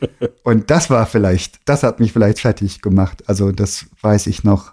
und 0.42 0.70
das 0.70 0.90
war 0.90 1.06
vielleicht, 1.06 1.60
das 1.64 1.82
hat 1.82 1.98
mich 2.00 2.12
vielleicht 2.12 2.40
fertig 2.40 2.82
gemacht. 2.82 3.22
Also 3.26 3.50
das 3.52 3.86
weiß 4.02 4.26
ich 4.26 4.44
noch. 4.44 4.72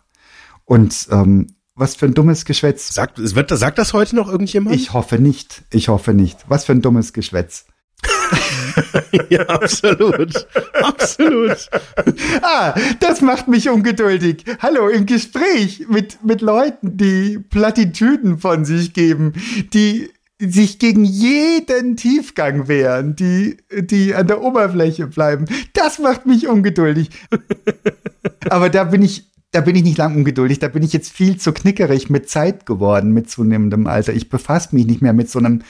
Und 0.66 1.08
ähm, 1.12 1.56
was 1.76 1.96
für 1.96 2.06
ein 2.06 2.14
dummes 2.14 2.46
Geschwätz. 2.46 2.94
Sagt, 2.94 3.18
wird, 3.18 3.50
sagt 3.50 3.78
das 3.78 3.94
heute 3.94 4.16
noch 4.16 4.30
irgendjemand? 4.30 4.76
Ich 4.76 4.94
hoffe 4.94 5.20
nicht. 5.20 5.64
Ich 5.72 5.88
hoffe 5.88 6.14
nicht. 6.14 6.46
Was 6.48 6.66
für 6.66 6.74
ein 6.74 6.82
dummes 6.82 7.14
Geschwätz. 7.14 7.66
ja, 9.30 9.42
absolut. 9.42 10.48
absolut. 10.74 11.70
Ah, 12.42 12.74
das 13.00 13.22
macht 13.22 13.48
mich 13.48 13.70
ungeduldig. 13.70 14.46
Hallo, 14.60 14.88
im 14.88 15.06
Gespräch 15.06 15.86
mit, 15.90 16.24
mit 16.24 16.42
Leuten, 16.42 16.98
die 16.98 17.38
Plattitüden 17.38 18.40
von 18.40 18.66
sich 18.66 18.94
geben, 18.94 19.34
die 19.74 20.10
sich 20.40 20.80
gegen 20.80 21.06
jeden 21.06 21.96
Tiefgang 21.98 22.68
wehren, 22.68 23.16
die, 23.16 23.58
die 23.72 24.16
an 24.16 24.28
der 24.28 24.42
Oberfläche 24.42 25.08
bleiben. 25.08 25.46
Das 25.74 26.00
macht 26.00 26.26
mich 26.26 26.48
ungeduldig. 26.48 27.10
Aber 28.50 28.70
da 28.70 28.86
bin 28.86 29.04
ich, 29.04 29.31
da 29.52 29.62
bin 29.62 29.76
ich 29.76 29.84
nicht 29.84 29.98
lang 29.98 30.16
ungeduldig. 30.16 30.60
Da 30.60 30.70
bin 30.70 30.84
ich 30.84 30.94
jetzt 30.94 31.12
viel 31.12 31.38
zu 31.38 31.52
knickerig 31.52 32.10
mit 32.10 32.30
Zeit 32.30 32.66
geworden, 32.66 33.12
mit 33.12 33.30
zunehmendem 33.30 33.88
Alter. 33.88 34.14
Ich 34.14 34.30
befasse 34.30 34.76
mich 34.76 34.86
nicht 34.86 35.02
mehr 35.02 35.14
mit 35.14 35.30
so 35.30 35.40
einem 35.40 35.62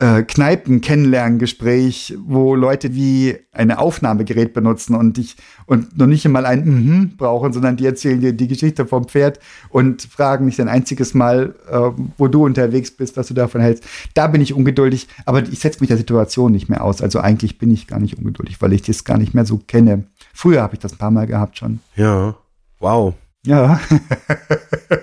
äh, 0.00 0.22
Kneipen-Kennenlerngespräch, 0.24 2.16
wo 2.26 2.56
Leute 2.56 2.96
wie 2.96 3.36
eine 3.52 3.78
Aufnahmegerät 3.78 4.52
benutzen 4.52 4.96
und 4.96 5.16
dich 5.16 5.36
und 5.66 5.96
noch 5.96 6.08
nicht 6.08 6.26
einmal 6.26 6.46
ein 6.46 6.64
Mhm 6.64 7.16
brauchen, 7.16 7.52
sondern 7.52 7.76
die 7.76 7.86
erzählen 7.86 8.20
dir 8.20 8.32
die 8.32 8.48
Geschichte 8.48 8.86
vom 8.86 9.06
Pferd 9.06 9.38
und 9.68 10.02
fragen 10.02 10.46
nicht 10.46 10.60
ein 10.60 10.68
einziges 10.68 11.14
Mal, 11.14 11.54
äh, 11.70 11.90
wo 12.18 12.26
du 12.26 12.44
unterwegs 12.44 12.90
bist, 12.90 13.16
was 13.16 13.28
du 13.28 13.34
davon 13.34 13.60
hältst. 13.60 13.84
Da 14.14 14.26
bin 14.26 14.40
ich 14.40 14.52
ungeduldig, 14.52 15.06
aber 15.26 15.44
ich 15.44 15.60
setze 15.60 15.78
mich 15.78 15.88
der 15.88 15.98
Situation 15.98 16.50
nicht 16.50 16.68
mehr 16.68 16.82
aus. 16.82 17.00
Also 17.00 17.20
eigentlich 17.20 17.58
bin 17.58 17.70
ich 17.70 17.86
gar 17.86 18.00
nicht 18.00 18.18
ungeduldig, 18.18 18.60
weil 18.60 18.72
ich 18.72 18.82
das 18.82 19.04
gar 19.04 19.18
nicht 19.18 19.34
mehr 19.34 19.46
so 19.46 19.58
kenne. 19.58 20.04
Früher 20.32 20.62
habe 20.62 20.74
ich 20.74 20.80
das 20.80 20.94
ein 20.94 20.98
paar 20.98 21.12
Mal 21.12 21.28
gehabt 21.28 21.58
schon. 21.58 21.78
Ja. 21.94 22.34
Wow. 22.78 23.14
Ja. 23.46 23.80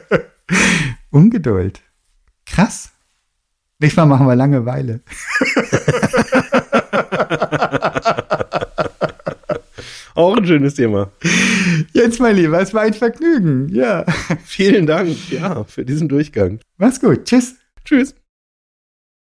Ungeduld. 1.12 1.82
Krass. 2.46 2.92
Nächstes 3.80 3.98
Mal 3.98 4.06
machen 4.06 4.28
wir 4.28 4.36
Langeweile. 4.36 5.02
Auch 10.14 10.38
ein 10.38 10.46
schönes 10.46 10.76
Thema. 10.76 11.12
Jetzt, 11.94 12.20
mein 12.20 12.36
Lieber, 12.36 12.62
es 12.62 12.74
war 12.74 12.82
ein 12.84 12.94
Vergnügen. 12.94 13.70
Ja. 13.70 14.06
Vielen 14.44 14.86
Dank, 14.86 15.32
ja, 15.32 15.64
für 15.64 15.86
diesen 15.86 16.10
Durchgang. 16.10 16.60
Mach's 16.78 17.00
gut. 17.00 17.26
Tschüss. 17.26 17.56
Tschüss. 17.86 18.14